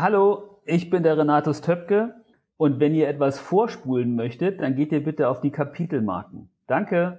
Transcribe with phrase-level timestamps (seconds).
[0.00, 2.14] Hallo, ich bin der Renatus Töpke
[2.56, 6.50] und wenn ihr etwas vorspulen möchtet, dann geht ihr bitte auf die Kapitelmarken.
[6.68, 7.18] Danke.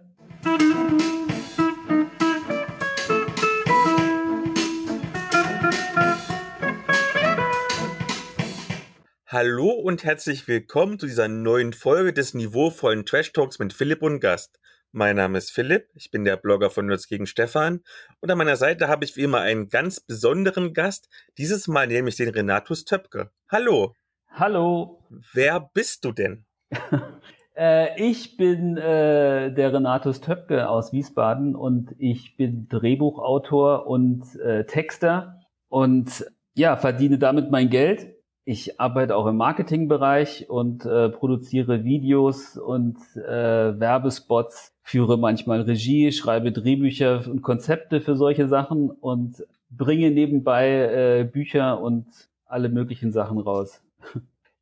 [9.27, 14.21] Hallo und herzlich willkommen zu dieser neuen Folge des niveauvollen Trash Talks mit Philipp und
[14.21, 14.57] Gast.
[14.91, 17.81] Mein Name ist Philipp, ich bin der Blogger von Nerds gegen Stefan
[18.21, 22.15] und an meiner Seite habe ich wie immer einen ganz besonderen Gast, dieses Mal nämlich
[22.15, 23.29] den Renatus Töpke.
[23.51, 23.93] Hallo.
[24.31, 25.03] Hallo.
[25.31, 26.45] Wer bist du denn?
[27.55, 34.65] äh, ich bin äh, der Renatus Töpke aus Wiesbaden und ich bin Drehbuchautor und äh,
[34.65, 36.25] Texter und
[36.55, 42.97] ja, verdiene damit mein Geld ich arbeite auch im Marketingbereich und äh, produziere Videos und
[43.15, 51.19] äh, Werbespots, führe manchmal Regie, schreibe Drehbücher und Konzepte für solche Sachen und bringe nebenbei
[51.19, 52.07] äh, Bücher und
[52.45, 53.81] alle möglichen Sachen raus.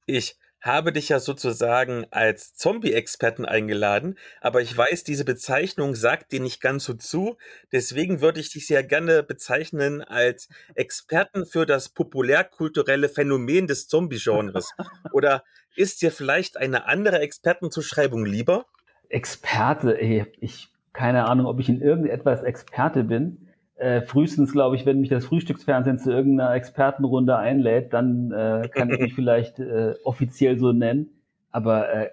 [0.06, 6.40] Ich habe dich ja sozusagen als Zombie-Experten eingeladen, aber ich weiß, diese Bezeichnung sagt dir
[6.40, 7.38] nicht ganz so zu.
[7.72, 14.72] Deswegen würde ich dich sehr gerne bezeichnen als Experten für das populärkulturelle Phänomen des Zombie-Genres.
[15.12, 15.44] Oder
[15.76, 18.66] ist dir vielleicht eine andere Expertenzuschreibung lieber?
[19.10, 23.47] Experte, ey, ich keine Ahnung, ob ich in irgendetwas Experte bin.
[23.78, 28.90] Äh, frühestens, glaube ich, wenn mich das Frühstücksfernsehen zu irgendeiner Expertenrunde einlädt, dann äh, kann
[28.90, 31.10] ich mich vielleicht äh, offiziell so nennen.
[31.52, 32.10] Aber äh,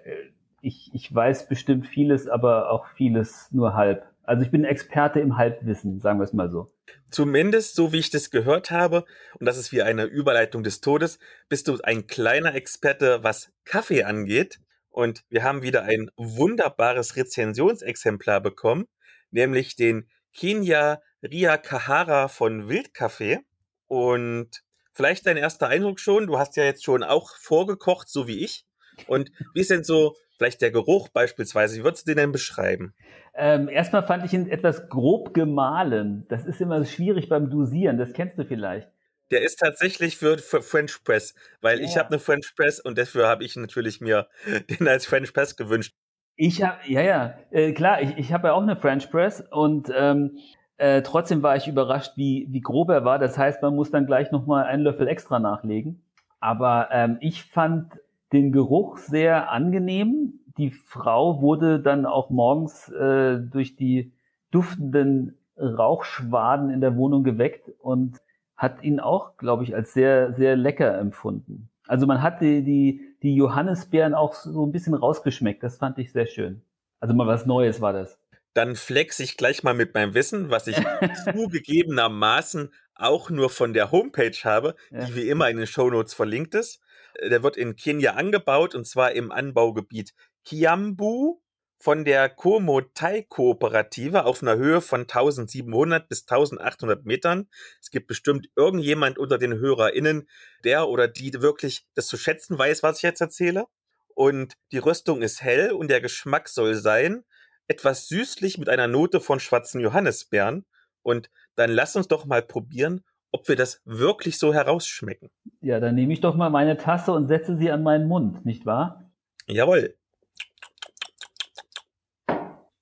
[0.61, 4.03] ich, ich weiß bestimmt vieles, aber auch vieles nur halb.
[4.23, 6.71] Also ich bin Experte im Halbwissen, sagen wir es mal so.
[7.09, 9.05] Zumindest, so wie ich das gehört habe,
[9.39, 14.03] und das ist wie eine Überleitung des Todes, bist du ein kleiner Experte, was Kaffee
[14.03, 14.59] angeht.
[14.89, 18.85] Und wir haben wieder ein wunderbares Rezensionsexemplar bekommen,
[19.29, 23.39] nämlich den Kenya Ria Kahara von Wildcafé.
[23.87, 26.27] Und vielleicht dein erster Eindruck schon.
[26.27, 28.65] Du hast ja jetzt schon auch vorgekocht, so wie ich.
[29.07, 31.77] Und wie ist denn so vielleicht der Geruch beispielsweise?
[31.77, 32.93] Wie würdest du den denn beschreiben?
[33.35, 36.25] Ähm, erstmal fand ich ihn etwas grob gemahlen.
[36.29, 37.97] Das ist immer schwierig beim Dosieren.
[37.97, 38.89] Das kennst du vielleicht.
[39.31, 41.85] Der ist tatsächlich für, für French Press, weil ja.
[41.85, 44.27] ich habe eine French Press und dafür habe ich natürlich mir
[44.79, 45.93] den als French Press gewünscht.
[46.37, 49.89] Ich habe, ja, ja, äh, klar, ich, ich habe ja auch eine French Press und
[49.95, 50.37] ähm,
[50.77, 53.19] äh, trotzdem war ich überrascht, wie, wie grob er war.
[53.19, 56.01] Das heißt, man muss dann gleich nochmal einen Löffel extra nachlegen.
[56.39, 57.99] Aber ähm, ich fand
[58.33, 60.39] den Geruch sehr angenehm.
[60.57, 64.13] Die Frau wurde dann auch morgens äh, durch die
[64.51, 68.21] duftenden Rauchschwaden in der Wohnung geweckt und
[68.57, 71.69] hat ihn auch, glaube ich, als sehr, sehr lecker empfunden.
[71.87, 75.63] Also man hat die, die, die Johannisbeeren auch so ein bisschen rausgeschmeckt.
[75.63, 76.61] Das fand ich sehr schön.
[76.99, 78.19] Also mal was Neues war das.
[78.55, 80.77] Dann flex ich gleich mal mit meinem Wissen, was ich
[81.31, 85.05] zugegebenermaßen auch nur von der Homepage habe, ja.
[85.05, 86.79] die wie immer in den Shownotes verlinkt ist.
[87.21, 90.13] Der wird in Kenia angebaut und zwar im Anbaugebiet
[90.45, 91.41] Kiambu
[91.79, 97.49] von der Komotai-Kooperative auf einer Höhe von 1700 bis 1800 Metern.
[97.81, 100.29] Es gibt bestimmt irgendjemand unter den HörerInnen,
[100.63, 103.65] der oder die wirklich das zu schätzen weiß, was ich jetzt erzähle.
[104.13, 107.25] Und die Röstung ist hell und der Geschmack soll sein,
[107.67, 110.65] etwas süßlich mit einer Note von schwarzen Johannisbeeren.
[111.01, 115.29] Und dann lass uns doch mal probieren, ob wir das wirklich so herausschmecken.
[115.61, 118.65] Ja, dann nehme ich doch mal meine Tasse und setze sie an meinen Mund, nicht
[118.65, 119.11] wahr?
[119.47, 119.95] Jawohl.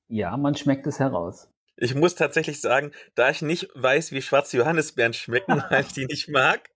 [0.08, 1.50] Ja, man schmeckt es heraus.
[1.76, 6.06] Ich muss tatsächlich sagen, da ich nicht weiß, wie schwarze Johannisbeeren schmecken, weil ich die
[6.06, 6.70] nicht mag,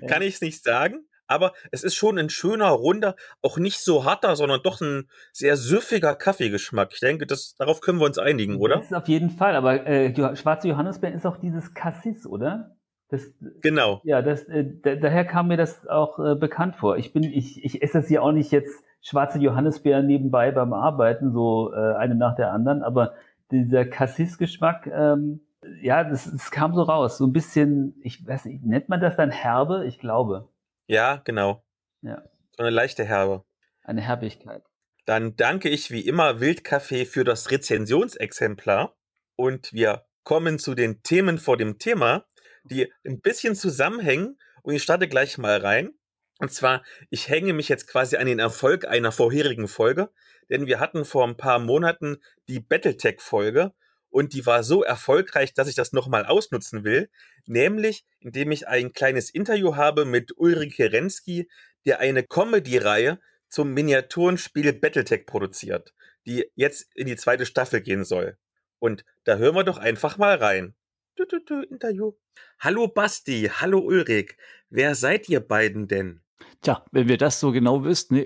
[0.00, 0.06] ja.
[0.06, 4.04] kann ich es nicht sagen aber es ist schon ein schöner, runder, auch nicht so
[4.04, 6.90] harter, sondern doch ein sehr süffiger Kaffeegeschmack.
[6.92, 8.76] Ich denke, das, darauf können wir uns einigen, oder?
[8.76, 12.76] Das ist auf jeden Fall, aber äh, schwarze Johannisbeeren ist auch dieses Cassis, oder?
[13.08, 13.22] Das,
[13.60, 14.00] genau.
[14.04, 16.96] Ja, das, äh, daher kam mir das auch äh, bekannt vor.
[16.96, 21.32] Ich bin, ich, ich esse das ja auch nicht jetzt schwarze Johannisbeeren nebenbei beim Arbeiten,
[21.32, 23.14] so äh, eine nach der anderen, aber
[23.50, 25.40] dieser Cassis-Geschmack, ähm,
[25.82, 27.18] ja, das, das kam so raus.
[27.18, 29.84] So ein bisschen, ich weiß nicht, nennt man das dann herbe?
[29.86, 30.48] Ich glaube.
[30.86, 31.64] Ja, genau.
[32.02, 32.22] Ja.
[32.56, 33.44] So eine leichte Herbe.
[33.82, 34.62] Eine Herbigkeit.
[35.06, 38.96] Dann danke ich wie immer Wildkaffee für das Rezensionsexemplar
[39.36, 42.24] und wir kommen zu den Themen vor dem Thema,
[42.64, 45.92] die ein bisschen zusammenhängen und ich starte gleich mal rein.
[46.38, 50.10] Und zwar, ich hänge mich jetzt quasi an den Erfolg einer vorherigen Folge,
[50.48, 52.16] denn wir hatten vor ein paar Monaten
[52.48, 53.72] die Battletech-Folge
[54.14, 57.10] und die war so erfolgreich, dass ich das nochmal ausnutzen will,
[57.46, 61.50] nämlich indem ich ein kleines Interview habe mit Ulrike Renski,
[61.84, 63.18] der eine Comedy-Reihe
[63.48, 65.94] zum Miniaturenspiel Battletech produziert,
[66.28, 68.38] die jetzt in die zweite Staffel gehen soll.
[68.78, 70.76] Und da hören wir doch einfach mal rein.
[71.16, 72.12] Du, du, du, Interview.
[72.60, 74.36] Hallo Basti, hallo Ulrich.
[74.70, 76.20] Wer seid ihr beiden denn?
[76.62, 78.24] Tja, wenn wir das so genau wüssten,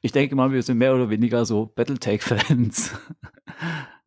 [0.00, 2.92] ich denke mal, wir sind mehr oder weniger so Battletech-Fans.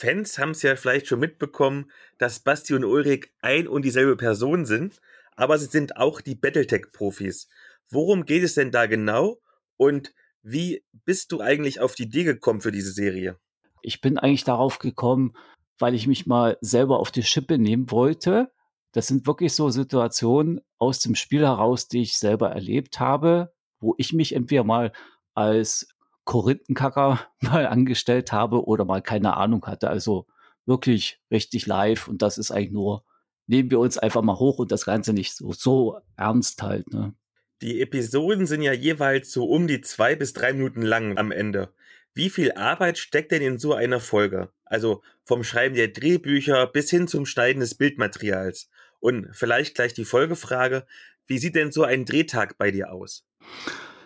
[0.00, 4.64] Fans haben es ja vielleicht schon mitbekommen, dass Basti und Ulrich ein und dieselbe Person
[4.64, 4.98] sind,
[5.36, 7.48] aber sie sind auch die Battletech-Profis.
[7.90, 9.42] Worum geht es denn da genau
[9.76, 13.38] und wie bist du eigentlich auf die Idee gekommen für diese Serie?
[13.82, 15.34] Ich bin eigentlich darauf gekommen,
[15.78, 18.50] weil ich mich mal selber auf die Schippe nehmen wollte.
[18.92, 23.94] Das sind wirklich so Situationen aus dem Spiel heraus, die ich selber erlebt habe, wo
[23.98, 24.92] ich mich entweder mal
[25.34, 25.88] als
[26.30, 29.90] Korinthenkacker mal angestellt habe oder mal keine Ahnung hatte.
[29.90, 30.28] Also
[30.64, 33.04] wirklich richtig live und das ist eigentlich nur,
[33.48, 36.92] nehmen wir uns einfach mal hoch und das Ganze nicht so, so ernst halt.
[36.92, 37.14] Ne?
[37.62, 41.74] Die Episoden sind ja jeweils so um die zwei bis drei Minuten lang am Ende.
[42.14, 44.50] Wie viel Arbeit steckt denn in so einer Folge?
[44.64, 48.70] Also vom Schreiben der Drehbücher bis hin zum Schneiden des Bildmaterials.
[49.00, 50.86] Und vielleicht gleich die Folgefrage,
[51.26, 53.26] wie sieht denn so ein Drehtag bei dir aus?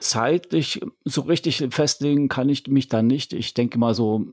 [0.05, 3.33] Zeitlich so richtig festlegen kann ich mich da nicht.
[3.33, 4.27] Ich denke mal so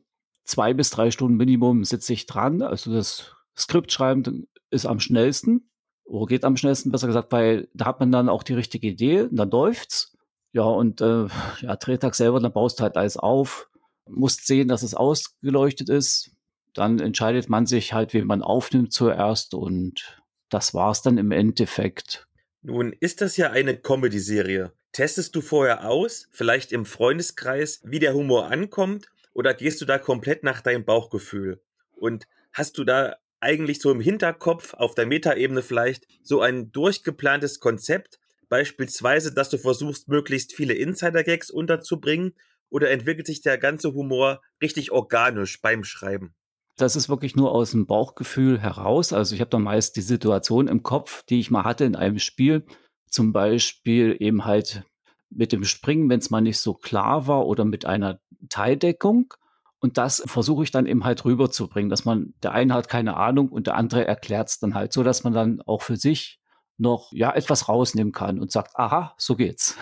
[0.43, 2.61] zwei bis drei Stunden Minimum sitze ich dran.
[2.61, 5.69] Also das Skript schreiben ist am schnellsten
[6.03, 9.29] oder geht am schnellsten, besser gesagt, weil da hat man dann auch die richtige Idee,
[9.31, 10.17] dann läuft's.
[10.51, 11.27] Ja, und äh,
[11.61, 13.69] ja, Drehtag selber, dann baust du halt alles auf,
[14.09, 16.31] musst sehen, dass es ausgeleuchtet ist.
[16.73, 22.27] Dann entscheidet man sich halt, wie man aufnimmt zuerst und das war's dann im Endeffekt.
[22.61, 24.73] Nun ist das ja eine Comedy-Serie.
[24.91, 29.97] Testest du vorher aus, vielleicht im Freundeskreis, wie der Humor ankommt, oder gehst du da
[29.97, 31.61] komplett nach deinem Bauchgefühl?
[31.95, 37.59] Und hast du da eigentlich so im Hinterkopf, auf der Metaebene vielleicht, so ein durchgeplantes
[37.59, 42.33] Konzept, beispielsweise, dass du versuchst, möglichst viele Insider-Gags unterzubringen,
[42.69, 46.33] oder entwickelt sich der ganze Humor richtig organisch beim Schreiben?
[46.77, 49.13] Das ist wirklich nur aus dem Bauchgefühl heraus.
[49.13, 52.17] Also ich habe dann meist die Situation im Kopf, die ich mal hatte in einem
[52.17, 52.65] Spiel.
[53.11, 54.83] Zum Beispiel eben halt
[55.29, 58.19] mit dem Springen, wenn es mal nicht so klar war oder mit einer
[58.49, 59.33] Teildeckung.
[59.79, 63.49] Und das versuche ich dann eben halt rüberzubringen, dass man, der eine hat keine Ahnung
[63.49, 66.39] und der andere erklärt es dann halt so, dass man dann auch für sich
[66.77, 69.77] noch, ja, etwas rausnehmen kann und sagt, aha, so geht's.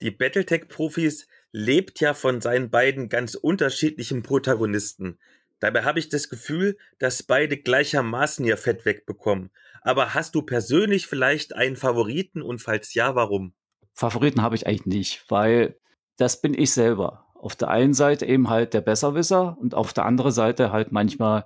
[0.00, 5.18] Die Battletech-Profis lebt ja von seinen beiden ganz unterschiedlichen Protagonisten.
[5.62, 9.50] Dabei habe ich das Gefühl, dass beide gleichermaßen ihr Fett wegbekommen.
[9.82, 13.54] Aber hast du persönlich vielleicht einen Favoriten und falls ja, warum?
[13.94, 15.78] Favoriten habe ich eigentlich nicht, weil
[16.16, 17.26] das bin ich selber.
[17.34, 21.44] Auf der einen Seite eben halt der Besserwisser und auf der anderen Seite halt manchmal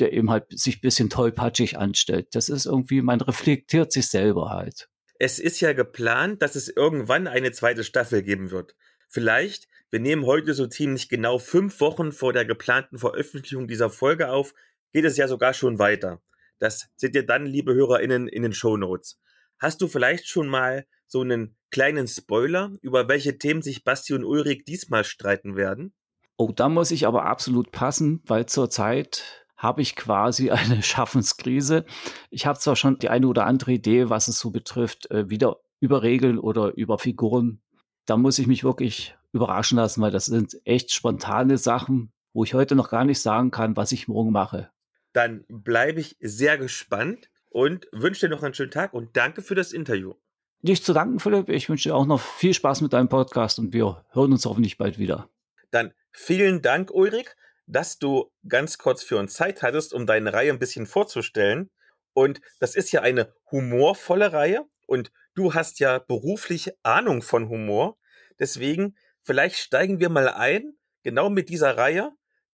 [0.00, 2.28] der eben halt sich ein bisschen tollpatschig anstellt.
[2.32, 4.88] Das ist irgendwie, man reflektiert sich selber halt.
[5.18, 8.76] Es ist ja geplant, dass es irgendwann eine zweite Staffel geben wird.
[9.08, 14.30] Vielleicht, wir nehmen heute so ziemlich genau fünf Wochen vor der geplanten Veröffentlichung dieser Folge
[14.30, 14.54] auf,
[14.92, 16.20] geht es ja sogar schon weiter.
[16.58, 19.18] Das seht ihr dann, liebe HörerInnen, in den Show Notes.
[19.58, 24.24] Hast du vielleicht schon mal so einen kleinen Spoiler, über welche Themen sich Basti und
[24.24, 25.94] Ulrich diesmal streiten werden?
[26.36, 31.84] Oh, da muss ich aber absolut passen, weil zurzeit habe ich quasi eine Schaffenskrise.
[32.30, 35.60] Ich habe zwar schon die eine oder andere Idee, was es so betrifft, äh, wieder
[35.80, 37.62] über Regeln oder über Figuren
[38.08, 42.54] da muss ich mich wirklich überraschen lassen, weil das sind echt spontane Sachen, wo ich
[42.54, 44.70] heute noch gar nicht sagen kann, was ich morgen mache.
[45.12, 49.54] Dann bleibe ich sehr gespannt und wünsche dir noch einen schönen Tag und danke für
[49.54, 50.14] das Interview.
[50.60, 51.48] Nicht zu danken, Philipp.
[51.48, 54.76] Ich wünsche dir auch noch viel Spaß mit deinem Podcast und wir hören uns hoffentlich
[54.76, 55.30] bald wieder.
[55.70, 57.28] Dann vielen Dank, Ulrich,
[57.66, 61.70] dass du ganz kurz für uns Zeit hattest, um deine Reihe ein bisschen vorzustellen.
[62.12, 67.96] Und das ist ja eine humorvolle Reihe und du hast ja beruflich Ahnung von Humor.
[68.40, 72.12] Deswegen, vielleicht steigen wir mal ein, genau mit dieser Reihe,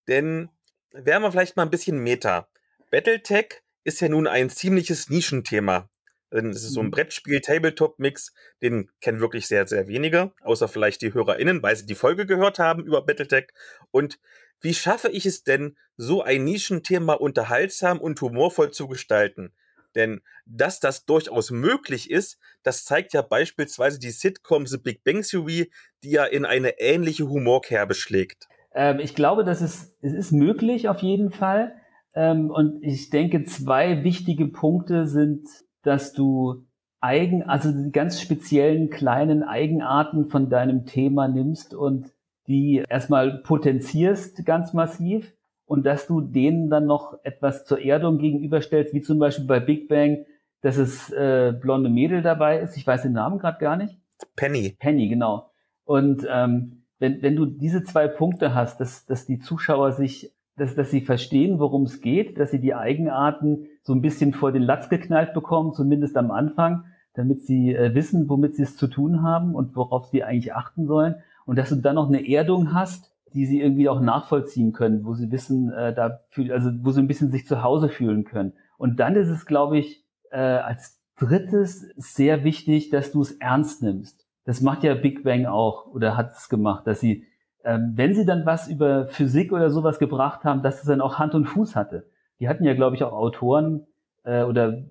[0.08, 0.50] denn
[0.92, 2.48] wären wir vielleicht mal ein bisschen Meta.
[2.90, 5.88] Battletech ist ja nun ein ziemliches Nischenthema.
[6.30, 6.90] Es ist so ein mhm.
[6.90, 12.26] Brettspiel-Tabletop-Mix, den kennen wirklich sehr, sehr wenige, außer vielleicht die HörerInnen, weil sie die Folge
[12.26, 13.48] gehört haben über Battletech.
[13.92, 14.18] Und
[14.60, 19.52] wie schaffe ich es denn, so ein Nischenthema unterhaltsam und humorvoll zu gestalten?
[19.94, 25.22] Denn dass das durchaus möglich ist, das zeigt ja beispielsweise die Sitcom The Big Bang
[25.22, 25.70] Theory,
[26.02, 28.48] die ja in eine ähnliche Humorkerbe schlägt.
[28.74, 31.74] Ähm, ich glaube, das ist, es ist möglich auf jeden Fall.
[32.14, 35.46] Ähm, und ich denke, zwei wichtige Punkte sind,
[35.82, 36.66] dass du
[37.00, 42.12] eigen, also die ganz speziellen kleinen Eigenarten von deinem Thema nimmst und
[42.46, 45.33] die erstmal potenzierst ganz massiv
[45.66, 49.88] und dass du denen dann noch etwas zur Erdung gegenüberstellst, wie zum Beispiel bei Big
[49.88, 50.24] Bang,
[50.60, 52.76] dass es äh, blonde Mädel dabei ist.
[52.76, 53.98] Ich weiß den Namen gerade gar nicht.
[54.36, 54.76] Penny.
[54.78, 55.50] Penny, genau.
[55.84, 60.74] Und ähm, wenn, wenn du diese zwei Punkte hast, dass, dass die Zuschauer sich, dass,
[60.74, 64.62] dass sie verstehen, worum es geht, dass sie die Eigenarten so ein bisschen vor den
[64.62, 69.22] Latz geknallt bekommen, zumindest am Anfang, damit sie äh, wissen, womit sie es zu tun
[69.22, 71.16] haben und worauf sie eigentlich achten sollen.
[71.46, 75.14] Und dass du dann noch eine Erdung hast, die sie irgendwie auch nachvollziehen können, wo
[75.14, 78.52] sie wissen, äh, da fühl, also wo sie ein bisschen sich zu Hause fühlen können.
[78.78, 83.82] Und dann ist es, glaube ich, äh, als drittes sehr wichtig, dass du es ernst
[83.82, 84.26] nimmst.
[84.44, 87.24] Das macht ja Big Bang auch oder hat es gemacht, dass sie,
[87.64, 91.18] ähm, wenn sie dann was über Physik oder sowas gebracht haben, dass es dann auch
[91.18, 92.08] Hand und Fuß hatte.
[92.38, 93.86] Die hatten ja, glaube ich, auch Autoren
[94.22, 94.84] äh, oder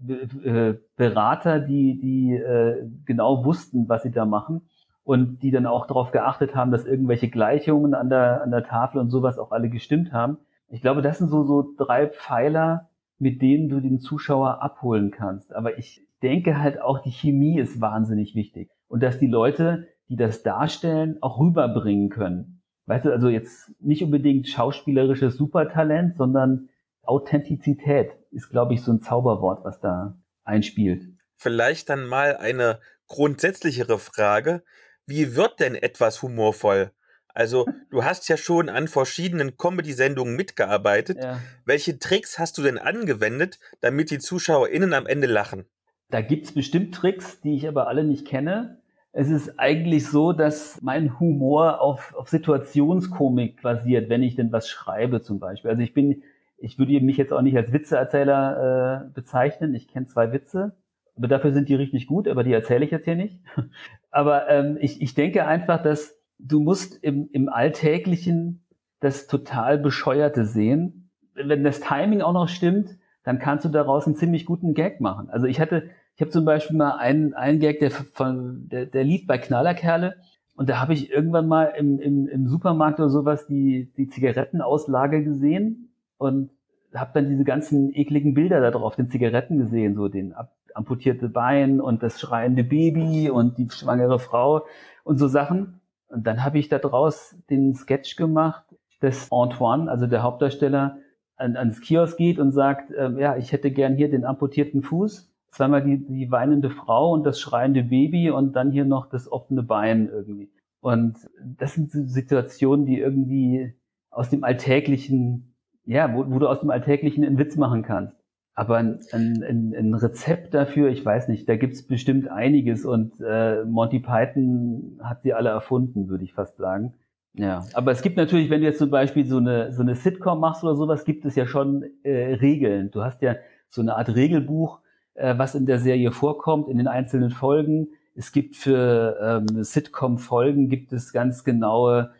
[0.43, 4.67] äh, Berater, die, die äh, genau wussten, was sie da machen
[5.03, 8.99] und die dann auch darauf geachtet haben, dass irgendwelche Gleichungen an der, an der Tafel
[8.99, 10.37] und sowas auch alle gestimmt haben.
[10.69, 15.53] Ich glaube, das sind so, so drei Pfeiler, mit denen du den Zuschauer abholen kannst.
[15.53, 18.69] Aber ich denke halt auch, die Chemie ist wahnsinnig wichtig.
[18.87, 22.61] Und dass die Leute, die das darstellen, auch rüberbringen können.
[22.85, 26.69] Weißt du, also jetzt nicht unbedingt schauspielerisches Supertalent, sondern
[27.03, 31.03] Authentizität ist, glaube ich, so ein Zauberwort, was da einspielt.
[31.35, 34.63] Vielleicht dann mal eine grundsätzlichere Frage.
[35.05, 36.91] Wie wird denn etwas humorvoll?
[37.33, 41.17] Also, du hast ja schon an verschiedenen Comedy-Sendungen mitgearbeitet.
[41.21, 41.39] Ja.
[41.65, 45.65] Welche Tricks hast du denn angewendet, damit die ZuschauerInnen am Ende lachen?
[46.09, 48.77] Da gibt's bestimmt Tricks, die ich aber alle nicht kenne.
[49.13, 54.69] Es ist eigentlich so, dass mein Humor auf, auf Situationskomik basiert, wenn ich denn was
[54.69, 55.71] schreibe zum Beispiel.
[55.71, 56.23] Also ich bin,
[56.57, 59.73] ich würde mich jetzt auch nicht als Witzeerzähler äh, bezeichnen.
[59.75, 60.75] Ich kenne zwei Witze,
[61.15, 63.39] aber dafür sind die richtig gut, aber die erzähle ich jetzt hier nicht.
[64.11, 68.65] aber ähm, ich, ich denke einfach, dass du musst im, im Alltäglichen
[68.99, 71.11] das total Bescheuerte sehen.
[71.35, 75.29] Wenn das Timing auch noch stimmt, dann kannst du daraus einen ziemlich guten Gag machen.
[75.29, 79.03] Also ich hatte, ich habe zum Beispiel mal einen, einen Gag, der von, der, der
[79.03, 80.15] lief bei Knallerkerle
[80.55, 85.23] und da habe ich irgendwann mal im, im, im Supermarkt oder sowas die, die Zigarettenauslage
[85.23, 86.51] gesehen und
[86.95, 90.33] habe dann diese ganzen ekligen Bilder da drauf, den Zigaretten gesehen, so den
[90.73, 94.65] amputierte Bein und das schreiende Baby und die schwangere Frau
[95.03, 95.81] und so Sachen.
[96.07, 98.63] Und dann habe ich da draus den Sketch gemacht,
[98.99, 100.97] dass Antoine, also der Hauptdarsteller,
[101.35, 105.31] an, ans Kiosk geht und sagt, äh, ja, ich hätte gern hier den amputierten Fuß,
[105.49, 109.63] zweimal die, die weinende Frau und das schreiende Baby und dann hier noch das offene
[109.63, 110.51] Bein irgendwie.
[110.79, 113.73] Und das sind Situationen, die irgendwie
[114.09, 115.52] aus dem Alltäglichen,
[115.85, 118.15] ja, wo, wo du aus dem Alltäglichen einen Witz machen kannst.
[118.55, 123.63] Aber ein, ein, ein Rezept dafür, ich weiß nicht, da gibt's bestimmt einiges und äh,
[123.65, 126.93] Monty Python hat sie alle erfunden, würde ich fast sagen.
[127.35, 130.39] Ja, aber es gibt natürlich, wenn du jetzt zum Beispiel so eine, so eine Sitcom
[130.39, 132.91] machst oder sowas, gibt es ja schon äh, Regeln.
[132.91, 133.35] Du hast ja
[133.69, 134.81] so eine Art Regelbuch,
[135.15, 137.87] äh, was in der Serie vorkommt, in den einzelnen Folgen.
[138.13, 142.11] Es gibt für ähm, Sitcom-Folgen gibt es ganz genaue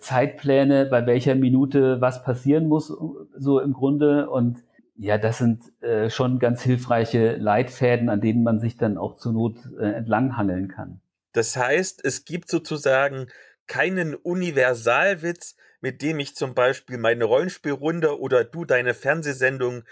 [0.00, 2.88] Zeitpläne, bei welcher Minute was passieren muss,
[3.36, 4.30] so im Grunde.
[4.30, 4.64] Und
[4.96, 9.32] ja, das sind äh, schon ganz hilfreiche Leitfäden, an denen man sich dann auch zur
[9.32, 11.00] Not äh, entlanghangeln kann.
[11.32, 13.26] Das heißt, es gibt sozusagen
[13.66, 19.82] keinen Universalwitz, mit dem ich zum Beispiel meine Rollenspielrunde oder du deine Fernsehsendung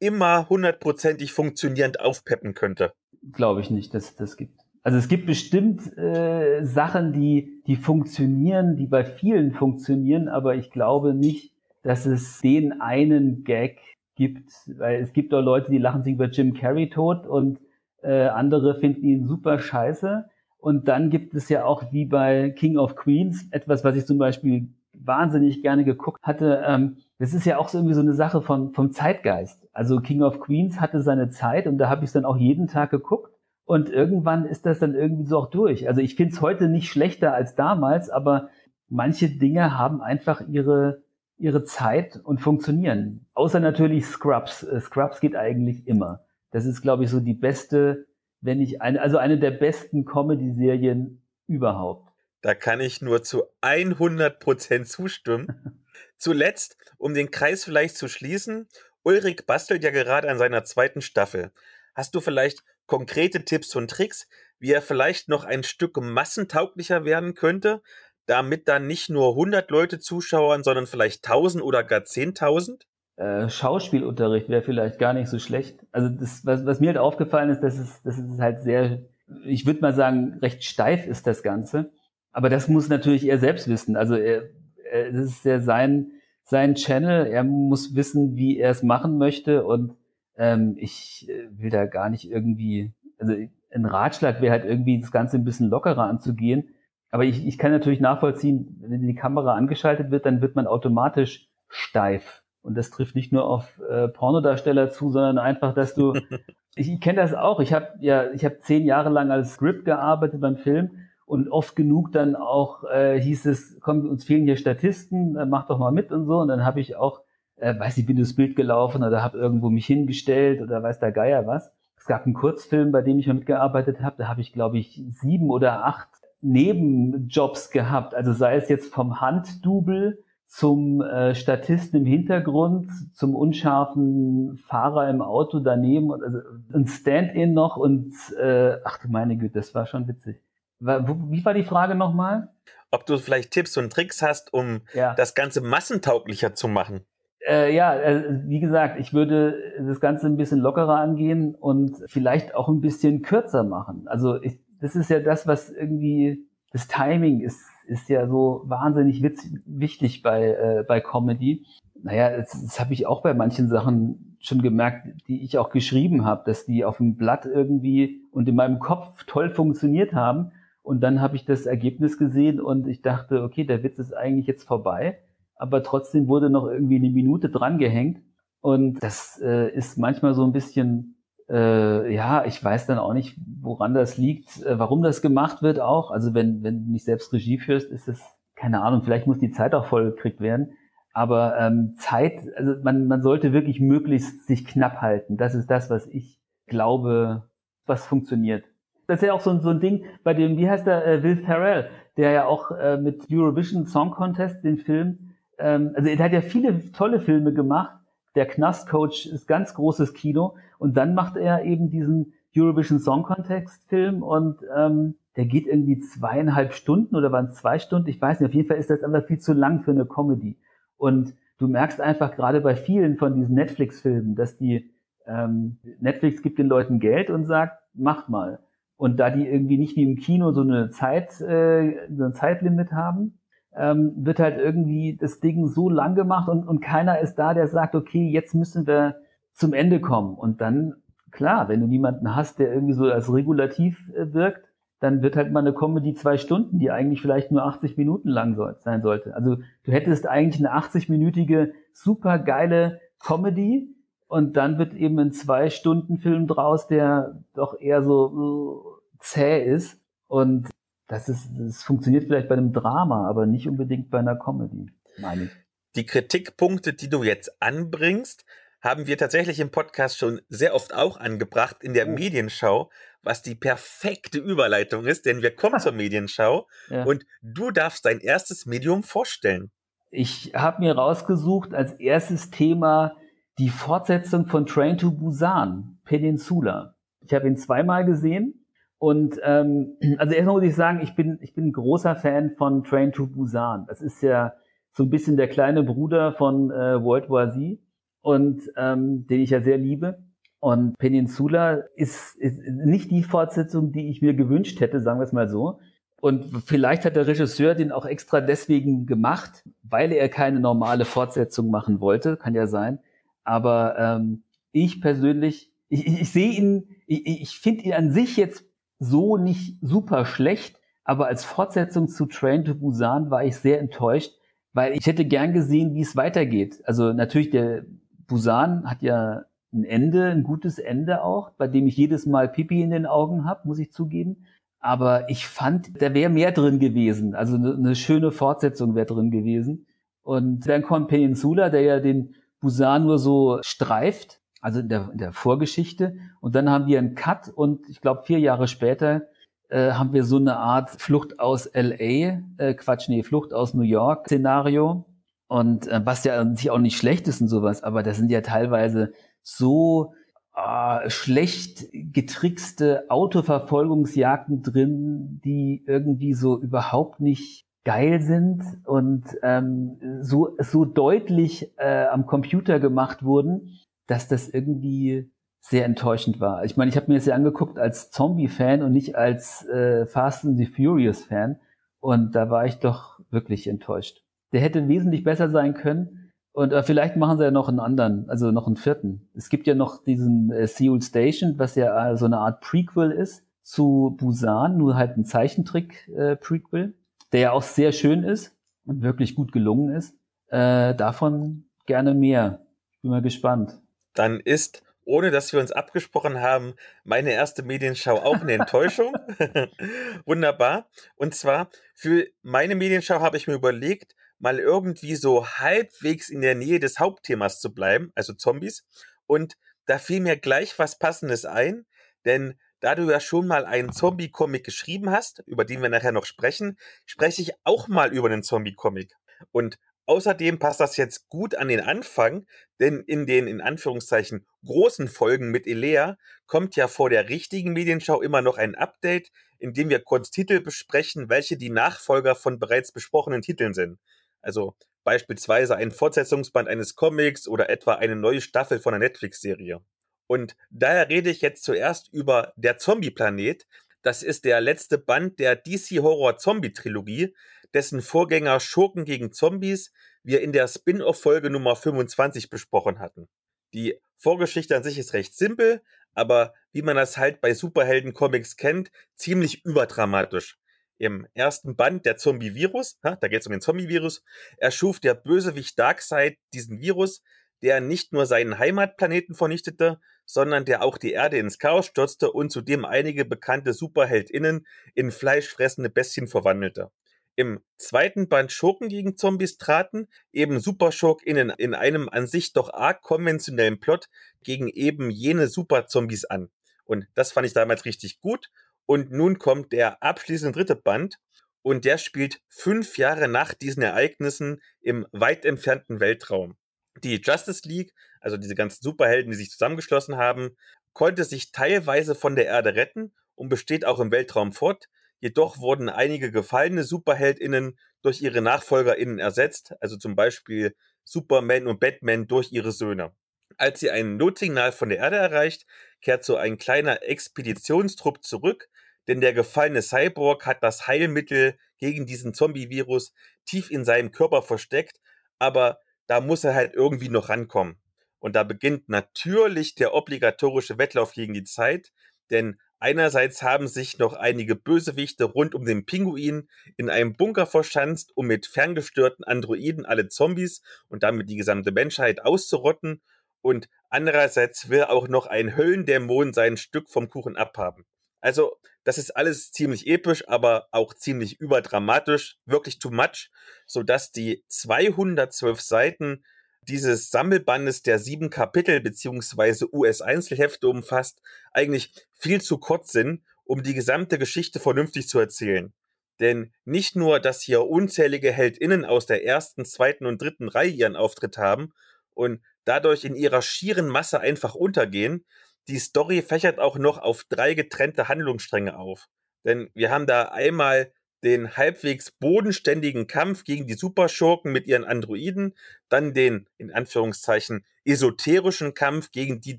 [0.00, 2.92] immer hundertprozentig funktionierend aufpeppen könnte.
[3.32, 4.65] Glaube ich nicht, dass das gibt.
[4.86, 10.70] Also es gibt bestimmt äh, Sachen, die, die funktionieren, die bei vielen funktionieren, aber ich
[10.70, 11.52] glaube nicht,
[11.82, 13.80] dass es den einen Gag
[14.14, 17.58] gibt, weil es gibt auch Leute, die lachen sich über Jim Carrey tot und
[18.04, 20.26] äh, andere finden ihn super scheiße.
[20.58, 24.18] Und dann gibt es ja auch wie bei King of Queens etwas, was ich zum
[24.18, 26.62] Beispiel wahnsinnig gerne geguckt hatte.
[26.64, 29.66] Ähm, das ist ja auch so irgendwie so eine Sache von, vom Zeitgeist.
[29.72, 32.90] Also King of Queens hatte seine Zeit und da habe ich dann auch jeden Tag
[32.92, 33.35] geguckt.
[33.66, 35.88] Und irgendwann ist das dann irgendwie so auch durch.
[35.88, 38.48] Also ich finde es heute nicht schlechter als damals, aber
[38.88, 41.02] manche Dinge haben einfach ihre,
[41.36, 43.26] ihre Zeit und funktionieren.
[43.34, 44.62] Außer natürlich Scrubs.
[44.62, 46.24] Äh, Scrubs geht eigentlich immer.
[46.52, 48.06] Das ist, glaube ich, so die beste,
[48.40, 52.08] wenn nicht eine, also eine der besten Comedy-Serien überhaupt.
[52.42, 55.82] Da kann ich nur zu 100 Prozent zustimmen.
[56.18, 58.68] Zuletzt, um den Kreis vielleicht zu schließen,
[59.02, 61.50] Ulrich bastelt ja gerade an seiner zweiten Staffel.
[61.96, 64.28] Hast du vielleicht konkrete Tipps und Tricks,
[64.58, 67.82] wie er vielleicht noch ein Stück massentauglicher werden könnte?
[68.26, 72.82] damit dann nicht nur 100 Leute zuschauen, sondern vielleicht 1000 oder gar 10.000?
[73.16, 75.78] Äh, Schauspielunterricht wäre vielleicht gar nicht so schlecht.
[75.92, 78.98] Also das, was, was mir halt aufgefallen ist, dass es, dass es halt sehr,
[79.44, 81.90] ich würde mal sagen, recht steif ist das Ganze.
[82.32, 83.96] Aber das muss natürlich er selbst wissen.
[83.96, 86.10] Also das ist ja sein,
[86.44, 87.26] sein Channel.
[87.26, 89.64] Er muss wissen, wie er es machen möchte.
[89.64, 89.96] Und
[90.36, 93.34] ähm, ich äh, will da gar nicht irgendwie, also
[93.70, 96.68] ein Ratschlag wäre halt irgendwie, das Ganze ein bisschen lockerer anzugehen
[97.10, 101.48] aber ich, ich kann natürlich nachvollziehen, wenn die Kamera angeschaltet wird, dann wird man automatisch
[101.68, 102.42] steif.
[102.62, 106.12] Und das trifft nicht nur auf äh, Pornodarsteller zu, sondern einfach, dass du,
[106.74, 107.60] ich, ich kenne das auch.
[107.60, 110.90] Ich habe ja, ich habe zehn Jahre lang als Script gearbeitet beim Film
[111.24, 115.68] und oft genug dann auch äh, hieß es, komm, uns fehlen hier Statisten, äh, mach
[115.68, 116.38] doch mal mit und so.
[116.38, 117.22] Und dann habe ich auch,
[117.56, 121.12] äh, weiß ich, bin durchs Bild gelaufen oder habe irgendwo mich hingestellt oder weiß der
[121.12, 121.72] Geier was.
[121.96, 124.16] Es gab einen Kurzfilm, bei dem ich mal mitgearbeitet habe.
[124.18, 126.08] Da habe ich, glaube ich, sieben oder acht
[126.40, 128.14] Nebenjobs gehabt.
[128.14, 135.20] Also sei es jetzt vom Handdouble zum äh, Statisten im Hintergrund, zum unscharfen Fahrer im
[135.20, 136.38] Auto daneben, also
[136.72, 140.40] ein Stand-in noch und äh, ach du meine Güte, das war schon witzig.
[140.78, 142.50] Wie war die Frage nochmal?
[142.90, 145.14] Ob du vielleicht Tipps und Tricks hast, um ja.
[145.14, 147.00] das Ganze massentauglicher zu machen.
[147.48, 152.54] Äh, ja, äh, wie gesagt, ich würde das Ganze ein bisschen lockerer angehen und vielleicht
[152.54, 154.08] auch ein bisschen kürzer machen.
[154.08, 159.22] Also ich, das ist ja das, was irgendwie das Timing ist ist ja so wahnsinnig
[159.22, 161.64] witz, wichtig bei, äh, bei Comedy.
[162.02, 166.24] Naja, das, das habe ich auch bei manchen Sachen schon gemerkt, die ich auch geschrieben
[166.24, 170.52] habe, dass die auf dem Blatt irgendwie und in meinem Kopf toll funktioniert haben.
[170.82, 174.46] Und dann habe ich das Ergebnis gesehen und ich dachte, okay, der Witz ist eigentlich
[174.46, 175.18] jetzt vorbei.
[175.56, 178.22] Aber trotzdem wurde noch irgendwie eine Minute dran gehängt.
[178.60, 181.16] Und das äh, ist manchmal so ein bisschen
[181.48, 185.80] äh, ja, ich weiß dann auch nicht, woran das liegt, äh, warum das gemacht wird
[185.80, 186.10] auch.
[186.10, 188.20] Also wenn, wenn du nicht selbst Regie führst, ist es,
[188.54, 190.72] keine Ahnung, vielleicht muss die Zeit auch voll gekriegt werden.
[191.12, 195.36] Aber ähm, Zeit, also man, man sollte wirklich möglichst sich knapp halten.
[195.36, 197.48] Das ist das, was ich glaube,
[197.86, 198.64] was funktioniert.
[199.06, 201.36] Das ist ja auch so, so ein Ding bei dem, wie heißt der, äh, Will
[201.36, 205.25] Ferrell, der ja auch äh, mit Eurovision Song Contest den Film,
[205.58, 207.96] ähm, also er hat ja viele tolle Filme gemacht,
[208.36, 210.56] der Knastcoach ist ganz großes Kino.
[210.78, 215.98] Und dann macht er eben diesen Eurovision Song Contest Film und ähm, der geht irgendwie
[215.98, 219.02] zweieinhalb Stunden oder waren es zwei Stunden, ich weiß nicht, auf jeden Fall ist das
[219.02, 220.56] einfach viel zu lang für eine Comedy.
[220.96, 224.90] Und du merkst einfach gerade bei vielen von diesen Netflix-Filmen, dass die
[225.26, 228.60] ähm, Netflix gibt den Leuten Geld und sagt, macht mal.
[228.96, 232.92] Und da die irgendwie nicht wie im Kino so eine Zeit, äh, so ein Zeitlimit
[232.92, 233.38] haben,
[233.76, 237.68] ähm, wird halt irgendwie das Ding so lang gemacht und, und keiner ist da, der
[237.68, 239.16] sagt, okay, jetzt müssen wir
[239.52, 240.34] zum Ende kommen.
[240.34, 240.94] Und dann,
[241.30, 244.66] klar, wenn du niemanden hast, der irgendwie so als regulativ äh, wirkt,
[245.00, 248.54] dann wird halt mal eine Comedy zwei Stunden, die eigentlich vielleicht nur 80 Minuten lang
[248.54, 249.34] soll, sein sollte.
[249.34, 253.94] Also du hättest eigentlich eine 80-minütige, super geile Comedy
[254.26, 258.84] und dann wird eben ein Zwei-Stunden-Film draus, der doch eher so, so
[259.20, 260.00] zäh ist.
[260.28, 260.68] Und
[261.08, 265.44] das ist, das funktioniert vielleicht bei einem Drama, aber nicht unbedingt bei einer Comedy, meine
[265.44, 265.50] ich.
[265.94, 268.44] Die Kritikpunkte, die du jetzt anbringst,
[268.82, 272.12] haben wir tatsächlich im Podcast schon sehr oft auch angebracht in der oh.
[272.12, 272.90] Medienschau,
[273.22, 277.04] was die perfekte Überleitung ist, denn wir kommen zur Medienschau ja.
[277.04, 279.70] und du darfst dein erstes Medium vorstellen.
[280.10, 283.16] Ich habe mir rausgesucht als erstes Thema
[283.58, 286.94] die Fortsetzung von Train to Busan, Peninsula.
[287.20, 288.65] Ich habe ihn zweimal gesehen
[288.98, 292.84] und ähm, also erstmal muss ich sagen, ich bin, ich bin ein großer Fan von
[292.84, 293.86] Train to Busan.
[293.88, 294.54] Das ist ja
[294.92, 297.78] so ein bisschen der kleine Bruder von äh, World War Z
[298.22, 300.18] und ähm, den ich ja sehr liebe.
[300.58, 305.32] Und Peninsula ist, ist nicht die Fortsetzung, die ich mir gewünscht hätte, sagen wir es
[305.32, 305.78] mal so.
[306.20, 311.70] Und vielleicht hat der Regisseur den auch extra deswegen gemacht, weil er keine normale Fortsetzung
[311.70, 312.98] machen wollte, kann ja sein.
[313.44, 318.36] Aber ähm, ich persönlich, ich, ich, ich sehe ihn, ich, ich finde ihn an sich
[318.36, 318.64] jetzt
[318.98, 324.32] so nicht super schlecht, aber als Fortsetzung zu Train to Busan war ich sehr enttäuscht,
[324.72, 326.82] weil ich hätte gern gesehen, wie es weitergeht.
[326.84, 327.84] Also natürlich der
[328.26, 332.82] Busan hat ja ein Ende, ein gutes Ende auch, bei dem ich jedes Mal Pipi
[332.82, 334.46] in den Augen habe, muss ich zugeben.
[334.80, 337.34] Aber ich fand, da wäre mehr drin gewesen.
[337.34, 339.86] Also eine, eine schöne Fortsetzung wäre drin gewesen.
[340.22, 345.18] Und dann kommt Peninsula, der ja den Busan nur so streift also in der, in
[345.18, 346.16] der Vorgeschichte.
[346.40, 349.28] Und dann haben wir einen Cut und ich glaube vier Jahre später
[349.68, 353.84] äh, haben wir so eine Art Flucht aus LA, äh, Quatsch, nee, Flucht aus New
[353.84, 355.04] York Szenario.
[355.46, 358.28] Und äh, was ja an sich auch nicht schlecht ist und sowas, aber da sind
[358.32, 360.14] ja teilweise so
[360.56, 370.56] äh, schlecht getrickste Autoverfolgungsjagden drin, die irgendwie so überhaupt nicht geil sind und ähm, so,
[370.58, 373.70] so deutlich äh, am Computer gemacht wurden,
[374.06, 376.64] dass das irgendwie sehr enttäuschend war.
[376.64, 380.44] Ich meine, ich habe mir das ja angeguckt als Zombie-Fan und nicht als äh, Fast
[380.44, 381.58] and the Furious-Fan.
[382.00, 384.22] Und da war ich doch wirklich enttäuscht.
[384.52, 386.32] Der hätte wesentlich besser sein können.
[386.52, 389.28] Und äh, vielleicht machen sie ja noch einen anderen, also noch einen vierten.
[389.34, 393.10] Es gibt ja noch diesen äh, Seoul Station, was ja äh, so eine Art Prequel
[393.10, 396.92] ist zu Busan, nur halt ein Zeichentrick-Prequel, äh,
[397.32, 400.16] der ja auch sehr schön ist und wirklich gut gelungen ist.
[400.48, 402.64] Äh, davon gerne mehr.
[403.02, 403.80] Bin mal gespannt.
[404.16, 406.74] Dann ist, ohne dass wir uns abgesprochen haben,
[407.04, 409.14] meine erste Medienschau auch eine Enttäuschung.
[410.24, 410.88] Wunderbar.
[411.14, 416.54] Und zwar, für meine Medienschau habe ich mir überlegt, mal irgendwie so halbwegs in der
[416.54, 418.84] Nähe des Hauptthemas zu bleiben, also Zombies.
[419.26, 421.86] Und da fiel mir gleich was Passendes ein,
[422.24, 426.26] denn da du ja schon mal einen Zombie-Comic geschrieben hast, über den wir nachher noch
[426.26, 429.14] sprechen, spreche ich auch mal über einen Zombie-Comic.
[429.52, 432.46] Und außerdem passt das jetzt gut an den Anfang,
[432.80, 436.16] denn in den in Anführungszeichen großen Folgen mit Elea
[436.46, 440.60] kommt ja vor der richtigen Medienschau immer noch ein Update, in dem wir kurz Titel
[440.60, 443.98] besprechen, welche die Nachfolger von bereits besprochenen Titeln sind.
[444.42, 449.80] Also beispielsweise ein Fortsetzungsband eines Comics oder etwa eine neue Staffel von einer Netflix-Serie.
[450.26, 453.66] Und daher rede ich jetzt zuerst über Der Zombie-Planet.
[454.02, 457.34] Das ist der letzte Band der DC Horror Zombie Trilogie,
[457.76, 463.28] dessen Vorgänger Schurken gegen Zombies wir in der Spin-off-Folge Nummer 25 besprochen hatten.
[463.74, 465.82] Die Vorgeschichte an sich ist recht simpel,
[466.14, 470.58] aber wie man das halt bei Superhelden-Comics kennt, ziemlich überdramatisch.
[470.96, 474.22] Im ersten Band der Zombie-Virus, da geht es um den Zombie-Virus,
[474.56, 477.20] erschuf der Bösewicht Darkseid diesen Virus,
[477.60, 482.50] der nicht nur seinen Heimatplaneten vernichtete, sondern der auch die Erde ins Chaos stürzte und
[482.50, 486.90] zudem einige bekannte SuperheldInnen in fleischfressende Bestien verwandelte.
[487.38, 493.02] Im zweiten Band Schurken gegen Zombies traten eben SuperschurkInnen in einem an sich doch arg
[493.02, 494.08] konventionellen Plot
[494.42, 496.50] gegen eben jene Superzombies an.
[496.84, 498.50] Und das fand ich damals richtig gut.
[498.86, 501.18] Und nun kommt der abschließende dritte Band
[501.60, 506.56] und der spielt fünf Jahre nach diesen Ereignissen im weit entfernten Weltraum.
[507.02, 510.56] Die Justice League, also diese ganzen Superhelden, die sich zusammengeschlossen haben,
[510.94, 514.88] konnte sich teilweise von der Erde retten und besteht auch im Weltraum fort.
[515.20, 520.74] Jedoch wurden einige gefallene SuperheldInnen durch ihre NachfolgerInnen ersetzt, also zum Beispiel
[521.04, 523.14] Superman und Batman durch ihre Söhne.
[523.56, 525.66] Als sie ein Notsignal von der Erde erreicht,
[526.02, 528.68] kehrt so ein kleiner Expeditionstrupp zurück,
[529.08, 533.14] denn der gefallene Cyborg hat das Heilmittel gegen diesen Zombie-Virus
[533.46, 535.00] tief in seinem Körper versteckt,
[535.38, 537.80] aber da muss er halt irgendwie noch rankommen.
[538.18, 541.92] Und da beginnt natürlich der obligatorische Wettlauf gegen die Zeit,
[542.30, 548.12] denn einerseits haben sich noch einige Bösewichte rund um den Pinguin in einem Bunker verschanzt,
[548.14, 553.02] um mit ferngestörten Androiden alle Zombies und damit die gesamte Menschheit auszurotten,
[553.42, 557.86] und andererseits will auch noch ein Höllendämon sein Stück vom Kuchen abhaben.
[558.20, 563.30] Also, das ist alles ziemlich episch, aber auch ziemlich überdramatisch, wirklich too much,
[563.64, 566.24] sodass die 212 Seiten
[566.68, 571.20] dieses Sammelbandes der sieben Kapitel beziehungsweise US-Einzelhefte umfasst,
[571.52, 575.72] eigentlich viel zu kurz sind, um die gesamte Geschichte vernünftig zu erzählen.
[576.20, 580.96] Denn nicht nur, dass hier unzählige HeldInnen aus der ersten, zweiten und dritten Reihe ihren
[580.96, 581.72] Auftritt haben
[582.14, 585.24] und dadurch in ihrer schieren Masse einfach untergehen,
[585.68, 589.08] die Story fächert auch noch auf drei getrennte Handlungsstränge auf.
[589.44, 590.92] Denn wir haben da einmal
[591.26, 595.54] den halbwegs bodenständigen Kampf gegen die Superschurken mit ihren Androiden,
[595.88, 599.58] dann den, in Anführungszeichen, esoterischen Kampf gegen die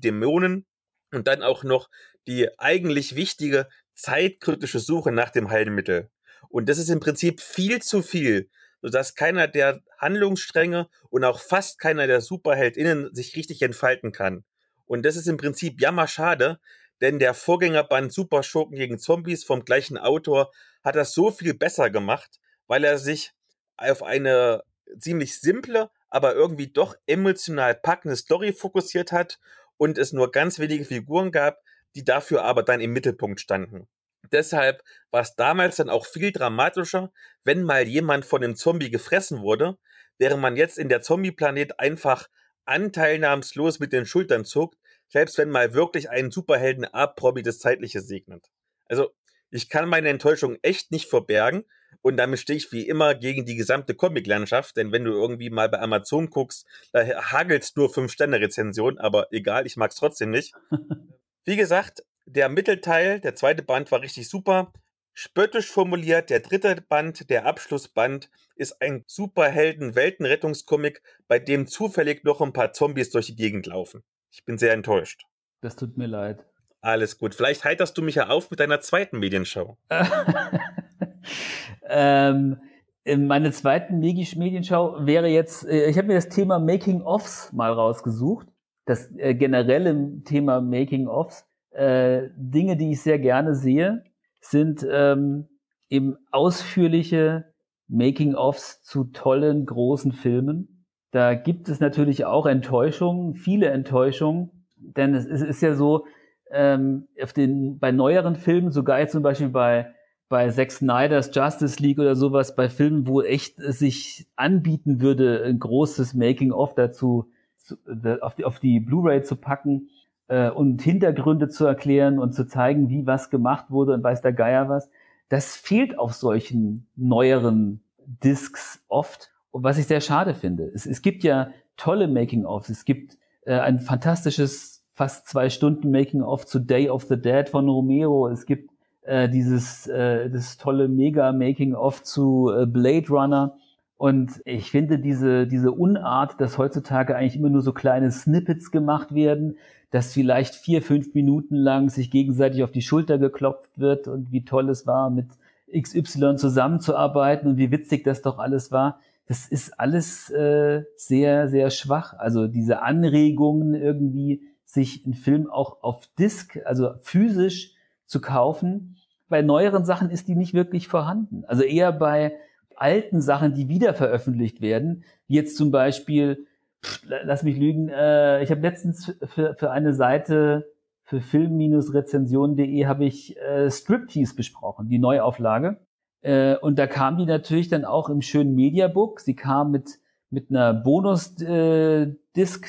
[0.00, 0.66] Dämonen
[1.12, 1.90] und dann auch noch
[2.26, 6.08] die eigentlich wichtige zeitkritische Suche nach dem Heilmittel.
[6.48, 8.48] Und das ist im Prinzip viel zu viel,
[8.80, 14.44] sodass keiner der Handlungsstränge und auch fast keiner der SuperheldInnen sich richtig entfalten kann.
[14.86, 16.60] Und das ist im Prinzip jammerschade,
[17.02, 20.50] denn der Vorgängerband Super Schurken gegen Zombies vom gleichen Autor
[20.84, 23.32] hat das so viel besser gemacht, weil er sich
[23.76, 24.62] auf eine
[24.98, 29.38] ziemlich simple, aber irgendwie doch emotional packende Story fokussiert hat
[29.76, 31.58] und es nur ganz wenige Figuren gab,
[31.94, 33.88] die dafür aber dann im Mittelpunkt standen.
[34.32, 37.12] Deshalb war es damals dann auch viel dramatischer,
[37.44, 39.78] wenn mal jemand von einem Zombie gefressen wurde,
[40.18, 42.28] während man jetzt in der Zombie-Planet einfach
[42.64, 48.50] anteilnahmslos mit den Schultern zuckt, selbst wenn mal wirklich ein Superhelden A-Promi das Zeitliche segnet.
[48.86, 49.10] Also,
[49.50, 51.64] ich kann meine Enttäuschung echt nicht verbergen
[52.02, 55.68] und damit stehe ich wie immer gegen die gesamte Comic-Landschaft, denn wenn du irgendwie mal
[55.68, 60.54] bei Amazon guckst, da hagelt's nur 5-Sterne-Rezensionen, aber egal, ich mag's trotzdem nicht.
[61.44, 64.72] Wie gesagt, der Mittelteil, der zweite Band war richtig super.
[65.14, 72.52] Spöttisch formuliert, der dritte Band, der Abschlussband, ist ein Superhelden-Weltenrettungscomic, bei dem zufällig noch ein
[72.52, 74.04] paar Zombies durch die Gegend laufen.
[74.30, 75.22] Ich bin sehr enttäuscht.
[75.60, 76.44] Das tut mir leid.
[76.80, 77.34] Alles gut.
[77.34, 79.76] Vielleicht heiterst du mich ja auf mit deiner zweiten Medienschau.
[81.88, 82.60] ähm,
[83.04, 88.46] meine zweiten Medienschau wäre jetzt, äh, ich habe mir das Thema Making-Offs mal rausgesucht.
[88.84, 91.46] Das äh, generelle Thema Making-Offs.
[91.70, 94.04] Äh, Dinge, die ich sehr gerne sehe
[94.40, 95.48] sind ähm,
[95.88, 97.52] eben ausführliche
[97.88, 100.84] Making-ofs zu tollen großen Filmen.
[101.10, 106.06] Da gibt es natürlich auch Enttäuschungen, viele Enttäuschungen, denn es ist, ist ja so,
[106.50, 109.92] ähm, auf den, bei neueren Filmen, sogar jetzt zum Beispiel bei,
[110.28, 115.44] bei Zack Snyder's Justice League oder sowas, bei Filmen, wo echt es sich anbieten würde,
[115.44, 117.76] ein großes Making-of dazu zu,
[118.20, 119.88] auf die, auf die Blu-ray zu packen
[120.28, 124.32] äh, und Hintergründe zu erklären und zu zeigen, wie was gemacht wurde und weiß der
[124.32, 124.90] Geier was.
[125.28, 129.30] Das fehlt auf solchen neueren Discs oft.
[129.52, 130.70] Was ich sehr schade finde.
[130.74, 132.68] Es, es gibt ja tolle Making-ofs.
[132.68, 137.68] Es gibt äh, ein fantastisches, fast zwei Stunden Making-of zu Day of the Dead von
[137.68, 138.26] Romero.
[138.26, 143.56] Es gibt äh, dieses äh, das tolle Mega Making-of zu äh, Blade Runner.
[143.96, 149.14] Und ich finde diese, diese Unart, dass heutzutage eigentlich immer nur so kleine Snippets gemacht
[149.14, 149.56] werden,
[149.92, 154.44] dass vielleicht vier, fünf Minuten lang sich gegenseitig auf die Schulter geklopft wird und wie
[154.44, 155.26] toll es war, mit
[155.72, 158.98] XY zusammenzuarbeiten und wie witzig das doch alles war.
[159.28, 162.14] Das ist alles äh, sehr, sehr schwach.
[162.18, 167.74] Also diese Anregungen irgendwie, sich einen Film auch auf Disk, also physisch
[168.06, 168.96] zu kaufen.
[169.28, 171.44] Bei neueren Sachen ist die nicht wirklich vorhanden.
[171.46, 172.36] Also eher bei
[172.76, 176.46] alten Sachen, die wieder veröffentlicht werden, jetzt zum Beispiel,
[176.84, 180.70] pff, lass mich lügen, äh, ich habe letztens für, für eine Seite
[181.04, 185.78] für film-rezension.de habe ich äh, Striptease besprochen, die Neuauflage.
[186.20, 189.20] Äh, und da kam die natürlich dann auch im schönen Mediabook.
[189.20, 189.98] Sie kam mit
[190.30, 192.14] mit einer Bonus-Disc äh,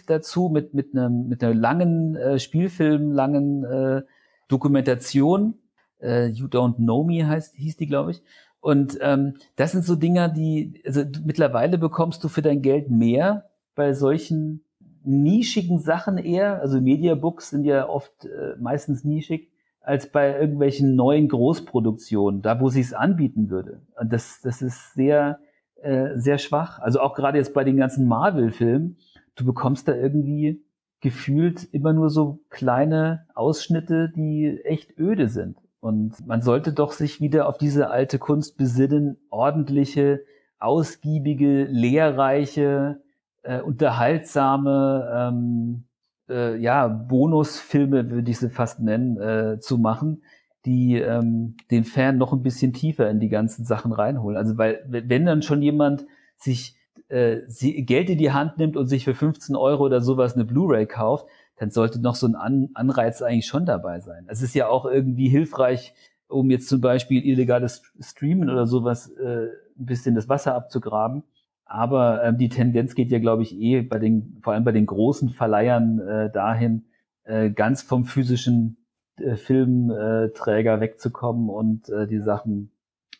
[0.05, 4.01] dazu, mit mit einer mit einer langen äh, Spielfilm, langen äh,
[4.47, 5.55] Dokumentation.
[6.01, 8.23] Äh, you Don't Know Me heißt hieß die, glaube ich.
[8.61, 13.49] Und ähm, das sind so Dinger, die, also mittlerweile bekommst du für dein Geld mehr
[13.75, 14.65] bei solchen
[15.03, 16.61] nischigen Sachen eher.
[16.61, 19.49] Also Mediabooks sind ja oft äh, meistens nischig
[19.81, 23.81] als bei irgendwelchen neuen Großproduktionen, da wo sie es anbieten würde.
[23.99, 25.39] Und das, das ist sehr,
[25.81, 26.79] äh, sehr schwach.
[26.79, 28.97] Also auch gerade jetzt bei den ganzen Marvel-Filmen,
[29.39, 30.63] du bekommst da irgendwie
[31.01, 35.57] gefühlt immer nur so kleine Ausschnitte, die echt öde sind.
[35.79, 40.25] Und man sollte doch sich wieder auf diese alte Kunst besinnen, ordentliche,
[40.59, 43.01] ausgiebige, lehrreiche,
[43.43, 45.85] äh, unterhaltsame, ähm,
[46.27, 50.23] äh, ja, Bonusfilme würde ich sie fast nennen, äh, zu machen,
[50.65, 54.37] die ähm, den Fan noch ein bisschen tiefer in die ganzen Sachen reinholen.
[54.37, 56.75] Also weil, wenn dann schon jemand sich
[57.09, 60.45] äh, sie, Geld in die Hand nimmt und sich für 15 Euro oder sowas eine
[60.45, 64.25] Blu-ray kauft, dann sollte noch so ein An Anreiz eigentlich schon dabei sein.
[64.27, 65.93] Es ist ja auch irgendwie hilfreich,
[66.27, 71.23] um jetzt zum Beispiel illegales Streamen oder sowas äh, ein bisschen das Wasser abzugraben.
[71.65, 74.85] Aber ähm, die Tendenz geht ja, glaube ich, eh bei den, vor allem bei den
[74.85, 76.85] großen Verleihern äh, dahin,
[77.25, 78.77] äh, ganz vom physischen
[79.17, 82.71] äh, Filmträger wegzukommen und äh, die Sachen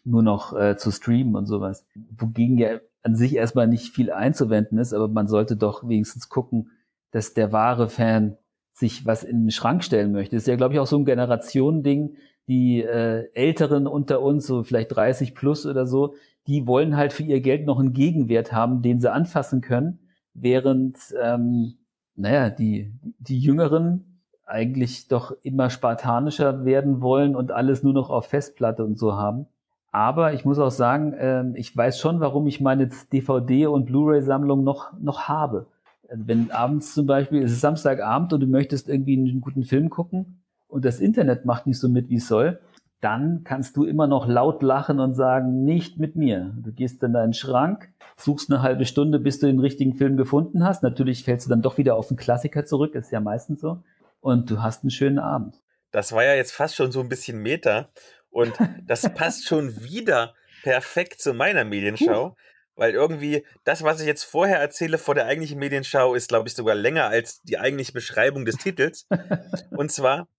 [0.03, 1.85] nur noch äh, zu streamen und sowas.
[2.17, 6.71] Wogegen ja an sich erstmal nicht viel einzuwenden ist, aber man sollte doch wenigstens gucken,
[7.11, 8.37] dass der wahre Fan
[8.73, 10.35] sich was in den Schrank stellen möchte.
[10.35, 12.15] Das ist ja, glaube ich, auch so ein Generationending.
[12.47, 16.15] Die äh, Älteren unter uns, so vielleicht 30 plus oder so,
[16.47, 19.99] die wollen halt für ihr Geld noch einen Gegenwert haben, den sie anfassen können,
[20.33, 21.75] während, ähm,
[22.15, 28.27] naja, die, die Jüngeren eigentlich doch immer spartanischer werden wollen und alles nur noch auf
[28.27, 29.45] Festplatte und so haben.
[29.91, 34.63] Aber ich muss auch sagen, äh, ich weiß schon, warum ich meine DVD- und Blu-ray-Sammlung
[34.63, 35.67] noch, noch habe
[36.11, 40.41] wenn abends zum Beispiel, es ist Samstagabend und du möchtest irgendwie einen guten Film gucken
[40.67, 42.59] und das Internet macht nicht so mit, wie es soll,
[43.01, 46.53] dann kannst du immer noch laut lachen und sagen, nicht mit mir.
[46.57, 50.65] Du gehst in deinen Schrank, suchst eine halbe Stunde, bis du den richtigen Film gefunden
[50.65, 50.83] hast.
[50.83, 53.83] Natürlich fällst du dann doch wieder auf den Klassiker zurück, ist ja meistens so.
[54.19, 55.55] Und du hast einen schönen Abend.
[55.91, 57.87] Das war ja jetzt fast schon so ein bisschen Meta.
[58.29, 58.53] Und
[58.85, 62.35] das passt schon wieder perfekt zu meiner Medienschau.
[62.75, 66.55] Weil irgendwie das, was ich jetzt vorher erzähle vor der eigentlichen Medienschau, ist, glaube ich,
[66.55, 69.05] sogar länger als die eigentliche Beschreibung des Titels.
[69.71, 70.29] Und zwar,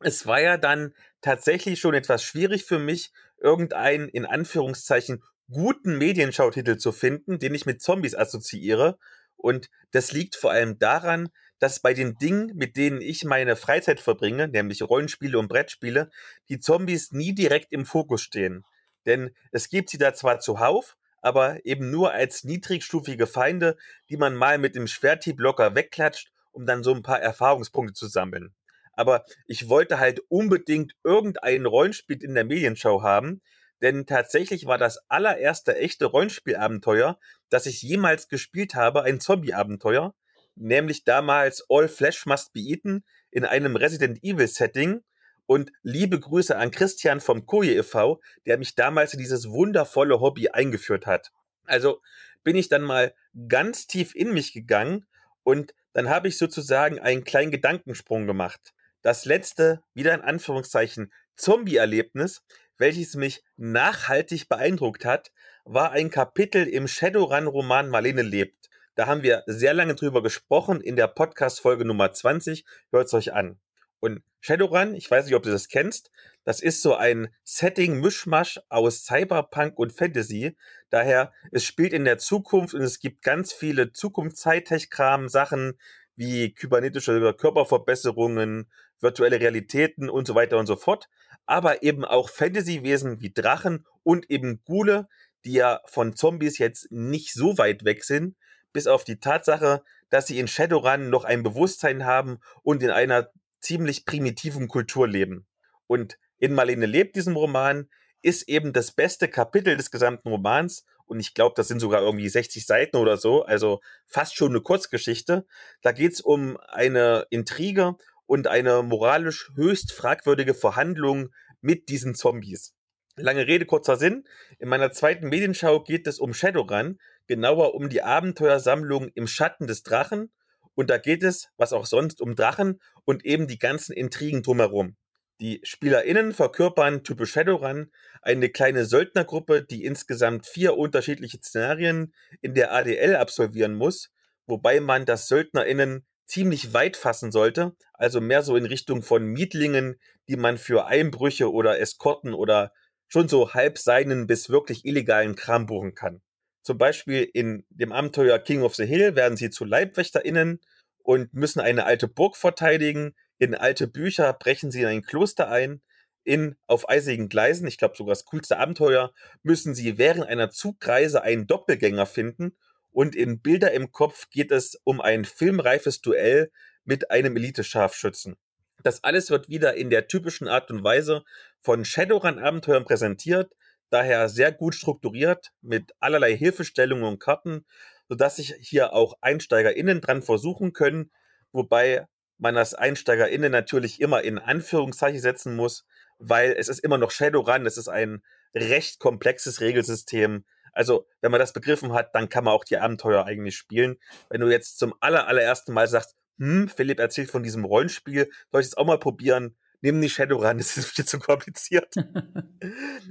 [0.00, 6.78] es war ja dann tatsächlich schon etwas schwierig für mich, irgendeinen in Anführungszeichen guten Medienschautitel
[6.78, 8.98] zu finden, den ich mit Zombies assoziiere.
[9.36, 11.28] Und das liegt vor allem daran,
[11.58, 16.10] dass bei den Dingen, mit denen ich meine Freizeit verbringe, nämlich Rollenspiele und Brettspiele,
[16.48, 18.64] die Zombies nie direkt im Fokus stehen.
[19.06, 23.76] Denn es gibt sie da zwar zuhauf, aber eben nur als niedrigstufige Feinde,
[24.10, 28.06] die man mal mit dem Schwerthieb locker wegklatscht, um dann so ein paar Erfahrungspunkte zu
[28.06, 28.54] sammeln.
[28.92, 33.40] Aber ich wollte halt unbedingt irgendein Rollenspiel in der Medienschau haben,
[33.82, 40.14] denn tatsächlich war das allererste echte Rollenspielabenteuer, das ich jemals gespielt habe, ein Zombie-Abenteuer,
[40.56, 45.02] nämlich damals All Flesh Must Be Eaten in einem Resident Evil Setting,
[45.46, 50.48] und liebe Grüße an Christian vom Koje e.V., der mich damals in dieses wundervolle Hobby
[50.48, 51.32] eingeführt hat.
[51.64, 52.00] Also,
[52.42, 53.14] bin ich dann mal
[53.48, 55.06] ganz tief in mich gegangen
[55.42, 58.74] und dann habe ich sozusagen einen kleinen Gedankensprung gemacht.
[59.02, 62.42] Das letzte, wieder in Anführungszeichen, Zombie-Erlebnis,
[62.78, 65.30] welches mich nachhaltig beeindruckt hat,
[65.64, 68.70] war ein Kapitel im Shadowrun-Roman Marlene lebt.
[68.94, 72.64] Da haben wir sehr lange drüber gesprochen in der Podcast-Folge Nummer 20.
[72.92, 73.58] Hört es euch an.
[73.98, 76.12] Und Shadowrun, ich weiß nicht, ob du das kennst,
[76.44, 80.56] das ist so ein Setting-Mischmasch aus Cyberpunk und Fantasy.
[80.90, 85.76] Daher, es spielt in der Zukunft und es gibt ganz viele Zukunfts-Hightech-Kram, Sachen
[86.14, 91.08] wie kybernetische Körperverbesserungen, virtuelle Realitäten und so weiter und so fort.
[91.46, 95.08] Aber eben auch Fantasy-Wesen wie Drachen und eben Ghule,
[95.44, 98.36] die ja von Zombies jetzt nicht so weit weg sind,
[98.74, 103.30] bis auf die Tatsache, dass sie in Shadowrun noch ein Bewusstsein haben und in einer
[103.60, 105.46] ziemlich primitiven Kultur leben.
[105.86, 107.88] Und in Marlene lebt diesem Roman
[108.20, 112.28] ist eben das beste Kapitel des gesamten Romans und ich glaube, das sind sogar irgendwie
[112.28, 115.46] 60 Seiten oder so, also fast schon eine Kurzgeschichte.
[115.82, 122.74] Da geht es um eine Intrige und eine moralisch höchst fragwürdige Verhandlung mit diesen Zombies.
[123.16, 124.24] Lange Rede, kurzer Sinn.
[124.58, 129.82] In meiner zweiten Medienschau geht es um Shadowrun, genauer um die Abenteuersammlung im Schatten des
[129.82, 130.32] Drachen
[130.74, 134.96] und da geht es, was auch sonst, um Drachen und eben die ganzen Intrigen drumherum.
[135.40, 137.90] Die SpielerInnen verkörpern typisch Shadowrun
[138.22, 144.10] eine kleine Söldnergruppe, die insgesamt vier unterschiedliche Szenarien in der ADL absolvieren muss,
[144.46, 150.00] wobei man das SöldnerInnen ziemlich weit fassen sollte, also mehr so in Richtung von Mietlingen,
[150.28, 152.72] die man für Einbrüche oder Eskorten oder
[153.08, 156.22] schon so halb seinen bis wirklich illegalen Kram buchen kann.
[156.64, 160.60] Zum Beispiel in dem Abenteuer King of the Hill werden sie zu LeibwächterInnen
[161.02, 163.14] und müssen eine alte Burg verteidigen.
[163.38, 165.82] In alte Bücher brechen sie in ein Kloster ein.
[166.24, 171.22] In Auf eisigen Gleisen, ich glaube sogar das coolste Abenteuer, müssen sie während einer Zugreise
[171.22, 172.56] einen Doppelgänger finden.
[172.92, 176.50] Und in Bilder im Kopf geht es um ein filmreifes Duell
[176.84, 178.36] mit einem Elite-Scharfschützen.
[178.82, 181.24] Das alles wird wieder in der typischen Art und Weise
[181.60, 183.52] von Shadowrun-Abenteuern präsentiert,
[183.94, 187.64] daher sehr gut strukturiert mit allerlei Hilfestellungen und Karten,
[188.08, 191.12] sodass sich hier auch EinsteigerInnen dran versuchen können,
[191.52, 192.06] wobei
[192.38, 195.86] man das EinsteigerInnen natürlich immer in Anführungszeichen setzen muss,
[196.18, 198.22] weil es ist immer noch Shadowrun, es ist ein
[198.54, 200.44] recht komplexes Regelsystem.
[200.72, 203.96] Also, wenn man das begriffen hat, dann kann man auch die Abenteuer eigentlich spielen.
[204.28, 208.60] Wenn du jetzt zum aller, allerersten Mal sagst, hm, Philipp erzählt von diesem Rollenspiel, soll
[208.60, 209.56] ich es auch mal probieren?
[209.84, 211.94] Nimm die Shadowrun, das ist viel zu kompliziert.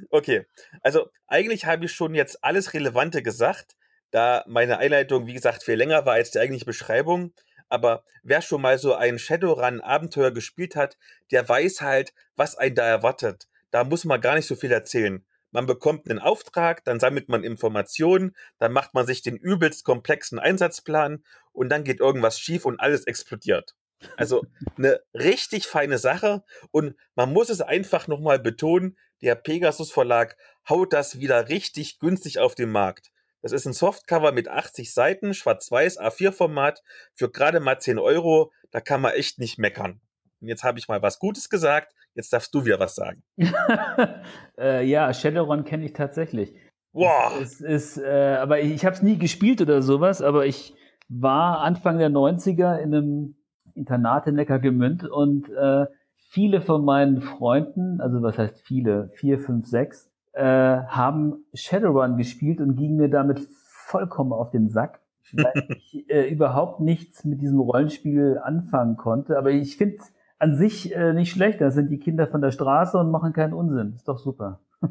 [0.10, 0.46] okay,
[0.82, 3.76] also eigentlich habe ich schon jetzt alles Relevante gesagt
[4.14, 7.34] da meine Einleitung, wie gesagt, viel länger war als die eigentliche Beschreibung.
[7.68, 11.00] Aber wer schon mal so ein Shadowrun-Abenteuer gespielt hat,
[11.32, 13.48] der weiß halt, was einen da erwartet.
[13.72, 15.26] Da muss man gar nicht so viel erzählen.
[15.50, 20.38] Man bekommt einen Auftrag, dann sammelt man Informationen, dann macht man sich den übelst komplexen
[20.38, 23.74] Einsatzplan und dann geht irgendwas schief und alles explodiert.
[24.18, 24.46] Also
[24.78, 30.36] eine richtig feine Sache und man muss es einfach nochmal betonen, der Pegasus Verlag
[30.70, 33.12] haut das wieder richtig günstig auf den Markt.
[33.42, 36.82] Das ist ein Softcover mit 80 Seiten, schwarz-weiß, A4-Format,
[37.13, 38.52] für gerade mal 10 Euro.
[38.72, 40.02] Da kann man echt nicht meckern.
[40.42, 41.94] Und jetzt habe ich mal was Gutes gesagt.
[42.16, 43.24] Jetzt darfst du wieder was sagen.
[44.58, 46.54] äh, ja, Shadowrun kenne ich tatsächlich.
[46.94, 47.39] Wow.
[47.42, 50.74] Es, ist, äh, aber ich, ich habe es nie gespielt oder sowas, aber ich
[51.10, 53.36] war Anfang der 90er in einem
[53.76, 55.86] Internat in Neckargemünd und äh,
[56.30, 62.60] viele von meinen Freunden, also was heißt viele, vier, fünf, sechs, äh, haben Shadowrun gespielt
[62.60, 63.40] und gingen mir damit
[63.86, 65.02] vollkommen auf den Sack,
[65.34, 69.38] weil ich äh, überhaupt nichts mit diesem Rollenspiel anfangen konnte.
[69.38, 69.98] Aber ich finde
[70.40, 71.62] an sich äh, nicht schlecht.
[71.62, 73.94] Da sind die Kinder von der Straße und machen keinen Unsinn.
[73.96, 74.60] Ist doch super.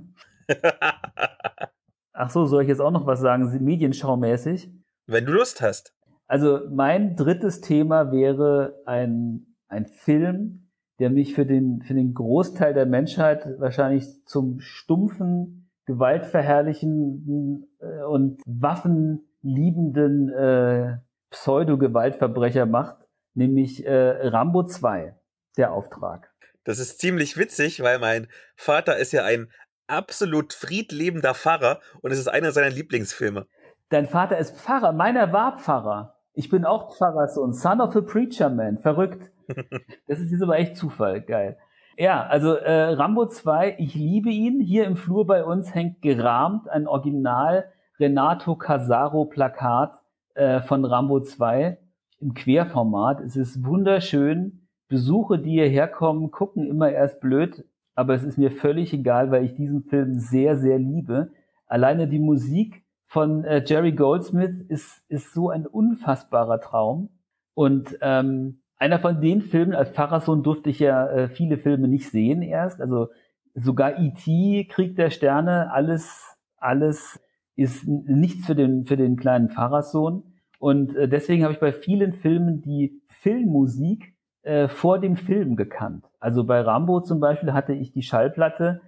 [2.13, 4.71] Ach so, soll ich jetzt auch noch was sagen, medienschaumäßig?
[5.07, 5.95] Wenn du Lust hast.
[6.33, 12.73] Also mein drittes Thema wäre ein, ein Film, der mich für den, für den Großteil
[12.73, 20.97] der Menschheit wahrscheinlich zum stumpfen, gewaltverherrlichenden äh, und waffenliebenden äh,
[21.29, 25.15] Pseudo-Gewaltverbrecher macht, nämlich äh, Rambo 2,
[25.59, 26.33] der Auftrag.
[26.65, 29.51] Das ist ziemlich witzig, weil mein Vater ist ja ein
[29.87, 33.47] absolut friedlebender Pfarrer und es ist einer seiner Lieblingsfilme.
[33.91, 36.22] Dein Vater ist Pfarrer, meiner war Pfarrer.
[36.35, 39.31] Ich bin auch Pfarrerssohn, Son of a Preacher Man, verrückt.
[40.07, 41.59] Das ist jetzt aber echt Zufall, geil.
[41.99, 44.61] Ja, also äh, Rambo 2, ich liebe ihn.
[44.61, 47.67] Hier im Flur bei uns hängt gerahmt ein Original
[48.01, 50.01] Renato Casaro Plakat
[50.35, 51.77] äh, von Rambo 2
[52.21, 53.21] im Querformat.
[53.21, 54.67] Es ist wunderschön.
[54.89, 57.65] Besuche, die hierher kommen, gucken immer erst blöd,
[57.95, 61.31] aber es ist mir völlig egal, weil ich diesen Film sehr, sehr liebe.
[61.67, 62.82] Alleine die Musik
[63.13, 67.11] von äh, Jerry Goldsmith ist, ist so ein unfassbarer Traum.
[67.53, 72.11] Und ähm, einer von den Filmen, als Pfarrersohn durfte ich ja äh, viele Filme nicht
[72.11, 72.81] sehen erst.
[72.81, 73.09] Also
[73.55, 77.21] sogar E.T., Krieg der Sterne, alles, alles
[77.55, 80.23] ist nichts für den, für den kleinen Pfarrersohn.
[80.59, 86.07] Und äh, deswegen habe ich bei vielen Filmen die Filmmusik äh, vor dem Film gekannt.
[86.19, 88.81] Also bei Rambo zum Beispiel hatte ich die Schallplatte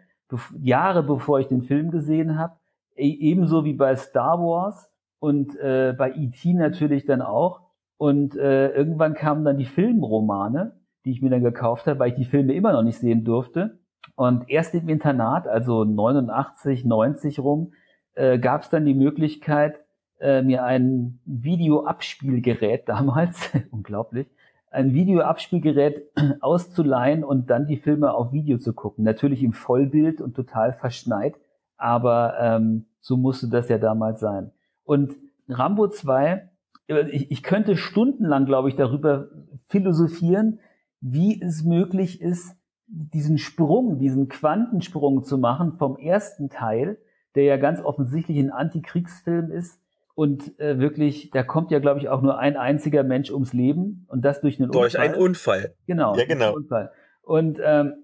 [0.62, 2.56] Jahre bevor ich den Film gesehen habe,
[2.96, 6.52] ebenso wie bei Star Wars und äh, bei E.T.
[6.54, 7.62] natürlich dann auch.
[7.96, 12.16] Und äh, irgendwann kamen dann die Filmromane, die ich mir dann gekauft habe, weil ich
[12.16, 13.78] die Filme immer noch nicht sehen durfte.
[14.16, 17.72] Und erst im Internat, also 89, 90 rum,
[18.14, 19.84] äh, gab es dann die Möglichkeit,
[20.20, 24.28] äh, mir ein Videoabspielgerät damals, unglaublich,
[24.70, 26.02] ein Videoabspielgerät
[26.40, 29.04] auszuleihen und dann die Filme auf Video zu gucken.
[29.04, 31.34] Natürlich im Vollbild und total verschneit,
[31.76, 34.52] aber ähm, so musste das ja damals sein.
[34.84, 35.16] Und
[35.48, 36.48] Rambo 2,
[36.88, 39.28] äh, ich, ich könnte stundenlang, glaube ich, darüber
[39.68, 40.60] philosophieren,
[41.00, 42.56] wie es möglich ist,
[42.86, 46.98] diesen Sprung, diesen Quantensprung zu machen vom ersten Teil,
[47.34, 49.80] der ja ganz offensichtlich ein Antikriegsfilm ist,
[50.14, 54.06] und äh, wirklich, da kommt ja, glaube ich, auch nur ein einziger Mensch ums Leben
[54.08, 55.08] und das durch einen durch Unfall.
[55.08, 55.74] Durch einen Unfall.
[55.86, 56.16] Genau.
[56.16, 56.54] Ja, genau.
[56.54, 56.92] Unfall.
[57.22, 57.94] Und, ähm,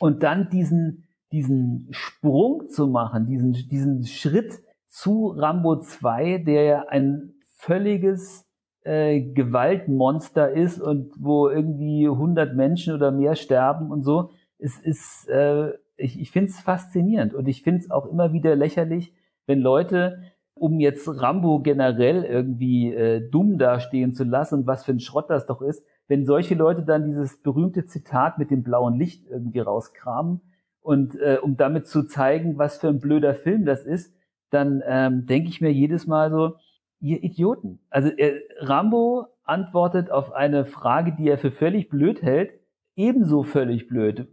[0.00, 1.05] und dann diesen,
[1.36, 8.46] diesen Sprung zu machen, diesen, diesen Schritt zu Rambo 2, der ja ein völliges
[8.84, 14.30] äh, Gewaltmonster ist und wo irgendwie 100 Menschen oder mehr sterben und so.
[14.58, 18.56] Es ist, äh, ich, ich finde es faszinierend und ich finde es auch immer wieder
[18.56, 19.12] lächerlich,
[19.46, 20.22] wenn Leute
[20.54, 25.28] um jetzt Rambo generell irgendwie äh, dumm dastehen zu lassen und was für ein Schrott
[25.28, 29.60] das doch ist, wenn solche Leute dann dieses berühmte Zitat mit dem blauen Licht irgendwie
[29.60, 30.40] rauskramen
[30.86, 34.14] und äh, um damit zu zeigen, was für ein blöder Film das ist,
[34.50, 36.58] dann ähm, denke ich mir jedes Mal so,
[37.00, 37.80] ihr Idioten.
[37.90, 42.52] Also äh, Rambo antwortet auf eine Frage, die er für völlig blöd hält,
[42.94, 44.28] ebenso völlig blöd.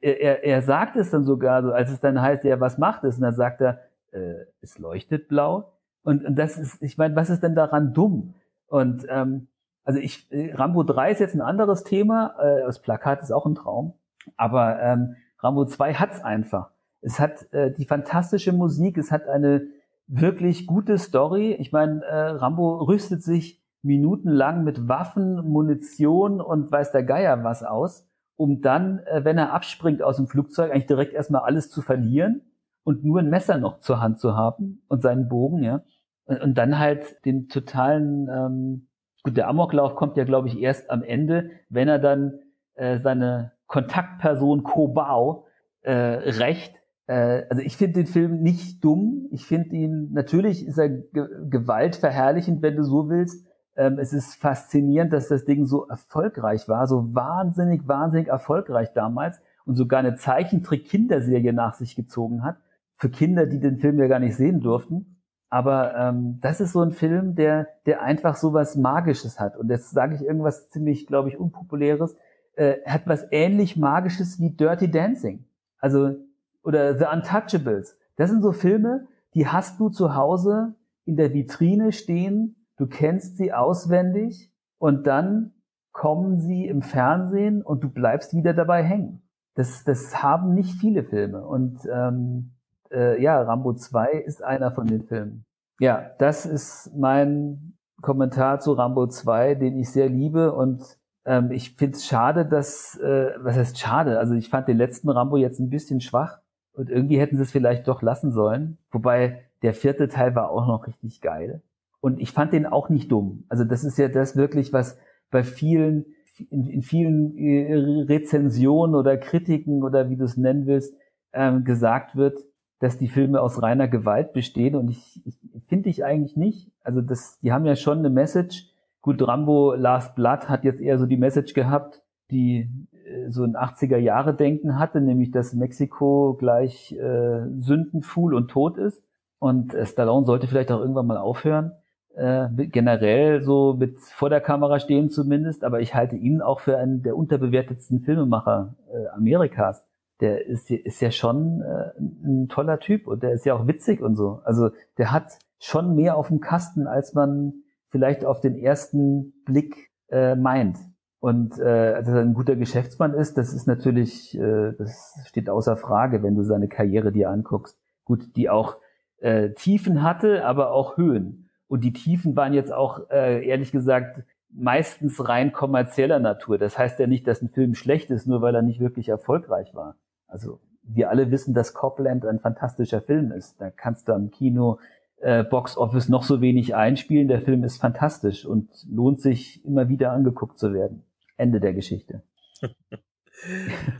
[0.00, 3.02] Er, er, er sagt es dann sogar so, als es dann heißt, ja, was macht
[3.02, 3.16] es?
[3.16, 3.80] Und dann sagt er,
[4.12, 5.72] äh, es leuchtet blau.
[6.04, 8.34] Und, und das ist, ich meine, was ist denn daran dumm?
[8.68, 9.48] Und ähm,
[9.82, 13.44] also ich, äh, Rambo 3 ist jetzt ein anderes Thema, äh, das Plakat ist auch
[13.44, 13.94] ein Traum,
[14.36, 16.70] aber ähm, Rambo 2 hat's einfach.
[17.00, 19.68] Es hat äh, die fantastische Musik, es hat eine
[20.06, 21.52] wirklich gute Story.
[21.52, 27.62] Ich meine, äh, Rambo rüstet sich minutenlang mit Waffen, Munition und weiß der Geier was
[27.62, 28.06] aus,
[28.36, 32.42] um dann, äh, wenn er abspringt aus dem Flugzeug, eigentlich direkt erstmal alles zu verlieren
[32.84, 35.82] und nur ein Messer noch zur Hand zu haben und seinen Bogen, ja.
[36.24, 38.88] Und, und dann halt den totalen, ähm,
[39.22, 42.40] gut, der Amoklauf kommt ja, glaube ich, erst am Ende, wenn er dann
[42.74, 45.46] äh, seine Kontaktperson Kobau
[45.82, 46.80] äh, rächt.
[47.06, 49.28] Äh, also ich finde den Film nicht dumm.
[49.30, 53.46] Ich finde ihn, natürlich ist er ge gewaltverherrlichend, wenn du so willst.
[53.76, 59.40] Ähm, es ist faszinierend, dass das Ding so erfolgreich war, so wahnsinnig, wahnsinnig erfolgreich damals
[59.66, 62.56] und sogar eine Zeichentrick-Kinderserie nach sich gezogen hat
[62.94, 65.16] für Kinder, die den Film ja gar nicht sehen durften.
[65.48, 69.56] Aber ähm, das ist so ein Film, der, der einfach so was Magisches hat.
[69.56, 72.16] Und jetzt sage ich irgendwas ziemlich, glaube ich, unpopuläres.
[72.56, 75.44] Äh, hat was ähnlich Magisches wie Dirty Dancing.
[75.78, 76.16] Also,
[76.62, 77.96] oder The Untouchables.
[78.16, 83.36] Das sind so Filme, die hast du zu Hause in der Vitrine stehen, du kennst
[83.36, 85.52] sie auswendig und dann
[85.92, 89.22] kommen sie im Fernsehen und du bleibst wieder dabei hängen.
[89.54, 91.46] Das, das haben nicht viele Filme.
[91.46, 92.52] Und ähm,
[92.90, 95.44] äh, ja, Rambo 2 ist einer von den Filmen.
[95.80, 101.74] Ja, das ist mein Kommentar zu Rambo 2, den ich sehr liebe und ähm, ich
[101.74, 104.18] finde es schade, dass, äh, was heißt schade?
[104.18, 106.38] Also ich fand den letzten Rambo jetzt ein bisschen schwach
[106.72, 108.78] und irgendwie hätten sie es vielleicht doch lassen sollen.
[108.90, 111.62] Wobei der vierte Teil war auch noch richtig geil.
[112.00, 113.44] Und ich fand den auch nicht dumm.
[113.48, 114.98] Also das ist ja das wirklich, was
[115.30, 116.06] bei vielen,
[116.50, 117.74] in, in vielen äh,
[118.04, 120.94] Rezensionen oder Kritiken oder wie du es nennen willst,
[121.32, 122.38] ähm, gesagt wird,
[122.78, 126.70] dass die Filme aus reiner Gewalt bestehen und ich, ich finde ich eigentlich nicht.
[126.84, 128.70] Also das, die haben ja schon eine Message.
[129.06, 132.02] Gut, Rambo Last Blood hat jetzt eher so die Message gehabt,
[132.32, 132.68] die
[133.04, 138.78] äh, so ein 80er Jahre Denken hatte, nämlich dass Mexiko gleich äh, Sündenfuhl und tot
[138.78, 139.00] ist.
[139.38, 141.70] Und äh, Stallone sollte vielleicht auch irgendwann mal aufhören,
[142.16, 145.62] äh, generell so mit vor der Kamera stehen zumindest.
[145.62, 149.84] Aber ich halte ihn auch für einen der unterbewertetsten Filmemacher äh, Amerikas
[150.20, 154.00] der ist, ist ja schon äh, ein toller Typ und der ist ja auch witzig
[154.00, 154.40] und so.
[154.44, 157.52] Also der hat schon mehr auf dem Kasten, als man
[157.96, 160.76] vielleicht auf den ersten Blick äh, meint.
[161.18, 165.78] Und äh, dass er ein guter Geschäftsmann ist, das ist natürlich, äh, das steht außer
[165.78, 167.78] Frage, wenn du seine Karriere dir anguckst.
[168.04, 168.76] Gut, die auch
[169.18, 171.48] äh, Tiefen hatte, aber auch Höhen.
[171.68, 176.58] Und die Tiefen waren jetzt auch, äh, ehrlich gesagt, meistens rein kommerzieller Natur.
[176.58, 179.74] Das heißt ja nicht, dass ein Film schlecht ist, nur weil er nicht wirklich erfolgreich
[179.74, 179.96] war.
[180.28, 183.58] Also wir alle wissen, dass Copland ein fantastischer Film ist.
[183.58, 184.78] Da kannst du am Kino
[185.18, 187.28] äh, Box Office noch so wenig einspielen.
[187.28, 191.04] Der Film ist fantastisch und lohnt sich immer wieder angeguckt zu werden.
[191.36, 192.22] Ende der Geschichte.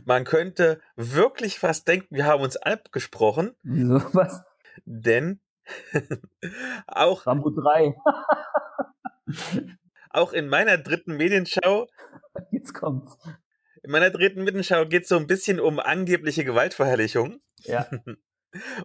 [0.05, 3.51] Man könnte wirklich fast denken, wir haben uns abgesprochen.
[3.63, 4.43] Wieso was?
[4.85, 5.39] Denn
[6.87, 7.95] auch Rambo 3.
[10.09, 11.87] auch in meiner dritten Medienschau.
[12.51, 13.17] Jetzt kommt's.
[13.83, 17.39] In meiner dritten Medienschau geht es so ein bisschen um angebliche Gewaltverherrlichung.
[17.63, 17.87] Ja.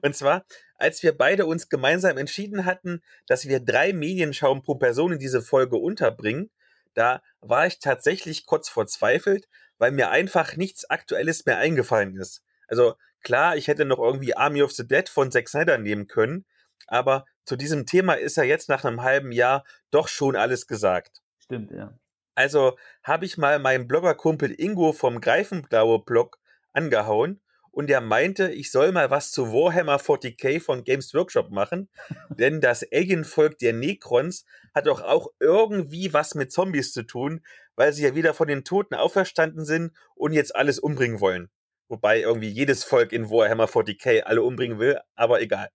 [0.03, 0.45] Und zwar,
[0.75, 5.43] als wir beide uns gemeinsam entschieden hatten, dass wir drei Medienschauen pro Person in diese
[5.43, 6.51] Folge unterbringen,
[6.95, 9.49] da war ich tatsächlich kurz verzweifelt,
[9.79, 12.43] weil mir einfach nichts Aktuelles mehr eingefallen ist.
[12.69, 16.45] Also klar, ich hätte noch irgendwie Army of the Dead von Zack Snyder nehmen können,
[16.87, 21.23] aber zu diesem Thema ist ja jetzt nach einem halben Jahr doch schon alles gesagt.
[21.39, 21.99] Stimmt, ja.
[22.35, 26.39] Also habe ich mal meinen Bloggerkumpel Ingo vom Greifenblaue Blog
[26.73, 27.41] angehauen
[27.73, 31.89] und er meinte, ich soll mal was zu Warhammer 40k von Games Workshop machen,
[32.39, 34.45] denn das Alien-Volk der Necrons
[34.75, 37.45] hat doch auch irgendwie was mit Zombies zu tun,
[37.75, 41.51] weil sie ja wieder von den Toten auferstanden sind und jetzt alles umbringen wollen.
[41.89, 45.71] Wobei irgendwie jedes Volk in Warhammer 40k alle umbringen will, aber egal.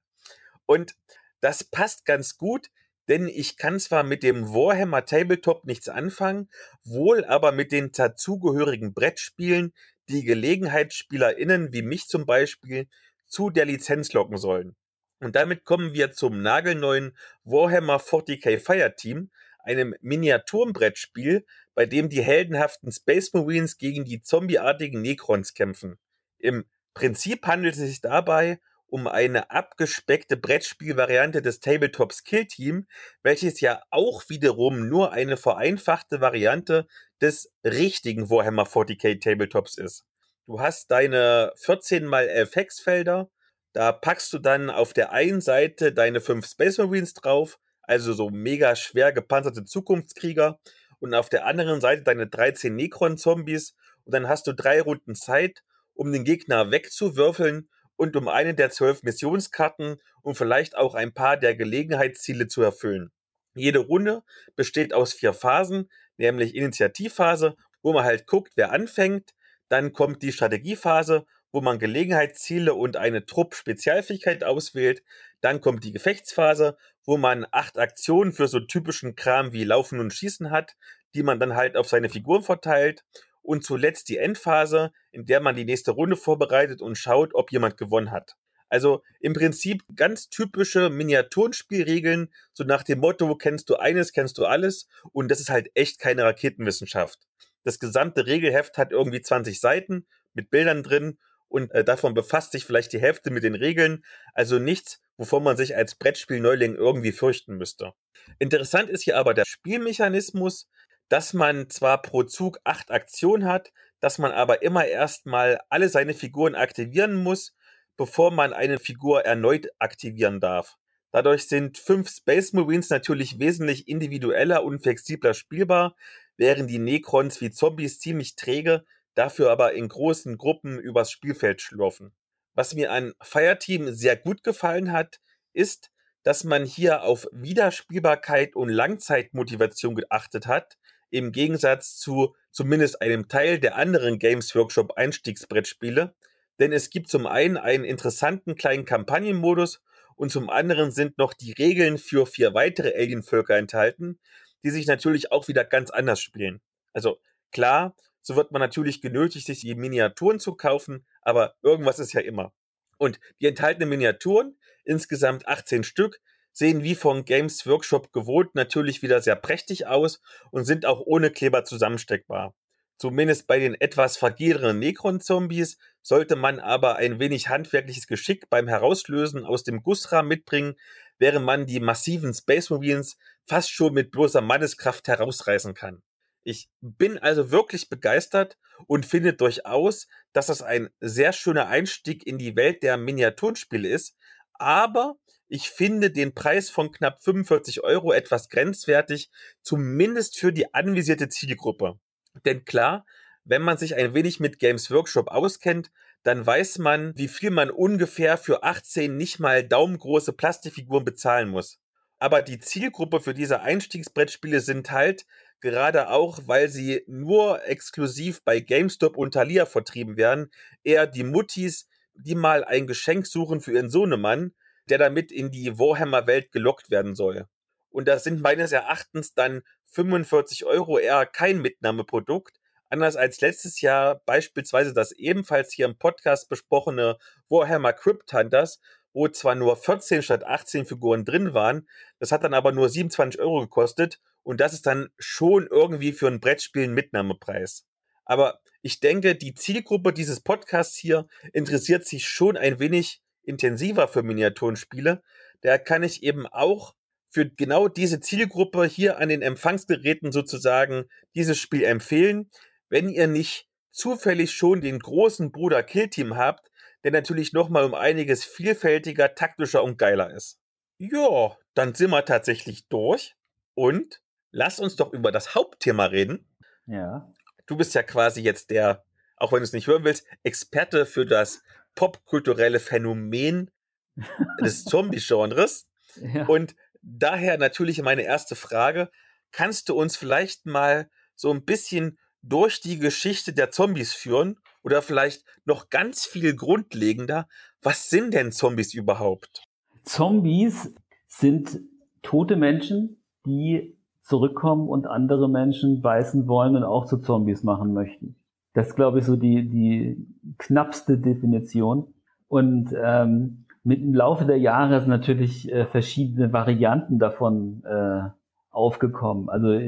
[0.66, 0.95] Und
[1.41, 2.70] das passt ganz gut,
[3.08, 6.50] denn ich kann zwar mit dem Warhammer Tabletop nichts anfangen,
[6.84, 9.74] wohl aber mit den dazugehörigen Brettspielen,
[10.10, 12.88] die GelegenheitsspielerInnen wie mich zum Beispiel
[13.28, 14.76] zu der Lizenz locken sollen.
[15.20, 19.32] Und damit kommen wir zum nagelneuen Warhammer 40k Fireteam,
[19.64, 25.97] einem Miniaturenbrettspiel, bei dem die heldenhaften Space Marines gegen die zombieartigen Necrons kämpfen.
[26.38, 32.88] Im Prinzip handelt es sich dabei um eine abgespeckte Brettspielvariante des Tabletop Skill Team,
[33.22, 36.88] welches ja auch wiederum nur eine vereinfachte Variante
[37.22, 40.05] des richtigen Warhammer 40k Tabletops ist.
[40.45, 43.30] Du hast deine 14 mal 11 Hexfelder,
[43.74, 48.30] da packst du dann auf der einen Seite deine 5 Space Marines drauf, also so
[48.30, 50.59] mega schwer gepanzerte Zukunftskrieger,
[50.99, 55.63] und auf der anderen Seite deine 13 Necron-Zombies, und dann hast du drei Runden Zeit,
[55.93, 61.38] um den Gegner wegzuwürfeln und um eine der zwölf Missionskarten und vielleicht auch ein paar
[61.38, 63.11] der Gelegenheitsziele zu erfüllen.
[63.55, 64.24] Jede Runde
[64.55, 69.34] besteht aus vier Phasen, nämlich Initiativphase, wo man halt guckt, wer anfängt,
[69.70, 75.01] dann kommt die Strategiephase, wo man Gelegenheitsziele und eine Trupp-Spezialfähigkeit auswählt.
[75.41, 80.13] Dann kommt die Gefechtsphase, wo man acht Aktionen für so typischen Kram wie Laufen und
[80.13, 80.76] Schießen hat,
[81.13, 83.03] die man dann halt auf seine Figuren verteilt
[83.41, 87.78] und zuletzt die Endphase, in der man die nächste Runde vorbereitet und schaut, ob jemand
[87.78, 88.36] gewonnen hat.
[88.70, 94.45] Also im Prinzip ganz typische Miniaturenspielregeln, so nach dem Motto, kennst du eines, kennst du
[94.45, 94.88] alles.
[95.11, 97.20] Und das ist halt echt keine Raketenwissenschaft.
[97.63, 101.18] Das gesamte Regelheft hat irgendwie 20 Seiten mit Bildern drin
[101.49, 104.03] und äh, davon befasst sich vielleicht die Hälfte mit den Regeln.
[104.34, 107.93] Also nichts, wovon man sich als Brettspielneuling irgendwie fürchten müsste.
[108.39, 110.70] Interessant ist hier aber der Spielmechanismus,
[111.09, 116.13] dass man zwar pro Zug acht Aktionen hat, dass man aber immer erstmal alle seine
[116.13, 117.55] Figuren aktivieren muss,
[117.98, 120.78] bevor man eine Figur erneut aktivieren darf.
[121.12, 125.95] Dadurch sind fünf Space Marines natürlich wesentlich individueller und flexibler spielbar,
[126.38, 128.86] während die Necrons wie Zombies ziemlich träge,
[129.16, 132.14] dafür aber in großen Gruppen übers Spielfeld schlurfen.
[132.54, 135.20] Was mir an Fireteam sehr gut gefallen hat,
[135.54, 135.91] ist,
[136.24, 140.78] dass man hier auf Wiederspielbarkeit und Langzeitmotivation geachtet hat,
[141.10, 146.14] im Gegensatz zu zumindest einem Teil der anderen Games Workshop Einstiegsbrettspiele,
[146.60, 149.82] denn es gibt zum einen einen interessanten kleinen Kampagnenmodus
[150.16, 154.20] und zum anderen sind noch die Regeln für vier weitere Alienvölker enthalten,
[154.64, 156.62] die sich natürlich auch wieder ganz anders spielen.
[156.93, 157.20] Also
[157.51, 162.22] klar, so wird man natürlich genötigt, sich die Miniaturen zu kaufen, aber irgendwas ist ja
[162.22, 162.51] immer.
[162.97, 166.20] Und die enthaltenen Miniaturen, insgesamt 18 Stück,
[166.51, 171.30] sehen wie von Games Workshop gewohnt natürlich wieder sehr prächtig aus und sind auch ohne
[171.30, 172.55] Kleber zusammensteckbar.
[172.98, 179.45] Zumindest bei den etwas fragileren Necron-Zombies sollte man aber ein wenig handwerkliches Geschick beim Herauslösen
[179.45, 180.76] aus dem Gussrahmen mitbringen,
[181.20, 186.02] während man die massiven Space Marines fast schon mit bloßer Manneskraft herausreißen kann.
[186.43, 192.38] Ich bin also wirklich begeistert und finde durchaus, dass das ein sehr schöner Einstieg in
[192.38, 194.16] die Welt der Miniaturenspiele ist,
[194.54, 195.18] aber
[195.50, 199.30] ich finde den Preis von knapp 45 Euro etwas grenzwertig,
[199.62, 202.00] zumindest für die anvisierte Zielgruppe.
[202.45, 203.05] Denn klar,
[203.43, 205.91] wenn man sich ein wenig mit Games Workshop auskennt,
[206.23, 211.79] dann weiß man, wie viel man ungefähr für 18 nicht mal daumengroße Plastikfiguren bezahlen muss.
[212.19, 215.25] Aber die Zielgruppe für diese Einstiegsbrettspiele sind halt,
[215.61, 220.51] gerade auch, weil sie nur exklusiv bei GameStop und Thalia vertrieben werden,
[220.83, 224.53] eher die Muttis, die mal ein Geschenk suchen für ihren Sohnemann,
[224.89, 227.47] der damit in die Warhammer-Welt gelockt werden soll.
[227.89, 229.61] Und das sind meines Erachtens dann
[229.91, 232.59] 45 Euro eher kein Mitnahmeprodukt,
[232.89, 237.17] anders als letztes Jahr beispielsweise das ebenfalls hier im Podcast besprochene
[237.49, 238.79] Warhammer Crypt Hunters,
[239.13, 241.88] wo zwar nur 14 statt 18 Figuren drin waren,
[242.19, 246.27] das hat dann aber nur 27 Euro gekostet und das ist dann schon irgendwie für
[246.27, 247.85] ein Brettspiel ein Mitnahmepreis.
[248.25, 254.23] Aber ich denke, die Zielgruppe dieses Podcasts hier interessiert sich schon ein wenig intensiver für
[254.23, 255.23] Miniaturenspiele.
[255.61, 256.93] Da kann ich eben auch
[257.38, 262.49] für genau diese Zielgruppe hier an den Empfangsgeräten sozusagen dieses Spiel empfehlen,
[262.89, 266.71] wenn ihr nicht zufällig schon den großen Bruder Killteam habt,
[267.03, 270.57] der natürlich nochmal um einiges vielfältiger, taktischer und geiler ist.
[270.97, 273.35] Ja, dann sind wir tatsächlich durch
[273.75, 274.19] und
[274.49, 276.43] lasst uns doch über das Hauptthema reden.
[276.88, 277.31] Ja.
[277.67, 279.03] Du bist ja quasi jetzt der,
[279.35, 281.61] auch wenn du es nicht hören willst, Experte für das
[281.93, 283.69] popkulturelle Phänomen
[284.59, 285.88] des Zombie-Genres.
[286.21, 286.45] Ja.
[286.47, 289.10] Und daher natürlich meine erste Frage.
[289.52, 295.02] Kannst du uns vielleicht mal so ein bisschen durch die Geschichte der Zombies führen oder
[295.02, 297.48] vielleicht noch ganz viel grundlegender,
[297.82, 299.64] was sind denn Zombies überhaupt?
[300.04, 300.93] Zombies
[301.28, 301.80] sind
[302.22, 308.36] tote Menschen, die zurückkommen und andere Menschen beißen wollen und auch zu Zombies machen möchten.
[308.74, 310.28] Das ist, glaube ich, so die, die
[310.58, 312.14] knappste Definition.
[312.48, 318.23] Und ähm, mit dem Laufe der Jahre sind natürlich äh, verschiedene Varianten davon äh,
[318.69, 319.47] aufgekommen.
[319.47, 319.79] Also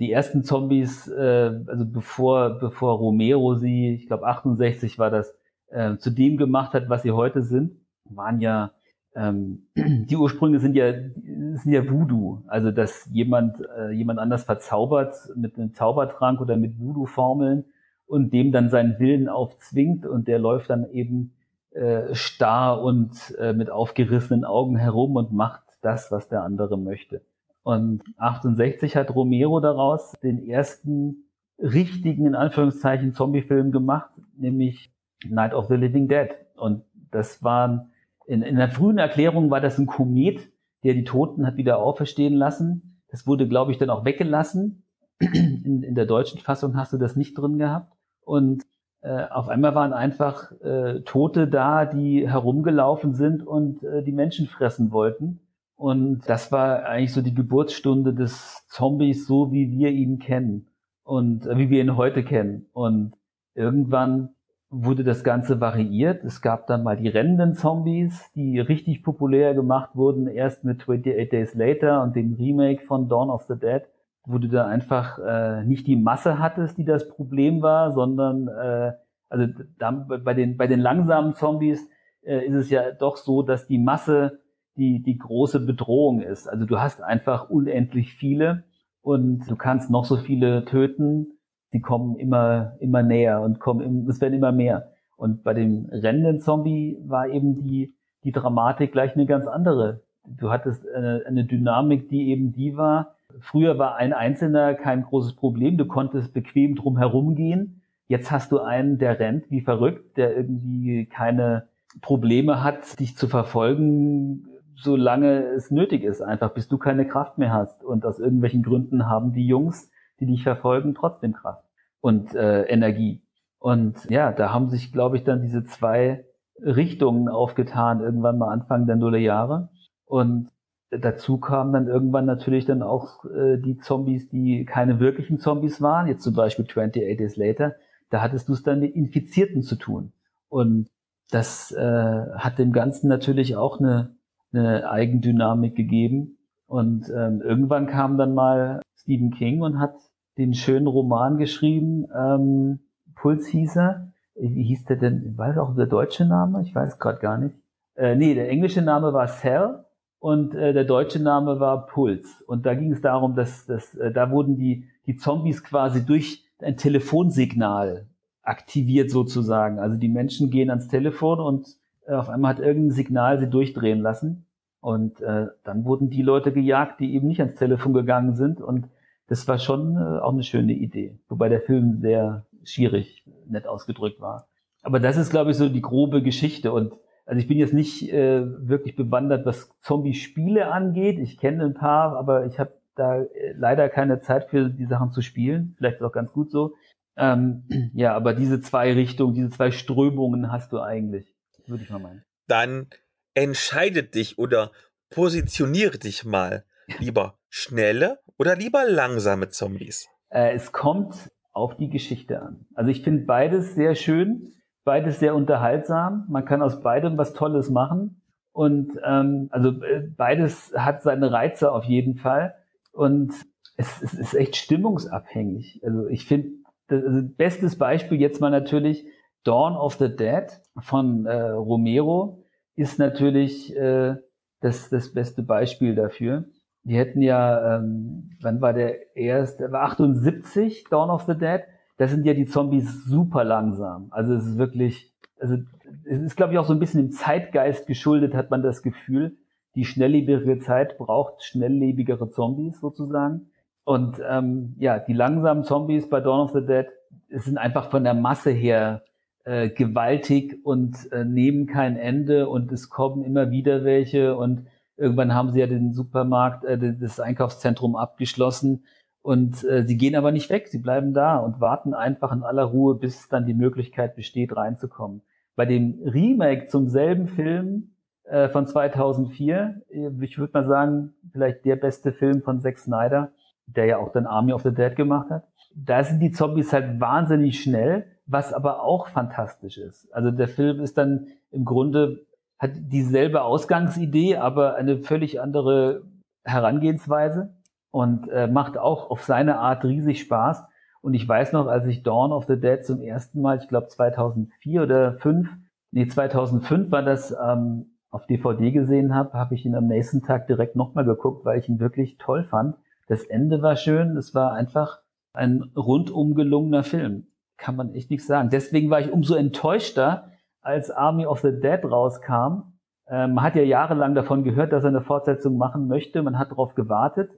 [0.00, 5.32] die ersten Zombies, äh, also bevor, bevor Romero sie, ich glaube 68 war das,
[5.68, 7.76] äh, zu dem gemacht hat, was sie heute sind,
[8.10, 8.72] waren ja
[9.14, 15.14] ähm, die Ursprünge sind ja sind ja Voodoo, also dass jemand äh, jemand anders verzaubert
[15.36, 17.64] mit einem Zaubertrank oder mit Voodoo-Formeln
[18.06, 21.35] und dem dann seinen Willen aufzwingt und der läuft dann eben
[21.76, 27.20] äh, starr und äh, mit aufgerissenen Augen herum und macht das, was der andere möchte.
[27.62, 34.90] Und 68 hat Romero daraus den ersten richtigen, in Anführungszeichen, Zombie-Film gemacht, nämlich
[35.28, 36.30] Night of the Living Dead.
[36.56, 37.90] Und das war,
[38.26, 40.50] in, in der frühen Erklärung war das ein Komet,
[40.82, 43.02] der die Toten hat wieder auferstehen lassen.
[43.10, 44.84] Das wurde, glaube ich, dann auch weggelassen.
[45.18, 47.92] In, in der deutschen Fassung hast du das nicht drin gehabt.
[48.22, 48.64] Und
[49.02, 54.46] äh, auf einmal waren einfach äh, Tote da, die herumgelaufen sind und äh, die Menschen
[54.46, 55.40] fressen wollten.
[55.76, 60.68] Und das war eigentlich so die Geburtsstunde des Zombies, so wie wir ihn kennen
[61.04, 62.66] und äh, wie wir ihn heute kennen.
[62.72, 63.12] Und
[63.54, 64.30] irgendwann
[64.70, 66.24] wurde das Ganze variiert.
[66.24, 71.28] Es gab dann mal die rennenden Zombies, die richtig populär gemacht wurden, erst mit 28
[71.28, 73.82] Days Later und dem Remake von Dawn of the Dead,
[74.26, 78.92] wo du da einfach äh, nicht die Masse hattest, die das Problem war, sondern äh,
[79.28, 79.46] also
[79.78, 81.88] da, bei den bei den langsamen Zombies
[82.22, 84.40] äh, ist es ja doch so, dass die Masse
[84.76, 86.48] die, die große Bedrohung ist.
[86.48, 88.64] Also du hast einfach unendlich viele
[89.00, 91.38] und du kannst noch so viele töten,
[91.72, 94.92] die kommen immer, immer näher und kommen, es werden immer mehr.
[95.16, 100.02] Und bei dem rennenden Zombie war eben die, die Dramatik gleich eine ganz andere.
[100.26, 103.15] Du hattest eine, eine Dynamik, die eben die war.
[103.40, 105.76] Früher war ein Einzelner kein großes Problem.
[105.76, 107.82] Du konntest bequem drum herum gehen.
[108.08, 111.68] Jetzt hast du einen, der rennt wie verrückt, der irgendwie keine
[112.00, 114.46] Probleme hat, dich zu verfolgen,
[114.76, 117.82] solange es nötig ist, einfach bis du keine Kraft mehr hast.
[117.82, 121.64] Und aus irgendwelchen Gründen haben die Jungs, die dich verfolgen, trotzdem Kraft
[122.00, 123.22] und äh, Energie.
[123.58, 126.24] Und ja, da haben sich, glaube ich, dann diese zwei
[126.60, 129.70] Richtungen aufgetan, irgendwann mal Anfang der Nullerjahre.
[130.04, 130.50] Und
[130.90, 136.06] dazu kamen dann irgendwann natürlich dann auch äh, die Zombies, die keine wirklichen Zombies waren,
[136.06, 137.74] jetzt zum Beispiel 28 Days Later,
[138.10, 140.12] da hattest du es dann mit Infizierten zu tun.
[140.48, 140.88] Und
[141.30, 144.16] das äh, hat dem Ganzen natürlich auch eine
[144.56, 146.38] eine Eigendynamik gegeben.
[146.66, 149.94] Und ähm, irgendwann kam dann mal Stephen King und hat
[150.38, 152.80] den schönen Roman geschrieben, ähm,
[153.14, 154.12] Puls hieß er.
[154.34, 155.38] Wie hieß der denn?
[155.38, 156.60] War das auch der deutsche Name?
[156.62, 157.54] Ich weiß gerade gar nicht.
[157.94, 159.85] Äh, nee, der englische Name war Cell
[160.18, 162.42] und äh, der deutsche Name war Puls.
[162.46, 166.44] Und da ging es darum, dass, dass äh, da wurden die, die Zombies quasi durch
[166.60, 168.06] ein Telefonsignal
[168.42, 169.78] aktiviert sozusagen.
[169.78, 171.66] Also die Menschen gehen ans Telefon und
[172.06, 174.46] äh, auf einmal hat irgendein Signal sie durchdrehen lassen.
[174.80, 178.60] Und äh, dann wurden die Leute gejagt, die eben nicht ans Telefon gegangen sind.
[178.60, 178.88] Und
[179.26, 181.18] das war schon äh, auch eine schöne Idee.
[181.28, 184.46] Wobei der Film sehr schwierig, nett ausgedrückt war.
[184.82, 186.72] aber das ist, glaube ich, so die grobe Geschichte.
[186.72, 186.94] Und
[187.26, 191.18] also ich bin jetzt nicht äh, wirklich bewandert, was Zombie-Spiele angeht.
[191.18, 195.10] Ich kenne ein paar, aber ich habe da äh, leider keine Zeit für die Sachen
[195.10, 195.74] zu spielen.
[195.76, 196.74] Vielleicht ist auch ganz gut so.
[197.16, 197.64] Ähm,
[197.94, 201.34] ja, aber diese zwei Richtungen, diese zwei Strömungen hast du eigentlich,
[201.66, 202.22] würde ich mal meinen.
[202.46, 202.86] Dann
[203.34, 204.70] entscheide dich oder
[205.10, 206.64] positioniere dich mal.
[207.00, 210.08] Lieber schnelle oder lieber langsame Zombies?
[210.28, 212.66] Äh, es kommt auf die Geschichte an.
[212.74, 214.52] Also ich finde beides sehr schön,
[214.86, 216.24] beides sehr unterhaltsam.
[216.28, 218.22] Man kann aus beidem was Tolles machen.
[218.52, 222.54] Und ähm, also äh, beides hat seine Reize auf jeden Fall.
[222.92, 223.34] Und
[223.76, 225.82] es, es ist echt stimmungsabhängig.
[225.84, 226.50] Also ich finde,
[226.88, 229.04] also bestes Beispiel jetzt mal natürlich
[229.42, 230.46] Dawn of the Dead
[230.78, 232.44] von äh, Romero
[232.76, 234.14] ist natürlich äh,
[234.60, 236.44] das, das beste Beispiel dafür.
[236.84, 239.72] Die hätten ja, ähm, wann war der erste?
[239.72, 241.62] War 78, Dawn of the Dead.
[241.96, 244.08] Da sind ja die Zombies super langsam.
[244.10, 245.56] Also es ist wirklich, also
[246.04, 249.36] es ist, glaube ich, auch so ein bisschen im Zeitgeist geschuldet, hat man das Gefühl
[249.76, 253.50] die schnelllebige Zeit braucht schnelllebigere Zombies sozusagen.
[253.84, 256.86] Und ähm, ja, die langsamen Zombies bei Dawn of the Dead
[257.28, 259.02] sind einfach von der Masse her
[259.44, 264.66] äh, gewaltig und äh, nehmen kein Ende und es kommen immer wieder welche und
[264.96, 268.84] irgendwann haben sie ja den Supermarkt, äh, das Einkaufszentrum abgeschlossen
[269.26, 272.62] und äh, sie gehen aber nicht weg, sie bleiben da und warten einfach in aller
[272.62, 275.20] Ruhe, bis dann die Möglichkeit besteht, reinzukommen.
[275.56, 277.90] Bei dem Remake zum selben Film
[278.22, 279.82] äh, von 2004.
[280.20, 283.32] Ich würde mal sagen, vielleicht der beste Film von Zack Snyder,
[283.66, 285.48] der ja auch dann Army of the Dead gemacht hat.
[285.74, 290.08] Da sind die Zombies halt wahnsinnig schnell, was aber auch fantastisch ist.
[290.14, 292.26] Also der Film ist dann im Grunde,
[292.60, 296.04] hat dieselbe Ausgangsidee, aber eine völlig andere
[296.44, 297.55] Herangehensweise
[297.90, 300.64] und äh, macht auch auf seine Art riesig Spaß.
[301.00, 303.86] Und ich weiß noch, als ich Dawn of the Dead zum ersten Mal, ich glaube
[303.88, 305.48] 2004 oder 5,
[305.92, 310.46] nee 2005 war das ähm, auf DVD gesehen habe, habe ich ihn am nächsten Tag
[310.46, 312.76] direkt nochmal geguckt, weil ich ihn wirklich toll fand.
[313.08, 315.00] Das Ende war schön, es war einfach
[315.32, 317.26] ein rundum gelungener Film.
[317.56, 318.50] Kann man echt nichts sagen.
[318.50, 322.72] Deswegen war ich umso enttäuschter, als Army of the Dead rauskam.
[323.08, 326.22] Ähm, man hat ja jahrelang davon gehört, dass er eine Fortsetzung machen möchte.
[326.22, 327.30] Man hat darauf gewartet.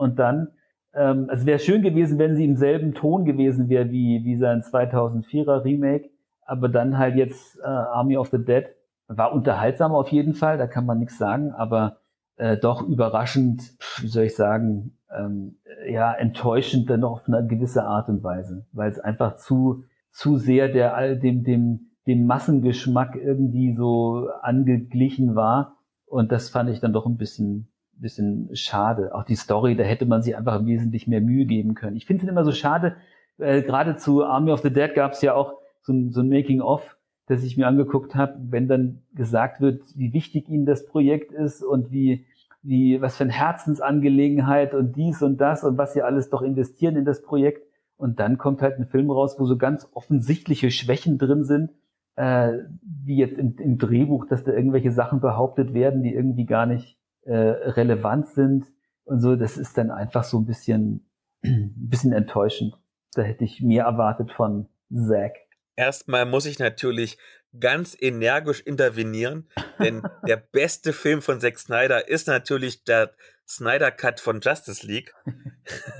[0.00, 0.48] Und dann,
[0.94, 4.62] ähm, es wäre schön gewesen, wenn sie im selben Ton gewesen wäre wie, wie sein
[4.62, 6.10] 2004er Remake.
[6.44, 8.64] Aber dann halt jetzt äh, Army of the Dead
[9.06, 11.98] war unterhaltsam auf jeden Fall, da kann man nichts sagen, aber
[12.36, 13.60] äh, doch überraschend,
[14.00, 15.56] wie soll ich sagen, ähm,
[15.88, 20.68] ja, enttäuschend dann auf eine gewisse Art und Weise, weil es einfach zu, zu sehr
[20.68, 25.76] der, dem, dem, dem Massengeschmack irgendwie so angeglichen war.
[26.06, 27.69] Und das fand ich dann doch ein bisschen,
[28.00, 29.14] bisschen schade.
[29.14, 31.96] Auch die Story, da hätte man sich einfach wesentlich mehr Mühe geben können.
[31.96, 32.96] Ich finde es immer so schade,
[33.38, 36.28] äh, gerade zu Army of the Dead gab es ja auch so ein, so ein
[36.28, 36.96] Making-of,
[37.26, 41.62] das ich mir angeguckt habe, wenn dann gesagt wird, wie wichtig ihnen das Projekt ist
[41.62, 42.26] und wie,
[42.62, 46.96] wie, was für eine Herzensangelegenheit und dies und das und was sie alles doch investieren
[46.96, 47.62] in das Projekt.
[47.96, 51.70] Und dann kommt halt ein Film raus, wo so ganz offensichtliche Schwächen drin sind,
[52.16, 56.66] äh, wie jetzt im, im Drehbuch, dass da irgendwelche Sachen behauptet werden, die irgendwie gar
[56.66, 58.66] nicht äh, relevant sind
[59.04, 59.36] und so.
[59.36, 61.10] Das ist dann einfach so ein bisschen,
[61.44, 62.74] ein bisschen enttäuschend.
[63.14, 65.34] Da hätte ich mehr erwartet von Zack.
[65.76, 67.18] Erstmal muss ich natürlich
[67.58, 69.48] ganz energisch intervenieren,
[69.78, 73.12] denn der beste Film von Zack Snyder ist natürlich der
[73.48, 75.12] Snyder Cut von Justice League.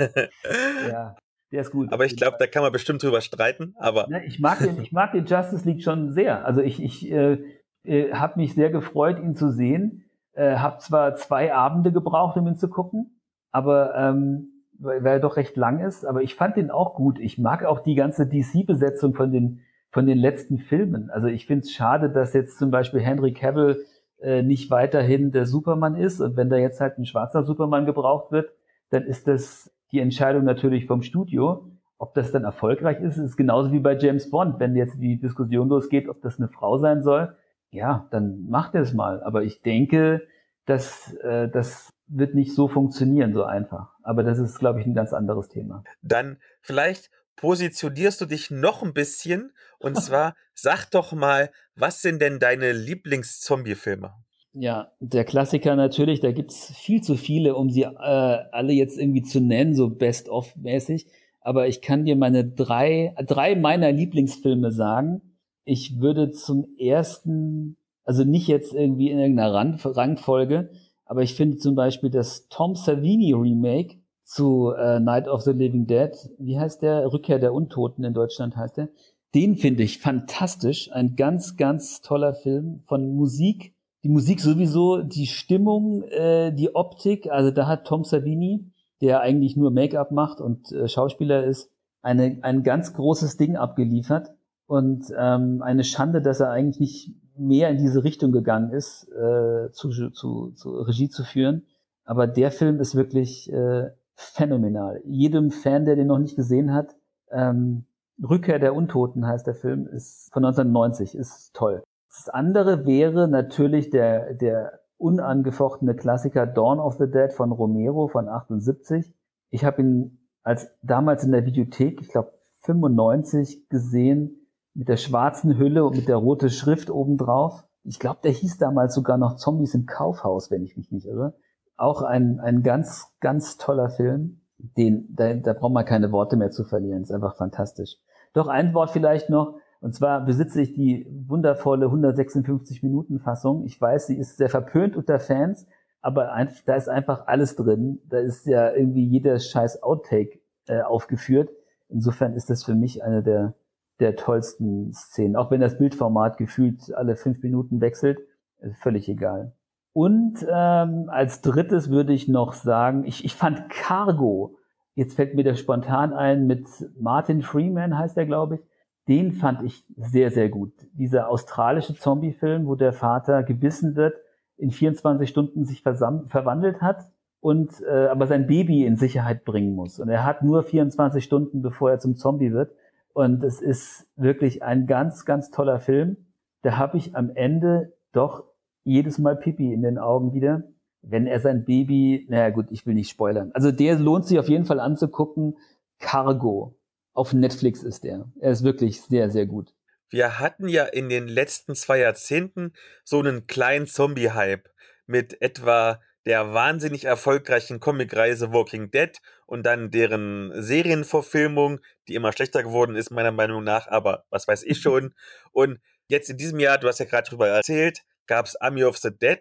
[0.88, 1.16] ja,
[1.50, 1.92] der ist gut.
[1.92, 3.74] Aber ich glaube, da kann man bestimmt drüber streiten.
[3.78, 6.44] Aber ja, ich mag den, ich mag den Justice League schon sehr.
[6.44, 7.38] Also ich, ich äh,
[7.84, 10.09] äh, habe mich sehr gefreut, ihn zu sehen.
[10.40, 13.20] Äh, habe zwar zwei Abende gebraucht, um ihn zu gucken,
[13.52, 16.06] aber ähm, weil, er doch recht lang ist.
[16.06, 17.18] Aber ich fand den auch gut.
[17.18, 19.60] Ich mag auch die ganze DC-Besetzung von den
[19.90, 21.10] von den letzten Filmen.
[21.10, 23.84] Also ich finde es schade, dass jetzt zum Beispiel Henry Cavill
[24.22, 26.22] äh, nicht weiterhin der Superman ist.
[26.22, 28.50] Und wenn da jetzt halt ein schwarzer Superman gebraucht wird,
[28.88, 31.66] dann ist das die Entscheidung natürlich vom Studio.
[31.98, 34.58] Ob das dann erfolgreich ist, ist genauso wie bei James Bond.
[34.58, 37.34] Wenn jetzt die Diskussion losgeht, ob das eine Frau sein soll,
[37.70, 39.22] ja, dann macht er es mal.
[39.22, 40.26] Aber ich denke,
[40.66, 43.94] dass äh, das wird nicht so funktionieren, so einfach.
[44.02, 45.84] Aber das ist, glaube ich, ein ganz anderes Thema.
[46.02, 49.52] Dann vielleicht positionierst du dich noch ein bisschen.
[49.78, 54.12] Und zwar, sag doch mal, was sind denn deine Lieblings-Zombie-Filme?
[54.52, 59.22] Ja, der Klassiker natürlich, da gibt's viel zu viele, um sie äh, alle jetzt irgendwie
[59.22, 61.06] zu nennen, so best-of-mäßig.
[61.40, 65.22] Aber ich kann dir meine drei, drei meiner Lieblingsfilme sagen.
[65.70, 70.70] Ich würde zum ersten, also nicht jetzt irgendwie in irgendeiner Rang Rangfolge,
[71.04, 75.86] aber ich finde zum Beispiel das Tom Savini Remake zu äh, Night of the Living
[75.86, 76.10] Dead.
[76.38, 77.12] Wie heißt der?
[77.12, 78.88] Rückkehr der Untoten in Deutschland heißt der.
[79.32, 80.90] Den finde ich fantastisch.
[80.90, 83.72] Ein ganz, ganz toller Film von Musik.
[84.02, 87.30] Die Musik sowieso, die Stimmung, äh, die Optik.
[87.30, 91.70] Also da hat Tom Savini, der eigentlich nur Make-up macht und äh, Schauspieler ist,
[92.02, 94.30] eine, ein ganz großes Ding abgeliefert.
[94.70, 99.72] Und ähm, eine Schande, dass er eigentlich nicht mehr in diese Richtung gegangen ist, äh,
[99.72, 101.66] zu, zu, zu Regie zu führen.
[102.04, 105.02] Aber der Film ist wirklich äh, phänomenal.
[105.04, 106.94] Jedem Fan, der den noch nicht gesehen hat,
[107.32, 107.84] ähm,
[108.22, 111.82] Rückkehr der Untoten heißt der Film, ist von 1990, ist toll.
[112.08, 118.28] Das andere wäre natürlich der, der unangefochtene Klassiker Dawn of the Dead von Romero von
[118.28, 119.12] 78.
[119.50, 124.39] Ich habe ihn als damals in der Videothek, ich glaube 95 gesehen,
[124.80, 127.64] mit der schwarzen Hülle und mit der roten Schrift obendrauf.
[127.84, 131.34] Ich glaube, der hieß damals sogar noch Zombies im Kaufhaus, wenn ich mich nicht irre.
[131.76, 134.40] Auch ein, ein ganz, ganz toller Film.
[134.56, 137.02] Den, da, da braucht man keine Worte mehr zu verlieren.
[137.02, 137.98] Ist einfach fantastisch.
[138.32, 139.56] Doch ein Wort vielleicht noch.
[139.82, 143.66] Und zwar besitze ich die wundervolle 156 Minuten Fassung.
[143.66, 145.66] Ich weiß, sie ist sehr verpönt unter Fans,
[146.00, 148.00] aber ein, da ist einfach alles drin.
[148.08, 151.50] Da ist ja irgendwie jeder scheiß Outtake äh, aufgeführt.
[151.90, 153.54] Insofern ist das für mich eine der,
[154.00, 155.36] der tollsten Szenen.
[155.36, 158.18] Auch wenn das Bildformat gefühlt alle fünf Minuten wechselt,
[158.60, 159.52] ist völlig egal.
[159.92, 164.56] Und ähm, als drittes würde ich noch sagen, ich, ich fand Cargo,
[164.94, 166.66] jetzt fällt mir der spontan ein, mit
[166.98, 168.60] Martin Freeman heißt er, glaube ich,
[169.08, 170.72] den fand ich sehr, sehr gut.
[170.92, 174.14] Dieser australische Zombie-Film, wo der Vater gebissen wird,
[174.56, 179.98] in 24 Stunden sich verwandelt hat und äh, aber sein Baby in Sicherheit bringen muss.
[179.98, 182.72] Und er hat nur 24 Stunden, bevor er zum Zombie wird.
[183.12, 186.16] Und es ist wirklich ein ganz, ganz toller Film.
[186.62, 188.44] Da habe ich am Ende doch
[188.84, 190.64] jedes Mal Pipi in den Augen wieder,
[191.02, 193.50] wenn er sein Baby, naja gut, ich will nicht spoilern.
[193.54, 195.56] Also der lohnt sich auf jeden Fall anzugucken.
[195.98, 196.76] Cargo.
[197.12, 198.30] Auf Netflix ist der.
[198.40, 199.74] Er ist wirklich sehr, sehr gut.
[200.10, 202.72] Wir hatten ja in den letzten zwei Jahrzehnten
[203.04, 204.68] so einen kleinen Zombie-Hype
[205.06, 212.62] mit etwa der wahnsinnig erfolgreichen Comicreise Walking Dead und dann deren Serienverfilmung, die immer schlechter
[212.62, 215.14] geworden ist, meiner Meinung nach, aber was weiß ich schon.
[215.52, 218.98] Und jetzt in diesem Jahr, du hast ja gerade drüber erzählt, gab es Army of
[218.98, 219.40] the Dead,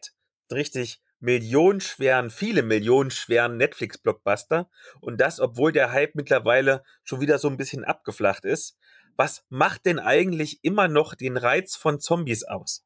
[0.52, 4.70] richtig millionenschweren, viele millionenschweren Netflix-Blockbuster.
[5.02, 8.78] Und das, obwohl der Hype mittlerweile schon wieder so ein bisschen abgeflacht ist.
[9.18, 12.86] Was macht denn eigentlich immer noch den Reiz von Zombies aus?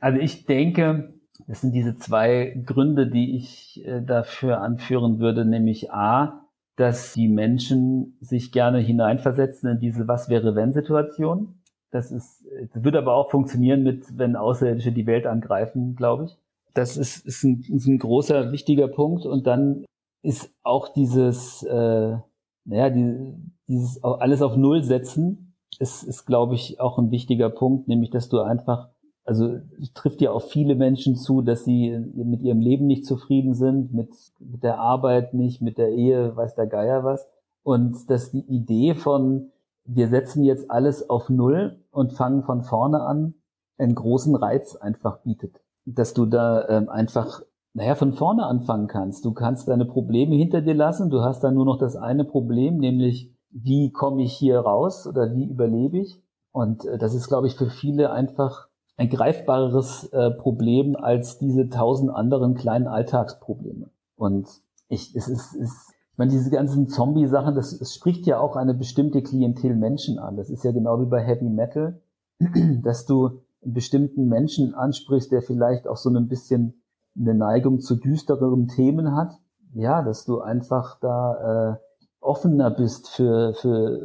[0.00, 5.92] Also ich denke, es sind diese zwei Gründe, die ich äh, dafür anführen würde, nämlich
[5.92, 11.60] A, dass die Menschen sich gerne hineinversetzen in diese Was wäre wenn Situation.
[11.90, 16.36] Das ist, das wird aber auch funktionieren mit, wenn Außerirdische die Welt angreifen, glaube ich.
[16.72, 19.26] Das ist, ist, ein, ist ein großer, wichtiger Punkt.
[19.26, 19.84] Und dann
[20.22, 22.16] ist auch dieses, äh,
[22.64, 23.34] naja, die,
[23.68, 28.28] dieses alles auf Null setzen, ist, ist, glaube ich, auch ein wichtiger Punkt, nämlich, dass
[28.28, 28.90] du einfach,
[29.24, 29.58] also
[29.94, 34.10] trifft ja auch viele Menschen zu, dass sie mit ihrem Leben nicht zufrieden sind, mit,
[34.38, 37.28] mit der Arbeit nicht, mit der Ehe, weiß der Geier was.
[37.62, 39.50] Und dass die Idee von,
[39.84, 43.34] wir setzen jetzt alles auf Null und fangen von vorne an,
[43.78, 45.60] einen großen Reiz einfach bietet.
[45.84, 47.42] Dass du da ähm, einfach,
[47.74, 49.24] naja, von vorne anfangen kannst.
[49.24, 51.10] Du kannst deine Probleme hinter dir lassen.
[51.10, 55.34] Du hast dann nur noch das eine Problem, nämlich wie komme ich hier raus oder
[55.34, 56.22] wie überlebe ich?
[56.52, 58.69] Und äh, das ist, glaube ich, für viele einfach
[59.00, 63.88] ein greifbareres äh, Problem als diese tausend anderen kleinen Alltagsprobleme.
[64.14, 64.46] Und
[64.88, 65.90] ich, es ist, es
[66.20, 70.36] meine, diese ganzen Zombie-Sachen, das, das spricht ja auch eine bestimmte Klientel Menschen an.
[70.36, 71.98] Das ist ja genau wie bei Heavy Metal,
[72.82, 76.82] dass du einen bestimmten Menschen ansprichst, der vielleicht auch so ein bisschen
[77.18, 79.32] eine Neigung zu düstereren Themen hat.
[79.72, 81.76] Ja, dass du einfach da äh,
[82.20, 83.98] offener bist für, für,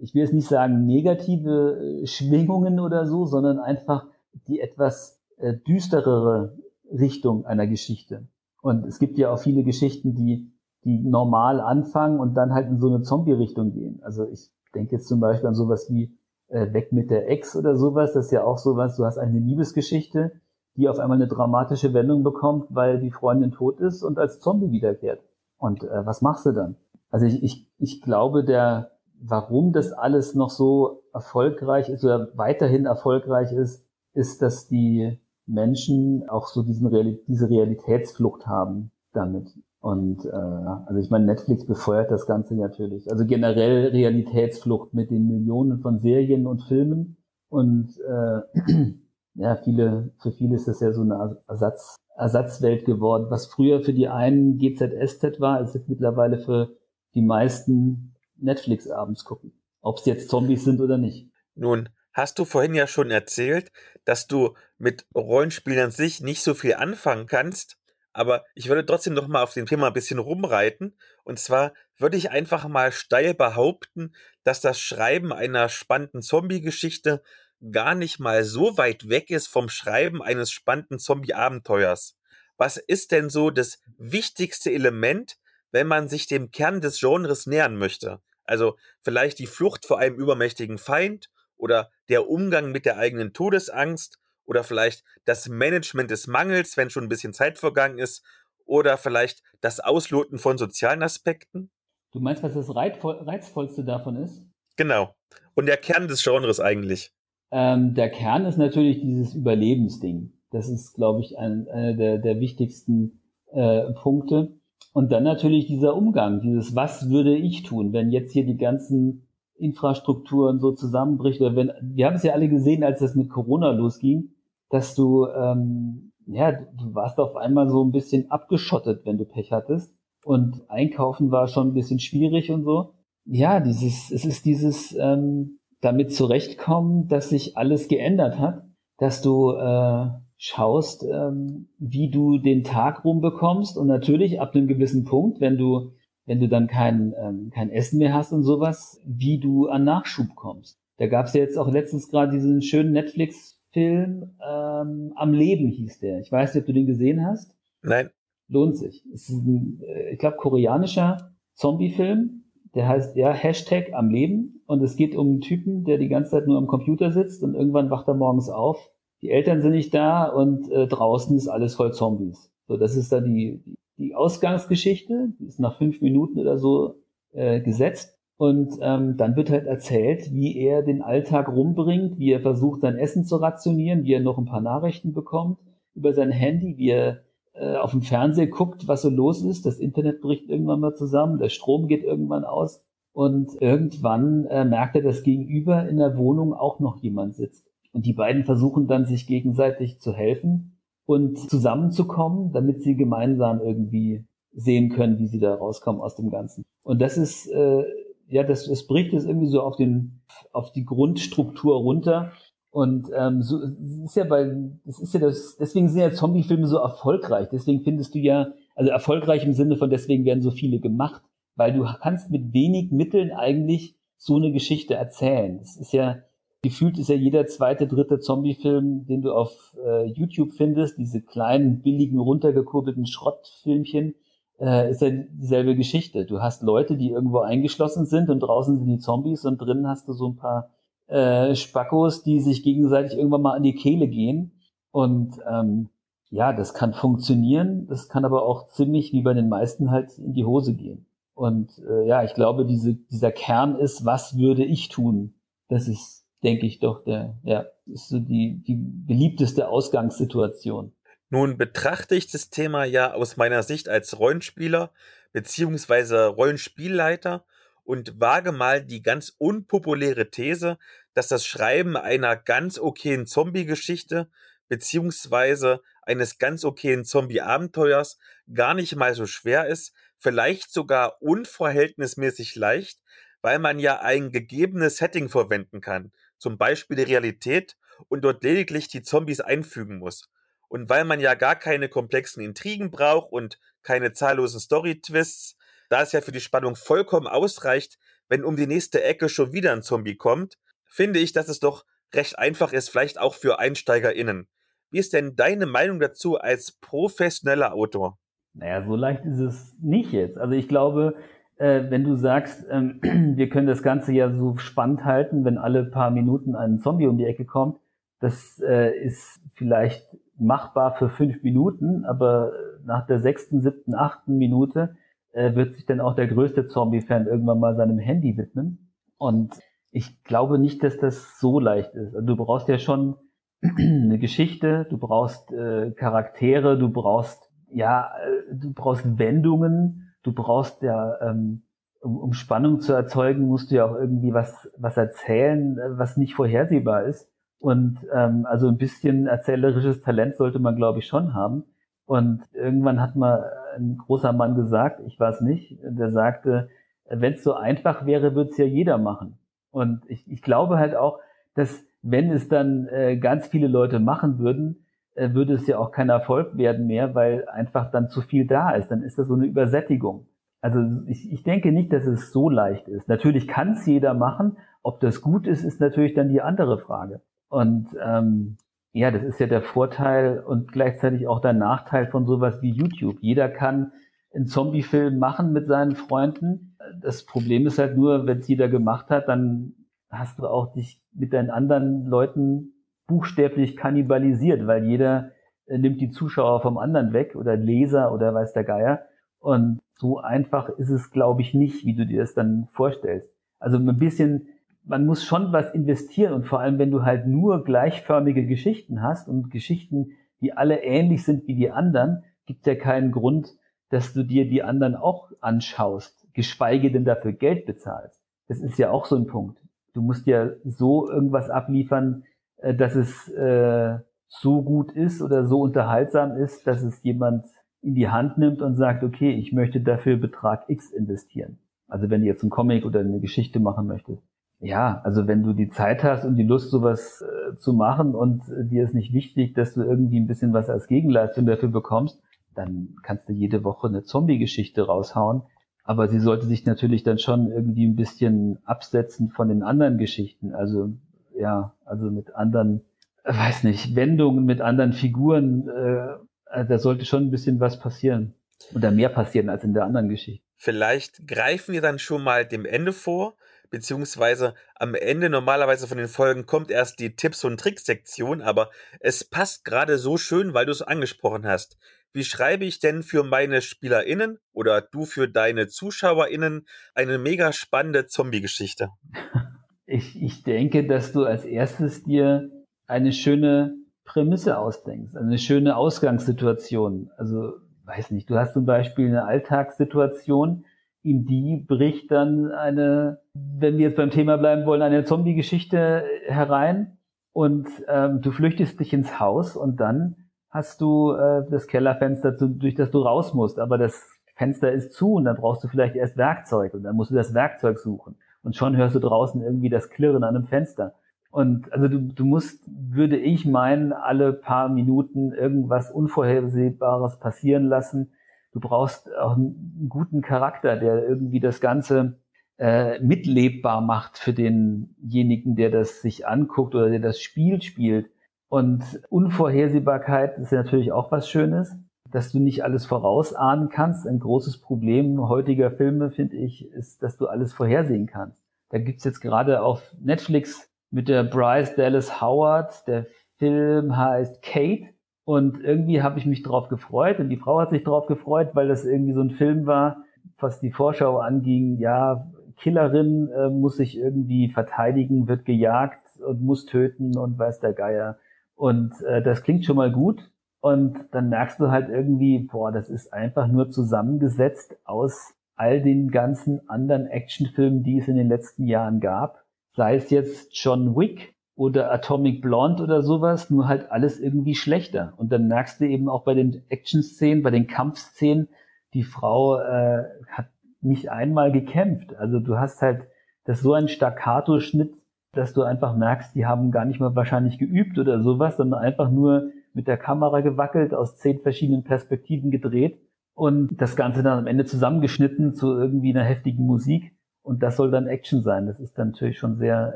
[0.00, 4.06] ich will jetzt nicht sagen negative äh, Schwingungen oder so, sondern einfach
[4.46, 6.58] die etwas äh, düsterere
[6.90, 8.26] Richtung einer Geschichte.
[8.60, 10.52] Und es gibt ja auch viele Geschichten, die
[10.84, 14.00] die normal anfangen und dann halt in so eine Zombie-Richtung gehen.
[14.02, 16.16] Also ich denke jetzt zum Beispiel an sowas wie
[16.48, 18.12] äh, Weg mit der Ex oder sowas.
[18.12, 20.32] Das ist ja auch sowas, du hast eine Liebesgeschichte,
[20.76, 24.72] die auf einmal eine dramatische Wendung bekommt, weil die Freundin tot ist und als Zombie
[24.72, 25.20] wiederkehrt.
[25.58, 26.76] Und äh, was machst du dann?
[27.10, 32.86] Also ich, ich, ich glaube, der, warum das alles noch so erfolgreich ist oder weiterhin
[32.86, 39.52] erfolgreich ist, ist, dass die Menschen auch so diesen Real diese Realitätsflucht haben damit.
[39.80, 43.10] Und äh, also ich meine, Netflix befeuert das Ganze natürlich.
[43.10, 47.16] Also generell Realitätsflucht mit den Millionen von Serien und Filmen.
[47.48, 48.40] Und äh,
[49.34, 53.26] ja, viele, für viele ist das ja so eine Ersatz, Ersatzwelt geworden.
[53.30, 56.76] Was früher für die einen GZSZ war, ist jetzt mittlerweile für
[57.14, 59.52] die meisten Netflix abends gucken.
[59.80, 61.28] Ob es jetzt Zombies sind oder nicht.
[61.56, 63.70] Nun, hast du vorhin ja schon erzählt,
[64.04, 67.78] dass du mit Rollenspielen an sich nicht so viel anfangen kannst,
[68.12, 70.98] aber ich würde trotzdem noch mal auf dem Thema ein bisschen rumreiten.
[71.24, 77.22] Und zwar würde ich einfach mal steil behaupten, dass das Schreiben einer spannenden Zombie-Geschichte
[77.70, 82.18] gar nicht mal so weit weg ist vom Schreiben eines spannenden Zombie-Abenteuers.
[82.58, 85.38] Was ist denn so das wichtigste Element,
[85.70, 88.20] wenn man sich dem Kern des Genres nähern möchte?
[88.44, 91.30] Also vielleicht die Flucht vor einem übermächtigen Feind
[91.62, 97.04] oder der Umgang mit der eigenen Todesangst oder vielleicht das Management des Mangels, wenn schon
[97.04, 98.24] ein bisschen Zeit vergangen ist
[98.66, 101.70] oder vielleicht das Ausloten von sozialen Aspekten?
[102.10, 104.42] Du meinst, was das Reizvollste davon ist?
[104.76, 105.14] Genau.
[105.54, 107.12] Und der Kern des Genres eigentlich.
[107.52, 110.32] Ähm, der Kern ist natürlich dieses Überlebensding.
[110.50, 113.20] Das ist, glaube ich, ein, einer der, der wichtigsten
[113.52, 114.58] äh, Punkte.
[114.92, 119.28] Und dann natürlich dieser Umgang, dieses Was würde ich tun, wenn jetzt hier die ganzen
[119.62, 121.40] Infrastrukturen so zusammenbricht.
[121.40, 124.30] Oder wenn, wir haben es ja alle gesehen, als das mit Corona losging,
[124.68, 129.52] dass du, ähm, ja, du warst auf einmal so ein bisschen abgeschottet, wenn du Pech
[129.52, 129.94] hattest.
[130.24, 132.94] Und einkaufen war schon ein bisschen schwierig und so.
[133.24, 138.62] Ja, dieses, es ist dieses, ähm, damit zurechtkommen, dass sich alles geändert hat,
[138.98, 140.06] dass du äh,
[140.38, 145.92] schaust, ähm, wie du den Tag rumbekommst und natürlich ab einem gewissen Punkt, wenn du
[146.26, 150.34] wenn du dann kein, ähm, kein Essen mehr hast und sowas, wie du an Nachschub
[150.34, 150.78] kommst.
[150.98, 156.00] Da gab es ja jetzt auch letztens gerade diesen schönen Netflix-Film ähm, Am Leben hieß
[156.00, 156.20] der.
[156.20, 157.56] Ich weiß nicht, ob du den gesehen hast.
[157.82, 158.10] Nein.
[158.48, 159.04] Lohnt sich.
[159.12, 162.42] Es ist ein, äh, ich glaube, koreanischer Zombie-Film
[162.74, 166.30] der heißt ja Hashtag am Leben und es geht um einen Typen, der die ganze
[166.32, 168.90] Zeit nur am Computer sitzt und irgendwann wacht er morgens auf.
[169.20, 172.50] Die Eltern sind nicht da und äh, draußen ist alles voll Zombies.
[172.66, 173.62] So, das ist dann die,
[174.02, 176.96] die Ausgangsgeschichte, die ist nach fünf Minuten oder so
[177.32, 178.18] äh, gesetzt.
[178.36, 182.96] Und ähm, dann wird halt erzählt, wie er den Alltag rumbringt, wie er versucht, sein
[182.96, 185.58] Essen zu rationieren, wie er noch ein paar Nachrichten bekommt
[185.94, 187.22] über sein Handy, wie er
[187.52, 189.66] äh, auf dem Fernseher guckt, was so los ist.
[189.66, 192.84] Das Internet bricht irgendwann mal zusammen, der Strom geht irgendwann aus.
[193.12, 197.70] Und irgendwann äh, merkt er, dass gegenüber in der Wohnung auch noch jemand sitzt.
[197.92, 200.71] Und die beiden versuchen dann, sich gegenseitig zu helfen
[201.06, 204.24] und zusammenzukommen, damit sie gemeinsam irgendwie
[204.54, 206.64] sehen können, wie sie da rauskommen aus dem Ganzen.
[206.84, 207.84] Und das ist, äh,
[208.28, 210.20] ja, das, das bricht es irgendwie so auf den,
[210.52, 212.32] auf die Grundstruktur runter.
[212.70, 213.60] Und ähm, so
[214.04, 214.50] ist ja bei,
[214.84, 217.48] das ist ja das, deswegen sind ja Zombie-Filme so erfolgreich.
[217.52, 221.22] Deswegen findest du ja, also erfolgreich im Sinne von deswegen werden so viele gemacht,
[221.54, 225.58] weil du kannst mit wenig Mitteln eigentlich so eine Geschichte erzählen.
[225.58, 226.18] Das ist ja,
[226.62, 231.82] gefühlt ist ja jeder zweite, dritte Zombie-Film, den du auf äh, YouTube findest, diese kleinen,
[231.82, 234.14] billigen, runtergekurbelten Schrottfilmchen,
[234.60, 236.24] äh, ist ja dieselbe Geschichte.
[236.24, 240.06] Du hast Leute, die irgendwo eingeschlossen sind und draußen sind die Zombies und drinnen hast
[240.08, 240.70] du so ein paar
[241.08, 244.52] äh, Spackos, die sich gegenseitig irgendwann mal an die Kehle gehen.
[244.92, 245.88] Und ähm,
[246.30, 250.32] ja, das kann funktionieren, das kann aber auch ziemlich wie bei den meisten halt in
[250.32, 251.06] die Hose gehen.
[251.34, 255.34] Und äh, ja, ich glaube, diese, dieser Kern ist, was würde ich tun?
[255.68, 260.92] Das ist, denke ich, doch der, ja, ist so die, die beliebteste Ausgangssituation.
[261.30, 264.92] Nun betrachte ich das Thema ja aus meiner Sicht als Rollenspieler
[265.32, 267.44] beziehungsweise Rollenspielleiter
[267.84, 270.78] und wage mal die ganz unpopuläre These,
[271.14, 274.28] dass das Schreiben einer ganz okayen Zombie-Geschichte
[274.68, 278.18] beziehungsweise eines ganz okayen Zombie-Abenteuers
[278.52, 283.00] gar nicht mal so schwer ist, vielleicht sogar unverhältnismäßig leicht,
[283.40, 286.12] weil man ja ein gegebenes Setting verwenden kann,
[286.42, 287.76] zum Beispiel die Realität,
[288.08, 290.30] und dort lediglich die Zombies einfügen muss.
[290.68, 295.56] Und weil man ja gar keine komplexen Intrigen braucht und keine zahllosen Story-Twists,
[295.88, 299.72] da es ja für die Spannung vollkommen ausreicht, wenn um die nächste Ecke schon wieder
[299.72, 301.84] ein Zombie kommt, finde ich, dass es doch
[302.14, 304.48] recht einfach ist, vielleicht auch für EinsteigerInnen.
[304.90, 308.18] Wie ist denn deine Meinung dazu als professioneller Autor?
[308.54, 310.38] Naja, so leicht ist es nicht jetzt.
[310.38, 311.16] Also ich glaube,
[311.62, 312.98] äh, wenn du sagst, ähm,
[313.36, 317.18] wir können das Ganze ja so spannend halten, wenn alle paar Minuten ein Zombie um
[317.18, 317.78] die Ecke kommt,
[318.18, 320.04] das äh, ist vielleicht
[320.36, 322.52] machbar für fünf Minuten, aber
[322.84, 324.96] nach der sechsten, siebten, achten Minute
[325.32, 328.92] äh, wird sich dann auch der größte Zombie-Fan irgendwann mal seinem Handy widmen.
[329.16, 329.54] Und
[329.92, 332.14] ich glaube nicht, dass das so leicht ist.
[332.14, 333.16] Also du brauchst ja schon
[333.62, 340.82] eine Geschichte, du brauchst äh, Charaktere, du brauchst ja, äh, du brauchst Wendungen, du brauchst
[340.82, 341.62] ja, ähm,
[342.00, 346.16] um, um Spannung zu erzeugen, musst du ja auch irgendwie was was erzählen, äh, was
[346.16, 347.28] nicht vorhersehbar ist.
[347.58, 351.64] Und ähm, also ein bisschen erzählerisches Talent sollte man, glaube ich, schon haben.
[352.06, 356.68] Und irgendwann hat mal ein großer Mann gesagt, ich weiß nicht, der sagte,
[357.08, 359.38] wenn es so einfach wäre, würde es ja jeder machen.
[359.70, 361.20] Und ich, ich glaube halt auch,
[361.54, 364.81] dass wenn es dann äh, ganz viele Leute machen würden,
[365.14, 368.90] würde es ja auch kein Erfolg werden mehr, weil einfach dann zu viel da ist.
[368.90, 370.26] Dann ist das so eine Übersättigung.
[370.60, 373.08] Also ich, ich denke nicht, dass es so leicht ist.
[373.08, 374.56] Natürlich kann es jeder machen.
[374.82, 377.20] Ob das gut ist, ist natürlich dann die andere Frage.
[377.48, 378.56] Und ähm,
[378.92, 383.16] ja, das ist ja der Vorteil und gleichzeitig auch der Nachteil von sowas wie YouTube.
[383.20, 383.92] Jeder kann
[384.34, 386.76] einen Zombie-Film machen mit seinen Freunden.
[387.00, 389.74] Das Problem ist halt nur, wenn es jeder gemacht hat, dann
[390.10, 392.71] hast du auch dich mit deinen anderen Leuten
[393.12, 395.32] buchstäblich kannibalisiert, weil jeder
[395.66, 399.02] äh, nimmt die Zuschauer vom anderen weg oder Leser oder weiß der Geier.
[399.38, 403.30] Und so einfach ist es, glaube ich, nicht, wie du dir das dann vorstellst.
[403.58, 404.48] Also ein bisschen,
[404.84, 409.28] man muss schon was investieren und vor allem, wenn du halt nur gleichförmige Geschichten hast
[409.28, 413.54] und Geschichten, die alle ähnlich sind wie die anderen, gibt ja keinen Grund,
[413.90, 418.20] dass du dir die anderen auch anschaust, geschweige denn dafür Geld bezahlst.
[418.48, 419.58] Das ist ja auch so ein Punkt.
[419.92, 422.24] Du musst ja so irgendwas abliefern,
[422.62, 423.98] äh, dass es äh,
[424.28, 427.44] so gut ist oder so unterhaltsam ist, dass es jemand
[427.82, 431.58] in die Hand nimmt und sagt, okay, ich möchte dafür Betrag X investieren.
[431.88, 434.22] Also wenn du jetzt einen Comic oder eine Geschichte machen möchtest.
[434.60, 438.42] Ja, also wenn du die Zeit hast und die Lust, sowas äh, zu machen und
[438.48, 442.22] äh, dir ist nicht wichtig, dass du irgendwie ein bisschen was als Gegenleistung dafür bekommst,
[442.54, 445.42] dann kannst du jede Woche eine Zombie-Geschichte raushauen.
[445.84, 450.54] Aber sie sollte sich natürlich dann schon irgendwie ein bisschen absetzen von den anderen Geschichten.
[450.54, 450.92] Also
[451.38, 452.84] ja, also mit anderen,
[453.24, 455.68] äh, weiß nicht, Wendungen, mit anderen Figuren.
[455.68, 458.34] Äh, da sollte schon ein bisschen was passieren.
[458.74, 460.44] Oder mehr passieren als in der anderen Geschichte.
[460.56, 463.34] Vielleicht greifen wir dann schon mal dem Ende vor,
[463.70, 468.70] beziehungsweise am Ende normalerweise von den Folgen kommt erst die Tipps- und Tricks-Sektion, aber
[469.00, 471.78] es passt gerade so schön, weil du es angesprochen hast.
[472.12, 478.06] Wie schreibe ich denn für meine SpielerInnen oder du für deine ZuschauerInnen eine mega spannende
[478.06, 478.90] Zombie-Geschichte?
[479.86, 482.50] Ich, ich denke, dass du als erstes dir
[482.86, 483.74] eine schöne
[484.04, 487.10] Prämisse ausdenkst, eine schöne Ausgangssituation.
[487.16, 487.54] Also,
[487.84, 490.64] weiß nicht, du hast zum Beispiel eine Alltagssituation,
[491.02, 496.98] in die bricht dann eine, wenn wir jetzt beim Thema bleiben wollen, eine Zombie-Geschichte herein
[497.32, 500.16] und ähm, du flüchtest dich ins Haus und dann
[500.50, 505.14] hast du äh, das Kellerfenster, durch das du raus musst, aber das Fenster ist zu
[505.14, 508.56] und dann brauchst du vielleicht erst Werkzeug und dann musst du das Werkzeug suchen und
[508.56, 510.94] schon hörst du draußen irgendwie das Klirren an einem Fenster.
[511.30, 518.12] Und also du, du musst, würde ich meinen, alle paar Minuten irgendwas Unvorhersehbares passieren lassen.
[518.52, 522.18] Du brauchst auch einen guten Charakter, der irgendwie das Ganze
[522.58, 528.10] äh, mitlebbar macht für denjenigen, der das sich anguckt oder der das Spiel spielt.
[528.48, 531.74] Und Unvorhersehbarkeit ist ja natürlich auch was Schönes,
[532.12, 534.06] dass du nicht alles vorausahnen kannst.
[534.06, 538.38] Ein großes Problem heutiger Filme, finde ich, ist, dass du alles vorhersehen kannst.
[538.68, 543.06] Da gibt's jetzt gerade auf Netflix mit der Bryce Dallas Howard, der
[543.38, 544.88] Film heißt Kate.
[545.24, 548.68] Und irgendwie habe ich mich drauf gefreut und die Frau hat sich drauf gefreut, weil
[548.68, 550.04] das irgendwie so ein Film war,
[550.38, 551.78] was die Vorschau anging.
[551.78, 557.72] Ja, Killerin äh, muss sich irgendwie verteidigen, wird gejagt und muss töten und weiß der
[557.72, 558.18] Geier.
[558.56, 560.31] Und äh, das klingt schon mal gut.
[560.62, 566.12] Und dann merkst du halt irgendwie, boah, das ist einfach nur zusammengesetzt aus all den
[566.12, 569.42] ganzen anderen Actionfilmen, die es in den letzten Jahren gab.
[569.72, 575.14] Sei es jetzt John Wick oder Atomic Blonde oder sowas, nur halt alles irgendwie schlechter.
[575.16, 578.48] Und dann merkst du eben auch bei den Action-Szenen, bei den Kampfszenen,
[578.94, 580.46] die Frau äh, hat
[580.80, 582.14] nicht einmal gekämpft.
[582.14, 583.08] Also du hast halt
[583.44, 584.94] das so ein Staccato-Schnitt
[585.32, 589.10] dass du einfach merkst, die haben gar nicht mal wahrscheinlich geübt oder sowas, sondern einfach
[589.10, 593.00] nur mit der Kamera gewackelt, aus zehn verschiedenen Perspektiven gedreht
[593.34, 597.12] und das Ganze dann am Ende zusammengeschnitten zu irgendwie einer heftigen Musik.
[597.42, 598.66] Und das soll dann Action sein.
[598.66, 599.94] Das ist dann natürlich schon sehr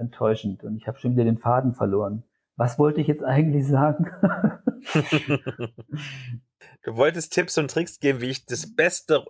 [0.01, 0.65] enttäuschend.
[0.65, 2.25] Und ich habe schon wieder den Faden verloren.
[2.57, 4.11] Was wollte ich jetzt eigentlich sagen?
[6.83, 9.25] du wolltest Tipps und Tricks geben, wie ich das beste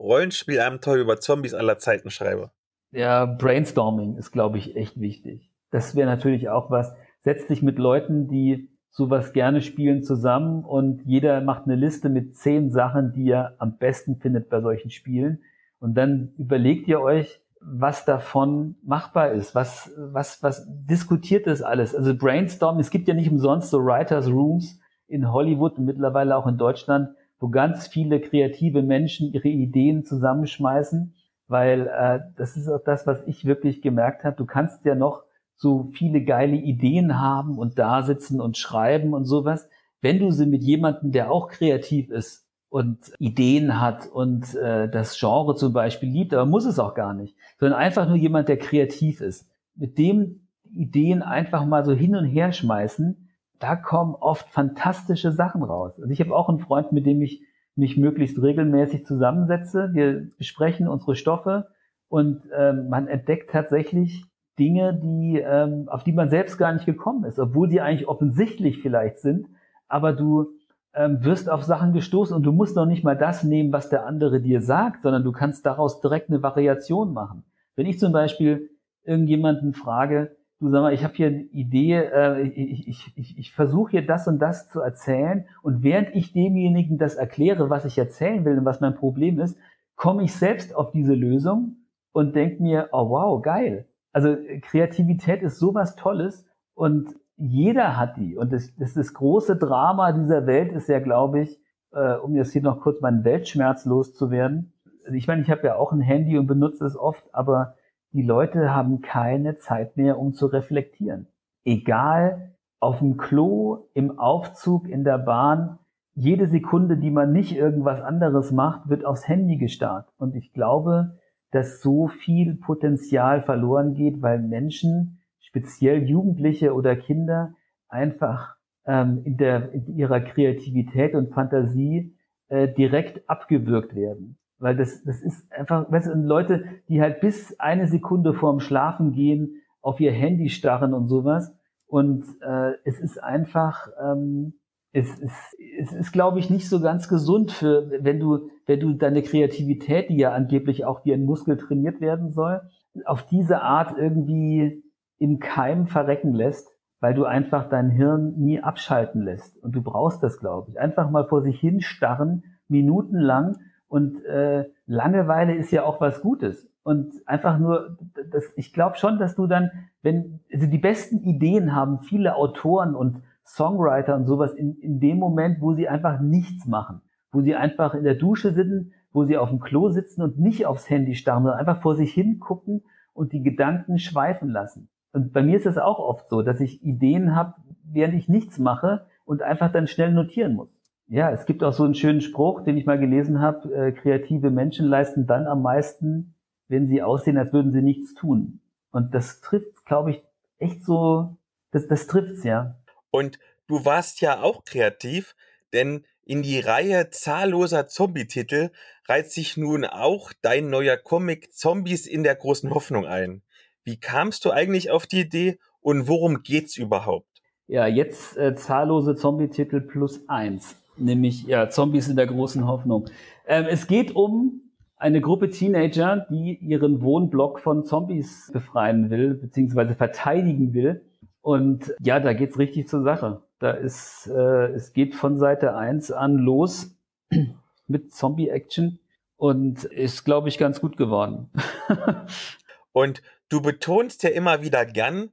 [0.00, 2.50] Rollenspielabenteuer über Zombies aller Zeiten schreibe.
[2.90, 5.52] Ja, Brainstorming ist, glaube ich, echt wichtig.
[5.70, 6.92] Das wäre natürlich auch was.
[7.22, 12.36] Setz dich mit Leuten, die sowas gerne spielen, zusammen und jeder macht eine Liste mit
[12.36, 15.40] zehn Sachen, die er am besten findet bei solchen Spielen.
[15.78, 21.94] Und dann überlegt ihr euch, was davon machbar ist, was, was, was diskutiert das alles?
[21.94, 26.46] Also Brainstorm, es gibt ja nicht umsonst so Writers Rooms in Hollywood und mittlerweile auch
[26.46, 31.14] in Deutschland, wo ganz viele kreative Menschen ihre Ideen zusammenschmeißen,
[31.48, 34.36] weil äh, das ist auch das, was ich wirklich gemerkt habe.
[34.36, 35.24] Du kannst ja noch
[35.60, 39.68] so viele geile Ideen haben und da sitzen und schreiben und sowas.
[40.00, 45.18] Wenn du sie mit jemandem, der auch kreativ ist und Ideen hat und äh, das
[45.18, 48.56] Genre zum Beispiel liebt, aber muss es auch gar nicht, sondern einfach nur jemand, der
[48.56, 53.28] kreativ ist, mit dem Ideen einfach mal so hin und her schmeißen,
[53.58, 56.00] da kommen oft fantastische Sachen raus.
[56.00, 57.42] Also ich habe auch einen Freund, mit dem ich
[57.76, 59.90] mich möglichst regelmäßig zusammensetze.
[59.92, 61.68] Wir besprechen unsere Stoffe
[62.08, 64.24] und ähm, man entdeckt tatsächlich
[64.60, 68.78] Dinge, die, ähm, auf die man selbst gar nicht gekommen ist, obwohl die eigentlich offensichtlich
[68.78, 69.48] vielleicht sind,
[69.88, 70.50] aber du
[70.94, 74.06] ähm, wirst auf Sachen gestoßen und du musst noch nicht mal das nehmen, was der
[74.06, 77.44] andere dir sagt, sondern du kannst daraus direkt eine Variation machen.
[77.74, 78.70] Wenn ich zum Beispiel
[79.04, 83.52] irgendjemanden frage, du sag mal, ich habe hier eine Idee, äh, ich, ich, ich, ich
[83.52, 87.96] versuche hier das und das zu erzählen und während ich demjenigen das erkläre, was ich
[87.96, 89.56] erzählen will und was mein Problem ist,
[89.96, 91.76] komme ich selbst auf diese Lösung
[92.12, 93.86] und denke mir, oh wow, geil.
[94.12, 98.36] Also Kreativität ist sowas Tolles und jeder hat die.
[98.36, 101.60] Und das, das, das große Drama dieser Welt ist ja, glaube ich,
[101.92, 104.72] äh, um jetzt hier noch kurz meinen Weltschmerz loszuwerden.
[105.12, 107.74] Ich meine, ich habe ja auch ein Handy und benutze es oft, aber
[108.12, 111.28] die Leute haben keine Zeit mehr, um zu reflektieren.
[111.64, 115.78] Egal, auf dem Klo, im Aufzug, in der Bahn,
[116.14, 120.08] jede Sekunde, die man nicht irgendwas anderes macht, wird aufs Handy gestarrt.
[120.18, 121.18] Und ich glaube,
[121.50, 127.54] dass so viel Potenzial verloren geht, weil Menschen, speziell Jugendliche oder Kinder,
[127.88, 128.56] einfach
[128.86, 132.14] ähm, in, der, in ihrer Kreativität und Fantasie
[132.48, 134.38] äh, direkt abgewürgt werden.
[134.58, 139.12] Weil das, das ist einfach, weißt du, Leute, die halt bis eine Sekunde vorm Schlafen
[139.12, 141.54] gehen, auf ihr Handy starren und sowas.
[141.86, 144.59] Und äh, es ist einfach, ähm,
[144.92, 148.94] es ist, es ist, glaube ich, nicht so ganz gesund für, wenn du, wenn du
[148.94, 152.60] deine Kreativität, die ja angeblich auch wie ein Muskel trainiert werden soll,
[153.04, 154.82] auf diese Art irgendwie
[155.18, 156.68] im Keim verrecken lässt,
[156.98, 159.56] weil du einfach dein Hirn nie abschalten lässt.
[159.62, 160.80] Und du brauchst das, glaube ich.
[160.80, 163.56] Einfach mal vor sich hin starren, minutenlang.
[163.86, 166.68] Und äh, Langeweile ist ja auch was Gutes.
[166.82, 167.98] Und einfach nur,
[168.30, 169.70] das, ich glaube schon, dass du dann,
[170.02, 173.22] wenn, also die besten Ideen haben viele Autoren und
[173.54, 177.00] Songwriter und sowas in, in dem Moment, wo sie einfach nichts machen,
[177.32, 180.66] wo sie einfach in der Dusche sitzen, wo sie auf dem Klo sitzen und nicht
[180.66, 182.82] aufs Handy starren, sondern einfach vor sich hin gucken
[183.12, 184.88] und die Gedanken schweifen lassen.
[185.12, 187.54] Und bei mir ist es auch oft so, dass ich Ideen habe,
[187.84, 190.68] während ich nichts mache und einfach dann schnell notieren muss.
[191.08, 194.50] Ja, es gibt auch so einen schönen Spruch, den ich mal gelesen habe, äh, kreative
[194.50, 196.34] Menschen leisten dann am meisten,
[196.68, 198.60] wenn sie aussehen, als würden sie nichts tun.
[198.92, 200.22] Und das trifft, glaube ich,
[200.58, 201.36] echt so,
[201.72, 202.76] das, das trifft's, ja.
[203.10, 205.34] Und du warst ja auch kreativ,
[205.72, 208.70] denn in die Reihe zahlloser Zombie-Titel
[209.08, 213.42] reiht sich nun auch dein neuer Comic Zombies in der großen Hoffnung ein.
[213.84, 217.26] Wie kamst du eigentlich auf die Idee und worum geht's überhaupt?
[217.66, 223.08] Ja, jetzt äh, zahllose Zombie-Titel plus eins, nämlich ja, Zombies in der großen Hoffnung.
[223.46, 229.94] Ähm, es geht um eine Gruppe Teenager, die ihren Wohnblock von Zombies befreien will, beziehungsweise
[229.94, 231.00] verteidigen will.
[231.42, 233.42] Und ja, da geht's richtig zur Sache.
[233.58, 236.96] Da ist, äh, es geht von Seite 1 an los
[237.86, 238.98] mit Zombie-Action
[239.36, 241.50] und ist, glaube ich, ganz gut geworden.
[242.92, 245.30] und du betonst ja immer wieder gern,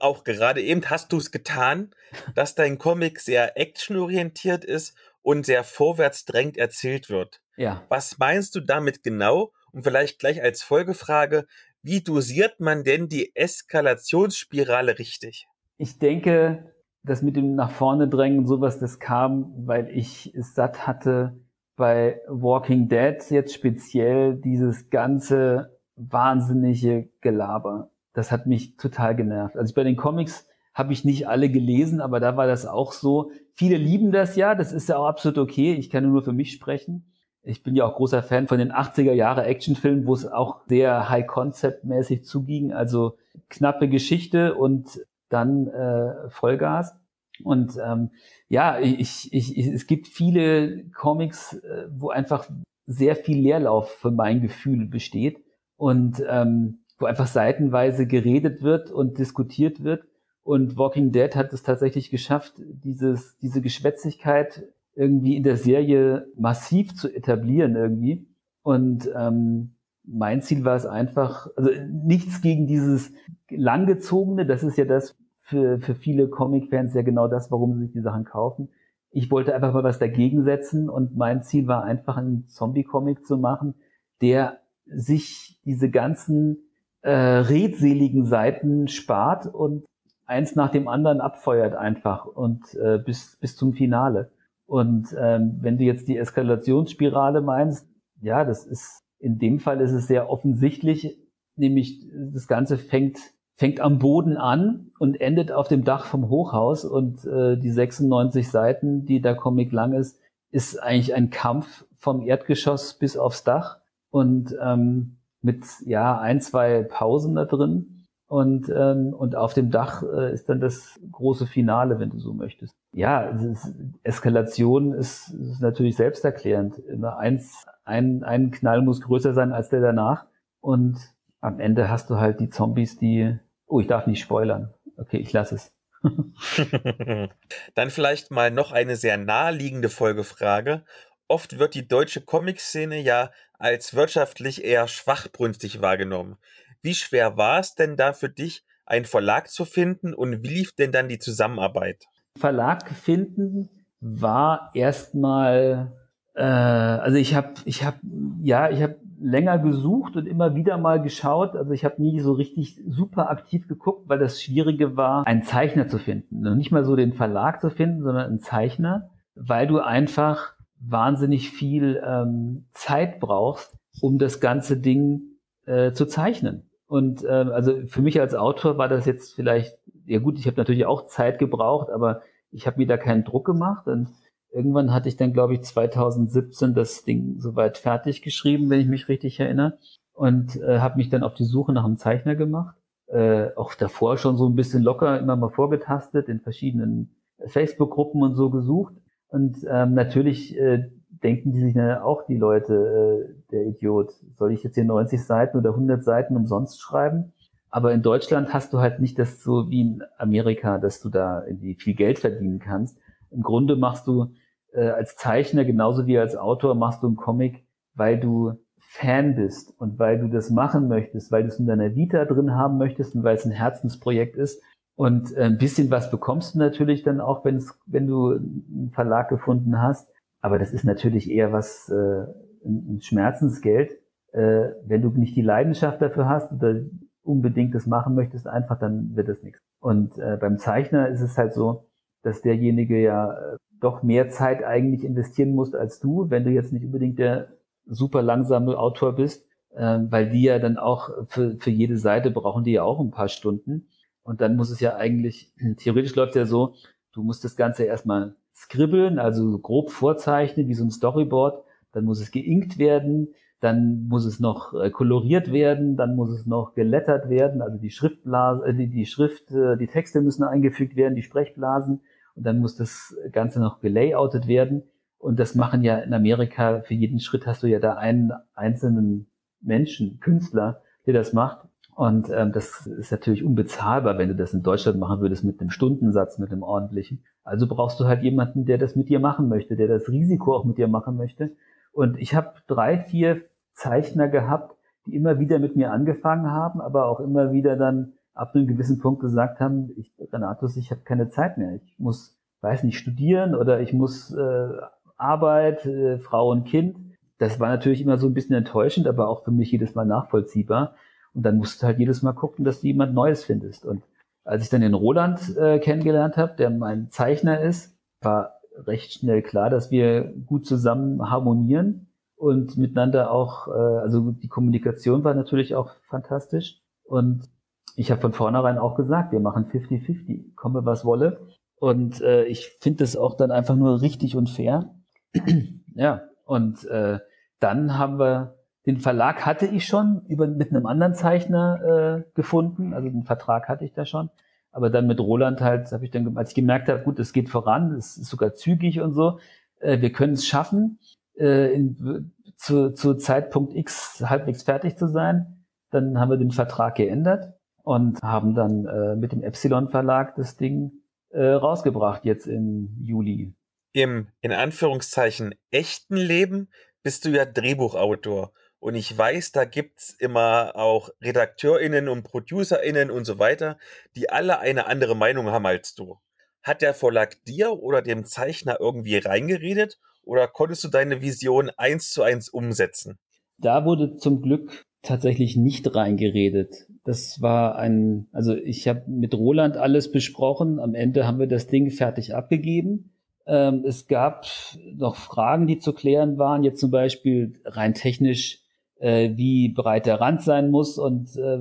[0.00, 1.94] auch gerade eben hast du es getan,
[2.34, 7.40] dass dein Comic sehr actionorientiert ist und sehr vorwärts drängt erzählt wird.
[7.56, 7.84] Ja.
[7.88, 9.52] Was meinst du damit genau?
[9.72, 11.46] Und vielleicht gleich als Folgefrage,
[11.84, 15.46] wie dosiert man denn die Eskalationsspirale richtig?
[15.76, 20.86] Ich denke, das mit dem nach vorne drängen, sowas, das kam, weil ich es satt
[20.86, 21.38] hatte,
[21.76, 27.90] bei Walking Dead jetzt speziell dieses ganze wahnsinnige Gelaber.
[28.14, 29.58] Das hat mich total genervt.
[29.58, 33.30] Also bei den Comics habe ich nicht alle gelesen, aber da war das auch so.
[33.52, 35.74] Viele lieben das ja, das ist ja auch absolut okay.
[35.74, 37.04] Ich kann nur für mich sprechen
[37.44, 41.08] ich bin ja auch großer Fan von den 80er Jahre Actionfilmen, wo es auch sehr
[41.10, 43.16] High-Concept-mäßig zuging, also
[43.50, 46.96] knappe Geschichte und dann äh, Vollgas.
[47.42, 48.10] Und ähm,
[48.48, 52.48] ja, ich, ich, ich, es gibt viele Comics, äh, wo einfach
[52.86, 55.42] sehr viel Leerlauf für mein Gefühl besteht
[55.76, 60.04] und ähm, wo einfach seitenweise geredet wird und diskutiert wird.
[60.42, 64.64] Und Walking Dead hat es tatsächlich geschafft, dieses, diese Geschwätzigkeit
[64.94, 68.26] irgendwie in der Serie massiv zu etablieren irgendwie.
[68.62, 73.12] Und ähm, mein Ziel war es einfach, also nichts gegen dieses
[73.50, 77.92] langgezogene, das ist ja das für, für viele Comic-Fans ja genau das, warum sie sich
[77.92, 78.70] die Sachen kaufen.
[79.10, 83.36] Ich wollte einfach mal was dagegen setzen und mein Ziel war einfach einen Zombie-Comic zu
[83.36, 83.74] machen,
[84.20, 86.58] der sich diese ganzen
[87.02, 89.84] äh, redseligen Seiten spart und
[90.26, 94.30] eins nach dem anderen abfeuert einfach und äh, bis, bis zum Finale.
[94.74, 97.86] Und ähm, wenn du jetzt die Eskalationsspirale meinst,
[98.20, 101.16] ja, das ist in dem Fall ist es sehr offensichtlich,
[101.54, 103.20] nämlich das Ganze fängt
[103.54, 106.84] fängt am Boden an und endet auf dem Dach vom Hochhaus.
[106.84, 110.18] Und äh, die 96 Seiten, die der Comic lang ist,
[110.50, 113.78] ist eigentlich ein Kampf vom Erdgeschoss bis aufs Dach.
[114.10, 117.93] Und ähm, mit ja ein, zwei Pausen da drin
[118.34, 122.34] und ähm, und auf dem Dach äh, ist dann das große Finale, wenn du so
[122.34, 122.74] möchtest.
[122.92, 126.78] Ja, ist, Eskalation ist, ist natürlich selbsterklärend.
[126.78, 130.26] Immer eins, ein, ein Knall muss größer sein als der danach
[130.60, 130.98] und
[131.40, 134.74] am Ende hast du halt die Zombies, die Oh, ich darf nicht spoilern.
[134.96, 135.72] Okay, ich lasse es.
[137.74, 140.84] Dann vielleicht mal noch eine sehr naheliegende Folgefrage.
[141.28, 146.36] Oft wird die deutsche Comic-Szene ja als wirtschaftlich eher schwachbrünstig wahrgenommen.
[146.84, 150.74] Wie schwer war es denn da für dich, einen Verlag zu finden und wie lief
[150.74, 152.04] denn dann die Zusammenarbeit?
[152.38, 153.70] Verlag finden
[154.02, 155.92] war erstmal,
[156.34, 157.96] äh, also ich habe, ich habe,
[158.42, 161.56] ja, ich habe länger gesucht und immer wieder mal geschaut.
[161.56, 165.88] Also ich habe nie so richtig super aktiv geguckt, weil das Schwierige war, einen Zeichner
[165.88, 166.46] zu finden.
[166.46, 171.48] Und nicht mal so den Verlag zu finden, sondern einen Zeichner, weil du einfach wahnsinnig
[171.48, 175.22] viel ähm, Zeit brauchst, um das ganze Ding
[175.64, 176.68] äh, zu zeichnen.
[176.94, 179.76] Und ähm, also für mich als Autor war das jetzt vielleicht,
[180.06, 182.22] ja gut, ich habe natürlich auch Zeit gebraucht, aber
[182.52, 183.88] ich habe mir da keinen Druck gemacht.
[183.88, 184.06] Und
[184.52, 189.08] irgendwann hatte ich dann, glaube ich, 2017 das Ding soweit fertig geschrieben, wenn ich mich
[189.08, 189.76] richtig erinnere.
[190.12, 192.76] Und äh, habe mich dann auf die Suche nach einem Zeichner gemacht.
[193.08, 198.36] Äh, auch davor schon so ein bisschen locker immer mal vorgetastet, in verschiedenen Facebook-Gruppen und
[198.36, 198.94] so gesucht.
[199.26, 200.92] Und ähm, natürlich äh,
[201.24, 205.24] denken die sich dann auch die Leute, äh, der Idiot, soll ich jetzt hier 90
[205.24, 207.32] Seiten oder 100 Seiten umsonst schreiben?
[207.70, 211.44] Aber in Deutschland hast du halt nicht das so wie in Amerika, dass du da
[211.44, 212.98] irgendwie viel Geld verdienen kannst.
[213.30, 214.32] Im Grunde machst du
[214.72, 217.64] äh, als Zeichner genauso wie als Autor machst du einen Comic,
[217.94, 221.96] weil du Fan bist und weil du das machen möchtest, weil du es in deiner
[221.96, 224.62] Vita drin haben möchtest und weil es ein Herzensprojekt ist.
[224.94, 229.82] Und äh, ein bisschen was bekommst du natürlich dann auch, wenn du einen Verlag gefunden
[229.82, 230.08] hast.
[230.44, 232.26] Aber das ist natürlich eher was, äh,
[232.66, 233.92] ein Schmerzensgeld.
[234.32, 236.82] Äh, wenn du nicht die Leidenschaft dafür hast oder
[237.22, 239.58] unbedingt das machen möchtest, einfach, dann wird es nichts.
[239.80, 241.86] Und äh, beim Zeichner ist es halt so,
[242.22, 246.74] dass derjenige ja äh, doch mehr Zeit eigentlich investieren musst als du, wenn du jetzt
[246.74, 247.48] nicht unbedingt der
[247.86, 252.64] super langsame Autor bist, äh, weil die ja dann auch für, für jede Seite brauchen
[252.64, 253.88] die ja auch ein paar Stunden.
[254.22, 256.74] Und dann muss es ja eigentlich, theoretisch läuft ja so,
[257.14, 262.20] du musst das Ganze erstmal skribbeln, also grob vorzeichnen, wie so ein Storyboard, dann muss
[262.20, 263.28] es geinkt werden,
[263.60, 267.90] dann muss es noch äh, koloriert werden, dann muss es noch gelettert werden, also die
[267.90, 272.02] Schriftblase, äh, die, die Schrift, äh, die Texte müssen eingefügt werden, die Sprechblasen
[272.34, 274.82] und dann muss das Ganze noch gelayoutet werden.
[275.18, 279.26] Und das machen ja in Amerika, für jeden Schritt hast du ja da einen einzelnen
[279.62, 281.66] Menschen, Künstler, der das macht.
[281.94, 285.70] Und ähm, das ist natürlich unbezahlbar, wenn du das in Deutschland machen würdest mit einem
[285.70, 287.22] Stundensatz, mit einem ordentlichen.
[287.44, 290.64] Also brauchst du halt jemanden, der das mit dir machen möchte, der das Risiko auch
[290.64, 291.52] mit dir machen möchte.
[291.92, 293.42] Und ich habe drei, vier
[293.74, 294.76] Zeichner gehabt,
[295.06, 298.98] die immer wieder mit mir angefangen haben, aber auch immer wieder dann ab einem gewissen
[298.98, 301.74] Punkt gesagt haben, ich, Renatus, ich habe keine Zeit mehr.
[301.74, 304.68] Ich muss, weiß nicht, studieren oder ich muss äh,
[305.16, 306.96] Arbeit, äh, Frau und Kind.
[307.38, 310.94] Das war natürlich immer so ein bisschen enttäuschend, aber auch für mich jedes Mal nachvollziehbar.
[311.34, 313.84] Und dann musst du halt jedes Mal gucken, dass du jemand Neues findest.
[313.84, 314.02] Und
[314.44, 319.42] als ich dann den Roland äh, kennengelernt habe, der mein Zeichner ist, war recht schnell
[319.42, 325.74] klar, dass wir gut zusammen harmonieren und miteinander auch, äh, also die Kommunikation war natürlich
[325.74, 326.80] auch fantastisch.
[327.04, 327.48] Und
[327.96, 331.40] ich habe von vornherein auch gesagt, wir machen 50-50, komme was wolle.
[331.76, 334.94] Und äh, ich finde das auch dann einfach nur richtig und fair.
[335.94, 337.18] ja, und äh,
[337.60, 338.56] dann haben wir
[338.86, 343.68] den Verlag hatte ich schon über mit einem anderen Zeichner äh, gefunden, also den Vertrag
[343.68, 344.30] hatte ich da schon.
[344.72, 347.48] Aber dann mit Roland halt, habe ich dann, als ich gemerkt habe, gut, es geht
[347.48, 349.38] voran, es ist sogar zügig und so,
[349.80, 350.98] äh, wir können es schaffen,
[351.38, 355.64] äh, in, zu, zu Zeitpunkt X halbwegs fertig zu sein.
[355.90, 360.56] Dann haben wir den Vertrag geändert und haben dann äh, mit dem Epsilon Verlag das
[360.56, 360.92] Ding
[361.30, 363.54] äh, rausgebracht jetzt im Juli.
[363.92, 366.68] Im in Anführungszeichen echten Leben
[367.02, 368.52] bist du ja Drehbuchautor.
[368.84, 373.78] Und ich weiß, da gibt's immer auch RedakteurInnen und ProducerInnen und so weiter,
[374.14, 376.18] die alle eine andere Meinung haben als du.
[376.62, 382.10] Hat der Verlag dir oder dem Zeichner irgendwie reingeredet oder konntest du deine Vision eins
[382.10, 383.18] zu eins umsetzen?
[383.56, 386.86] Da wurde zum Glück tatsächlich nicht reingeredet.
[387.04, 390.78] Das war ein, also ich habe mit Roland alles besprochen.
[390.78, 393.14] Am Ende haben wir das Ding fertig abgegeben.
[393.46, 394.46] Ähm, es gab
[394.94, 396.64] noch Fragen, die zu klären waren.
[396.64, 398.63] Jetzt zum Beispiel rein technisch,
[399.04, 401.58] äh, wie breit der Rand sein muss und äh,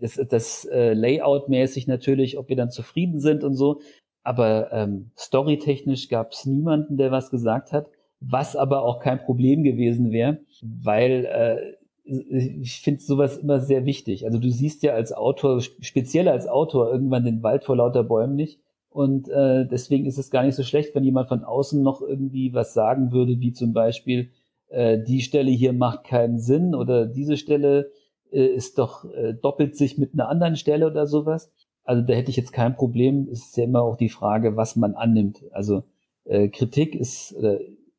[0.00, 3.80] das, das äh, Layout-mäßig natürlich, ob wir dann zufrieden sind und so.
[4.24, 7.86] Aber ähm, storytechnisch gab es niemanden, der was gesagt hat,
[8.20, 14.26] was aber auch kein Problem gewesen wäre, weil äh, ich finde sowas immer sehr wichtig.
[14.26, 18.34] Also du siehst ja als Autor, speziell als Autor, irgendwann den Wald vor lauter Bäumen
[18.34, 18.58] nicht.
[18.90, 22.52] Und äh, deswegen ist es gar nicht so schlecht, wenn jemand von außen noch irgendwie
[22.52, 24.30] was sagen würde, wie zum Beispiel,
[24.72, 27.90] äh, die Stelle hier macht keinen Sinn oder diese Stelle
[28.30, 31.52] äh, ist doch äh, doppelt sich mit einer anderen Stelle oder sowas.
[31.84, 33.28] Also da hätte ich jetzt kein Problem.
[33.30, 35.44] Es ist ja immer auch die Frage, was man annimmt.
[35.52, 35.84] Also
[36.24, 37.58] äh, Kritik ist äh,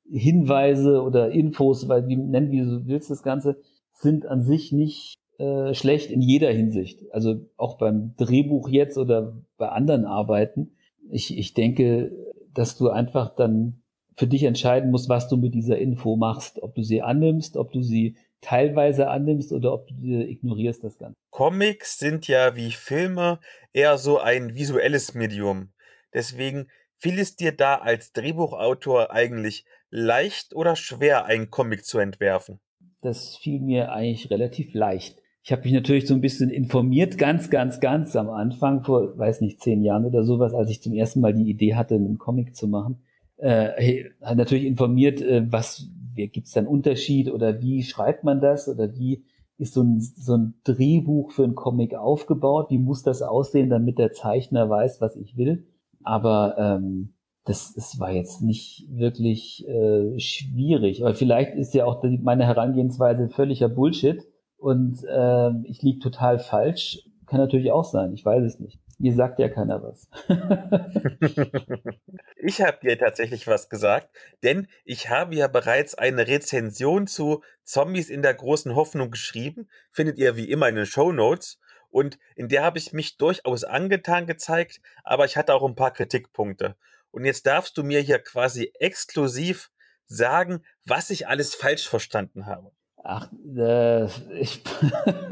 [0.10, 3.58] Hinweise oder Infos, weil wie nennen wie du willst das Ganze,
[3.91, 7.04] sind an sich nicht äh, schlecht in jeder Hinsicht.
[7.12, 10.72] Also auch beim Drehbuch jetzt oder bei anderen Arbeiten.
[11.10, 12.12] Ich, ich denke,
[12.54, 13.82] dass du einfach dann
[14.18, 17.72] für dich entscheiden musst, was du mit dieser Info machst, ob du sie annimmst, ob
[17.72, 21.15] du sie teilweise annimmst oder ob du ignorierst das Ganze.
[21.31, 23.40] Comics sind ja wie Filme
[23.72, 25.69] eher so ein visuelles Medium.
[26.14, 26.68] Deswegen
[26.98, 32.60] fiel es dir da als Drehbuchautor eigentlich leicht oder schwer, einen Comic zu entwerfen?
[33.02, 35.22] Das fiel mir eigentlich relativ leicht.
[35.44, 39.41] Ich habe mich natürlich so ein bisschen informiert, ganz, ganz, ganz am Anfang, vor, weiß
[39.41, 42.56] nicht, zehn Jahren oder sowas, als ich zum ersten Mal die Idee hatte, einen Comic
[42.56, 43.03] zu machen.
[43.38, 48.39] Äh, hat natürlich informiert, äh, was gibt es da einen Unterschied oder wie schreibt man
[48.39, 49.26] das oder wie
[49.57, 53.97] ist so ein, so ein Drehbuch für einen Comic aufgebaut, wie muss das aussehen, damit
[53.99, 55.68] der Zeichner weiß, was ich will.
[56.03, 57.14] Aber ähm,
[57.45, 61.03] das, das war jetzt nicht wirklich äh, schwierig.
[61.03, 64.23] Aber vielleicht ist ja auch die, meine Herangehensweise völliger Bullshit
[64.57, 67.07] und äh, ich liege total falsch.
[67.26, 68.80] Kann natürlich auch sein, ich weiß es nicht.
[68.99, 70.07] Mir sagt ja keiner was.
[72.38, 74.10] ich habe dir tatsächlich was gesagt,
[74.44, 79.68] denn ich habe ja bereits eine Rezension zu Zombies in der großen Hoffnung geschrieben.
[79.91, 81.60] Findet ihr wie immer in den Show Notes.
[81.90, 85.91] Und in der habe ich mich durchaus angetan gezeigt, aber ich hatte auch ein paar
[85.91, 86.76] Kritikpunkte.
[87.11, 89.70] Und jetzt darfst du mir hier quasi exklusiv
[90.06, 92.72] sagen, was ich alles falsch verstanden habe.
[93.05, 94.05] Ach, äh,
[94.39, 94.61] ich,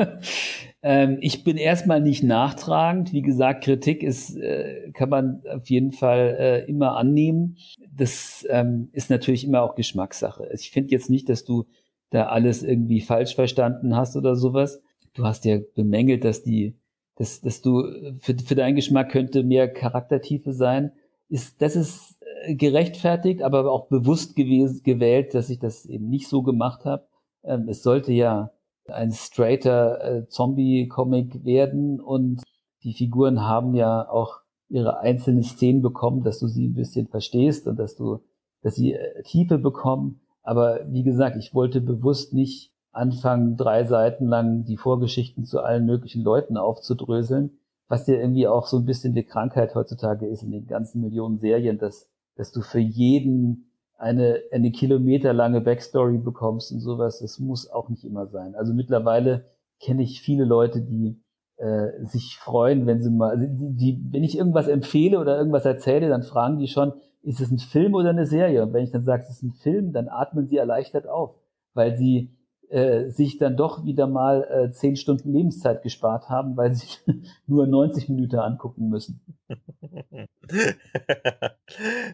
[0.84, 3.14] ähm, ich bin erstmal nicht nachtragend.
[3.14, 7.58] Wie gesagt, Kritik ist, äh, kann man auf jeden Fall äh, immer annehmen.
[7.90, 10.50] Das ähm, ist natürlich immer auch Geschmackssache.
[10.54, 11.66] Ich finde jetzt nicht, dass du
[12.10, 14.82] da alles irgendwie falsch verstanden hast oder sowas.
[15.14, 16.76] Du hast ja bemängelt, dass die,
[17.16, 17.86] dass, dass du
[18.20, 20.92] für, für deinen Geschmack könnte mehr Charaktertiefe sein.
[21.30, 26.44] Ist, das ist äh, gerechtfertigt, aber auch bewusst gewählt, dass ich das eben nicht so
[26.44, 27.06] gemacht habe
[27.44, 28.52] ähm, es sollte ja
[28.88, 32.42] ein straighter äh, Zombie-Comic werden und
[32.84, 34.40] die Figuren haben ja auch
[34.70, 38.20] ihre einzelnen Szenen bekommen, dass du sie ein bisschen verstehst und dass du,
[38.62, 40.22] dass sie äh, Tiefe bekommen.
[40.44, 45.86] Aber wie gesagt, ich wollte bewusst nicht anfangen, drei Seiten lang die Vorgeschichten zu allen
[45.86, 50.52] möglichen Leuten aufzudröseln, was ja irgendwie auch so ein bisschen die Krankheit heutzutage ist in
[50.52, 53.71] den ganzen Millionen Serien, dass, dass du für jeden
[54.02, 57.20] eine, eine kilometerlange Backstory bekommst und sowas.
[57.20, 58.56] Das muss auch nicht immer sein.
[58.56, 59.46] Also mittlerweile
[59.80, 61.22] kenne ich viele Leute, die
[61.58, 65.66] äh, sich freuen, wenn sie mal, also die, die, wenn ich irgendwas empfehle oder irgendwas
[65.66, 68.64] erzähle, dann fragen die schon, ist es ein Film oder eine Serie?
[68.64, 71.36] Und wenn ich dann sage, es ist ein Film, dann atmen sie erleichtert auf,
[71.76, 72.32] weil sie
[72.72, 76.88] äh, sich dann doch wieder mal äh, zehn Stunden Lebenszeit gespart haben, weil sie
[77.46, 79.22] nur 90 Minuten angucken müssen.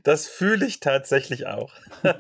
[0.04, 1.74] Das fühle ich tatsächlich auch.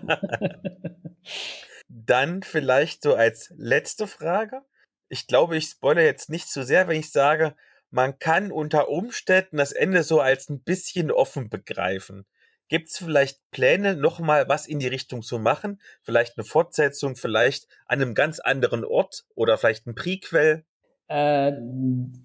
[1.88, 4.64] Dann vielleicht so als letzte Frage.
[5.10, 7.56] Ich glaube, ich spoilere jetzt nicht zu sehr, wenn ich sage,
[7.92, 12.26] man kann unter Umständen das Ende so als ein bisschen offen begreifen.
[12.70, 15.80] Gibt es vielleicht Pläne, nochmal was in die Richtung zu machen?
[16.02, 20.66] Vielleicht eine Fortsetzung, vielleicht an einem ganz anderen Ort oder vielleicht ein Prequel?
[21.08, 21.54] Äh,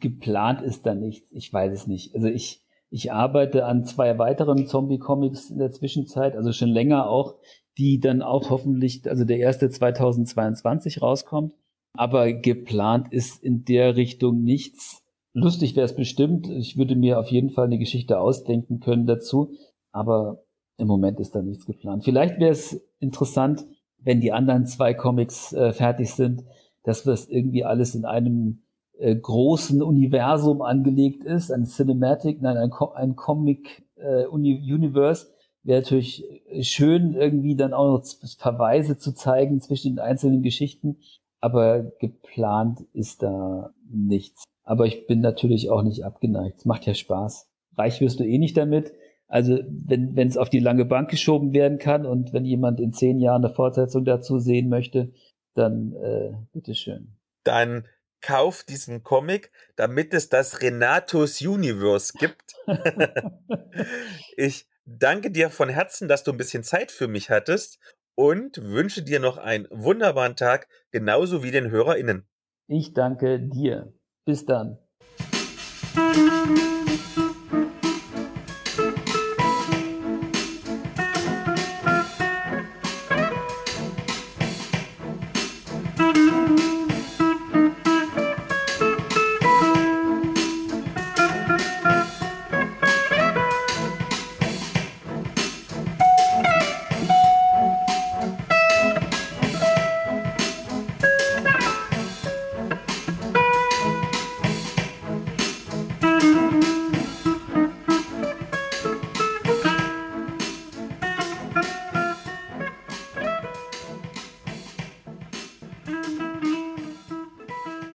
[0.00, 1.30] geplant ist da nichts.
[1.32, 2.14] Ich weiß es nicht.
[2.14, 7.36] Also ich, ich arbeite an zwei weiteren Zombie-Comics in der Zwischenzeit, also schon länger auch,
[7.78, 11.54] die dann auch hoffentlich, also der erste 2022 rauskommt.
[11.94, 15.02] Aber geplant ist in der Richtung nichts.
[15.34, 16.48] Lustig wäre es bestimmt.
[16.50, 19.54] Ich würde mir auf jeden Fall eine Geschichte ausdenken können dazu.
[19.92, 20.44] Aber
[20.78, 22.04] im Moment ist da nichts geplant.
[22.04, 23.64] Vielleicht wäre es interessant,
[23.98, 26.44] wenn die anderen zwei Comics äh, fertig sind,
[26.82, 28.62] dass es irgendwie alles in einem
[28.98, 35.28] äh, großen Universum angelegt ist, ein Cinematic, nein, ein, ein Comic äh, Universe,
[35.62, 36.24] wäre natürlich
[36.62, 38.04] schön, irgendwie dann auch noch
[38.38, 40.96] Verweise zu zeigen zwischen den einzelnen Geschichten,
[41.40, 44.44] aber geplant ist da nichts.
[44.64, 46.58] Aber ich bin natürlich auch nicht abgeneigt.
[46.58, 47.48] Es macht ja Spaß.
[47.76, 48.92] Reich wirst du eh nicht damit.
[49.32, 52.92] Also wenn wenn es auf die lange Bank geschoben werden kann und wenn jemand in
[52.92, 55.10] zehn Jahren eine Fortsetzung dazu sehen möchte,
[55.54, 57.16] dann äh, bitteschön.
[57.42, 57.88] Dann
[58.20, 62.52] kauf diesen Comic, damit es das Renatos Universe gibt.
[64.36, 67.78] ich danke dir von Herzen, dass du ein bisschen Zeit für mich hattest
[68.14, 72.26] und wünsche dir noch einen wunderbaren Tag, genauso wie den HörerInnen.
[72.68, 73.94] Ich danke dir.
[74.26, 74.76] Bis dann.